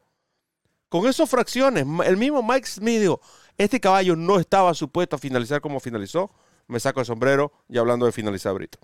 Con 0.89 1.07
esas 1.07 1.29
fracciones, 1.29 1.85
el 2.05 2.17
mismo 2.17 2.43
Mike 2.43 2.67
Smith 2.67 2.99
dijo, 2.99 3.21
este 3.57 3.79
caballo 3.79 4.15
no 4.15 4.39
estaba 4.39 4.73
supuesto 4.73 5.15
a 5.15 5.19
finalizar 5.19 5.61
como 5.61 5.79
finalizó. 5.79 6.31
Me 6.67 6.79
saco 6.79 6.99
el 6.99 7.05
sombrero 7.05 7.51
y 7.69 7.77
hablando 7.77 8.07
de 8.07 8.11
finalizar, 8.11 8.53
Brito. 8.55 8.79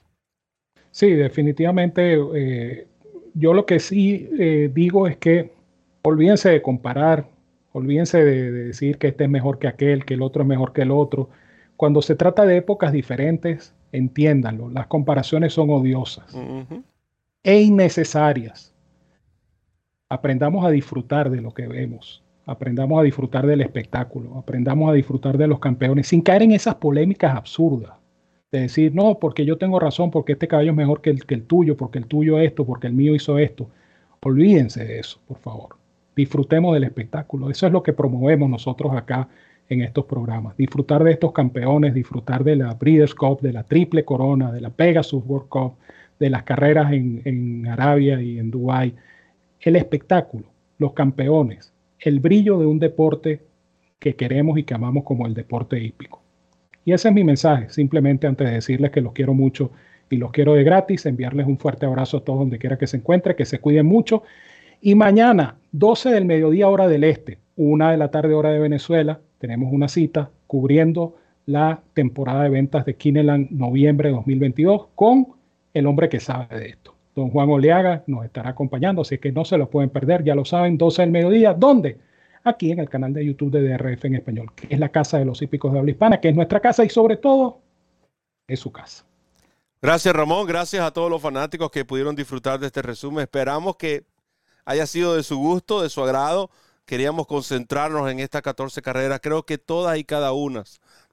Sí, 0.92 1.12
definitivamente. 1.12 2.18
Eh, 2.36 2.88
yo 3.34 3.54
lo 3.54 3.66
que 3.66 3.80
sí 3.80 4.30
eh, 4.38 4.70
digo 4.74 5.08
es 5.08 5.18
que 5.18 5.52
olvídense 6.04 6.50
de 6.50 6.62
comparar, 6.62 7.28
olvídense 7.74 8.24
de, 8.24 8.52
decir 8.52 8.98
que 9.00 9.08
este 9.08 9.24
es 9.24 9.30
mejor 9.30 9.58
que 9.58 9.68
aquel, 9.68 10.06
que 10.06 10.14
el 10.14 10.22
otro 10.22 10.44
es 10.44 10.48
mejor 10.48 10.74
que 10.74 10.84
el 10.84 10.92
otro. 10.92 11.30
Cuando 11.76 12.02
se 12.02 12.16
trata 12.16 12.46
de 12.46 12.58
épocas 12.58 12.92
diferentes, 12.92 13.74
entiéndanlo, 13.92 14.70
las 14.70 14.88
comparaciones 14.88 15.54
son 15.54 15.70
odiosas 15.70 16.36
e 17.44 17.62
innecesarias. 17.62 18.74
Aprendamos 20.10 20.66
a 20.66 20.70
disfrutar 20.70 21.30
de 21.30 21.42
lo 21.42 21.54
que 21.54 21.68
vemos, 21.68 22.24
aprendamos 22.46 23.00
a 23.00 23.04
disfrutar 23.04 23.46
del 23.46 23.62
espectáculo, 23.62 24.38
aprendamos 24.38 24.90
a 24.90 24.94
disfrutar 24.94 25.38
de 25.38 25.48
los 25.48 25.60
campeones 25.60 26.08
sin 26.08 26.22
caer 26.22 26.44
en 26.44 26.52
esas 26.52 26.76
polémicas 26.76 27.36
absurdas 27.36 27.94
de 28.52 28.62
decir, 28.62 28.96
no, 28.96 29.20
porque 29.20 29.46
yo 29.46 29.58
tengo 29.58 29.80
razón, 29.80 30.10
porque 30.10 30.34
este 30.34 30.48
caballo 30.48 30.72
es 30.72 30.78
mejor 30.78 31.02
que 31.02 31.12
el, 31.12 31.26
que 31.26 31.36
el 31.36 31.44
tuyo, 31.44 31.78
porque 31.78 32.00
el 32.00 32.08
tuyo 32.08 32.40
esto, 32.40 32.66
porque 32.66 32.88
el 32.88 32.94
mío 32.94 33.14
hizo 33.14 33.38
esto. 33.38 33.70
Olvídense 34.22 34.84
de 34.84 35.00
eso, 35.00 35.20
por 35.28 35.38
favor. 35.38 35.78
Disfrutemos 36.16 36.74
del 36.74 36.84
espectáculo. 36.84 37.50
Eso 37.50 37.68
es 37.68 37.72
lo 37.72 37.84
que 37.84 37.94
promovemos 37.94 38.50
nosotros 38.50 38.92
acá 38.94 39.30
en 39.70 39.82
estos 39.82 40.06
programas. 40.06 40.58
Disfrutar 40.58 41.04
de 41.04 41.12
estos 41.12 41.32
campeones, 41.32 41.94
disfrutar 41.94 42.44
de 42.44 42.56
la 42.56 42.74
Breeders' 42.74 43.14
Cup, 43.14 43.40
de 43.42 43.54
la 43.54 43.64
Triple 43.64 44.04
Corona, 44.04 44.52
de 44.52 44.62
la 44.62 44.72
Pegasus 44.72 45.24
World 45.26 45.48
Cup, 45.48 45.74
de 46.20 46.30
las 46.30 46.44
carreras 46.44 46.92
en, 46.92 47.68
Arabia 47.68 48.22
y 48.22 48.40
en 48.40 48.52
Dubái. 48.52 48.96
El 49.62 49.76
espectáculo, 49.76 50.46
los 50.80 50.94
campeones, 50.94 51.72
el 52.00 52.20
brillo 52.20 52.58
de 52.60 52.66
un 52.66 52.80
deporte 52.80 53.42
que 54.00 54.16
queremos 54.16 54.58
y 54.58 54.64
que 54.64 54.74
amamos 54.74 55.04
como 55.04 55.28
el 55.28 55.34
deporte 55.34 55.80
hípico. 55.80 56.22
Y 56.84 56.94
ese 56.94 57.10
es 57.10 57.14
mi 57.14 57.24
mensaje, 57.24 57.70
simplemente 57.70 58.26
antes 58.26 58.48
de 58.48 58.56
decirles 58.56 58.92
que 58.92 59.02
los 59.02 59.14
quiero 59.14 59.34
mucho 59.34 59.72
y 60.10 60.18
los 60.18 60.32
quiero 60.32 60.56
de 60.56 60.64
gratis, 60.64 61.06
enviarles 61.06 61.46
un 61.46 61.60
fuerte 61.60 61.86
abrazo 61.86 62.18
a 62.18 62.24
todos 62.24 62.40
donde 62.40 62.58
quiera 62.58 62.78
que 62.78 62.88
se 62.88 62.98
encuentre, 62.98 63.36
que 63.36 63.46
se 63.46 63.60
cuiden 63.60 63.86
mucho. 63.86 64.24
Y 64.82 64.96
mañana, 64.96 65.58
12 65.74 66.10
del 66.10 66.26
mediodía 66.26 66.68
hora 66.70 66.88
del 66.88 67.04
este, 67.04 67.40
una 67.56 67.92
de 67.92 67.98
la 67.98 68.10
tarde 68.10 68.34
hora 68.34 68.50
de 68.50 68.60
Venezuela, 68.60 69.20
tenemos 69.40 69.72
una 69.74 69.88
cita 69.88 70.30
cubriendo 70.48 71.16
la 71.46 71.82
temporada 71.94 72.44
de 72.44 72.50
ventas 72.50 72.86
de 72.86 72.96
Kineland 72.96 73.50
noviembre 73.50 74.10
de 74.10 74.16
2022 74.16 74.88
con 74.94 75.30
el 75.74 75.88
hombre 75.88 76.10
que 76.10 76.20
sabe 76.20 76.60
de 76.60 76.70
esto. 76.70 76.94
Don 77.16 77.32
Juan 77.32 77.50
Oleaga 77.50 78.04
nos 78.08 78.24
estará 78.24 78.52
acompañando, 78.52 79.02
así 79.02 79.18
que 79.18 79.32
no 79.32 79.44
se 79.46 79.58
lo 79.58 79.70
pueden 79.70 79.90
perder, 79.90 80.24
ya 80.24 80.36
lo 80.36 80.46
saben, 80.46 80.78
12 80.78 81.02
del 81.02 81.12
mediodía. 81.12 81.54
¿Dónde? 81.54 81.98
Aquí 82.44 82.72
en 82.72 82.80
el 82.80 82.88
canal 82.88 83.14
de 83.14 83.26
YouTube 83.26 83.52
de 83.52 83.68
DRF 83.68 84.06
en 84.06 84.16
español, 84.16 84.52
que 84.56 84.68
es 84.70 84.80
la 84.80 84.90
casa 84.90 85.18
de 85.18 85.26
los 85.26 85.42
hípicos 85.42 85.74
de 85.74 85.80
habla 85.80 85.92
hispana, 85.92 86.22
que 86.22 86.30
es 86.30 86.36
nuestra 86.36 86.60
casa 86.60 86.86
y 86.86 86.90
sobre 86.90 87.18
todo 87.18 87.60
es 88.48 88.60
su 88.60 88.72
casa. 88.72 89.06
Gracias 89.82 90.14
Ramón, 90.14 90.46
gracias 90.46 90.84
a 90.84 90.92
todos 90.92 91.10
los 91.10 91.22
fanáticos 91.22 91.72
que 91.72 91.86
pudieron 91.86 92.16
disfrutar 92.16 92.60
de 92.60 92.68
este 92.68 92.82
resumen. 92.82 93.24
Esperamos 93.24 93.76
que 93.76 94.04
haya 94.66 94.86
sido 94.86 95.16
de 95.16 95.24
su 95.24 95.38
gusto, 95.38 95.82
de 95.82 95.90
su 95.90 96.02
agrado 96.02 96.50
queríamos 96.90 97.28
concentrarnos 97.28 98.10
en 98.10 98.20
estas 98.20 98.42
14 98.42 98.82
carreras. 98.82 99.20
Creo 99.22 99.46
que 99.46 99.60
todas 99.60 99.96
y 100.00 100.04
cada 100.04 100.32
una 100.32 100.64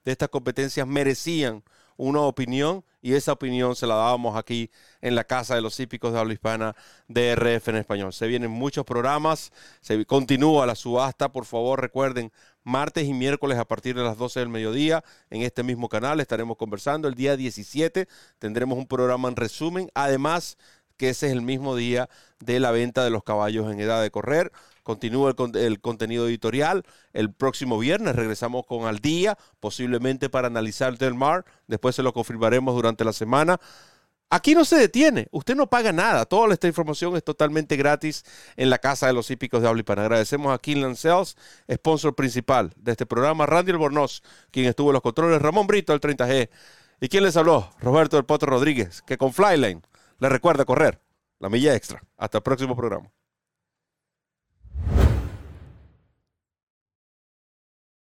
de 0.07 0.13
estas 0.13 0.31
competencias 0.31 0.87
merecían 0.87 1.63
una 1.99 2.23
opinión 2.23 2.83
y 3.03 3.13
esa 3.13 3.33
opinión 3.33 3.77
se 3.77 3.87
la 3.87 3.95
dábamos 3.95 4.39
aquí 4.39 4.71
en 5.03 5.15
la 5.15 5.25
Casa 5.25 5.55
de 5.55 5.61
los 5.61 5.79
Hípicos 5.79 6.15
de 6.15 6.19
Habla 6.19 6.33
Hispana 6.33 6.75
de 7.09 7.37
RF 7.37 7.69
en 7.69 7.77
español. 7.77 8.15
Se 8.15 8.27
vienen 8.27 8.51
muchos 8.51 8.87
programas, 8.87 9.53
se 9.83 10.03
continúa 10.07 10.65
la 10.65 10.77
subasta, 10.77 11.31
por 11.31 11.45
favor 11.45 11.79
recuerden, 11.79 12.33
martes 12.65 13.05
y 13.05 13.13
miércoles 13.13 13.59
a 13.59 13.67
partir 13.67 13.95
de 13.97 14.03
las 14.03 14.17
12 14.17 14.41
del 14.41 14.49
mediodía 14.49 15.05
en 15.29 15.43
este 15.43 15.63
mismo 15.63 15.91
canal 15.91 16.21
estaremos 16.21 16.57
conversando. 16.57 17.07
El 17.07 17.17
día 17.17 17.37
17 17.37 18.09
tendremos 18.39 18.79
un 18.79 18.87
programa 18.87 19.29
en 19.29 19.37
resumen, 19.37 19.91
además 19.93 20.57
que 20.97 21.11
ese 21.11 21.27
es 21.27 21.33
el 21.33 21.43
mismo 21.43 21.77
día 21.77 22.09
de 22.41 22.61
la 22.61 22.71
venta 22.71 23.05
de 23.05 23.11
los 23.11 23.25
caballos 23.25 23.71
en 23.71 23.79
edad 23.79 24.01
de 24.01 24.11
correr. 24.11 24.53
Continúa 24.87 25.35
el, 25.55 25.81
contenido 25.81 26.29
editorial. 26.29 26.85
El 27.13 27.33
próximo 27.33 27.77
viernes 27.77 28.15
regresamos 28.15 28.65
con 28.67 28.87
Al 28.87 29.01
Día, 29.01 29.37
posiblemente 29.59 30.31
para 30.31 30.47
analizar 30.47 30.97
Del 30.97 31.15
Mar. 31.15 31.45
Después 31.67 31.97
se 31.97 32.05
lo 32.05 32.13
confirmaremos 32.13 32.73
durante 32.73 33.03
la 33.05 33.13
semana. 33.13 33.59
Aquí 34.31 34.55
no 34.55 34.65
se 34.65 34.77
detiene, 34.77 35.27
usted 35.33 35.57
no 35.57 35.69
paga 35.69 35.91
nada. 35.91 36.25
Toda 36.25 36.55
esta 36.55 36.69
información 36.69 37.17
es 37.17 37.25
totalmente 37.25 37.75
gratis 37.75 38.23
en 38.55 38.71
la 38.71 38.79
Casa 38.79 39.09
de 39.09 39.13
los 39.13 39.29
Hípicos 39.29 39.61
de 39.61 39.67
Habla 39.67 39.83
Agradecemos 39.89 40.55
a 40.55 40.59
Kinland 40.61 40.95
Sales, 40.95 41.37
sponsor 41.69 42.15
principal 42.15 42.73
de 42.77 42.93
este 42.93 43.07
programa, 43.07 43.45
Randy 43.45 43.73
Albornoz, 43.73 44.23
quien 44.53 44.67
estuvo 44.67 44.91
en 44.91 44.95
los 44.95 45.03
controles, 45.03 45.43
Ramón 45.43 45.67
Brito, 45.67 45.95
el 45.95 46.01
30G. 46.01 46.49
¿Y 47.01 47.09
quién 47.09 47.25
les 47.25 47.37
habló? 47.37 47.73
Roberto 47.81 48.15
del 48.19 48.25
Potro 48.25 48.51
Rodríguez, 48.51 49.03
que 49.03 49.19
con 49.19 49.33
Flyline 49.33 49.83
le 50.21 50.29
recuerda 50.29 50.65
correr 50.65 51.01
la 51.41 51.49
milla 51.49 51.75
extra. 51.75 52.05
Hasta 52.17 52.39
el 52.39 52.45
próximo 52.45 52.77
programa. 52.77 53.11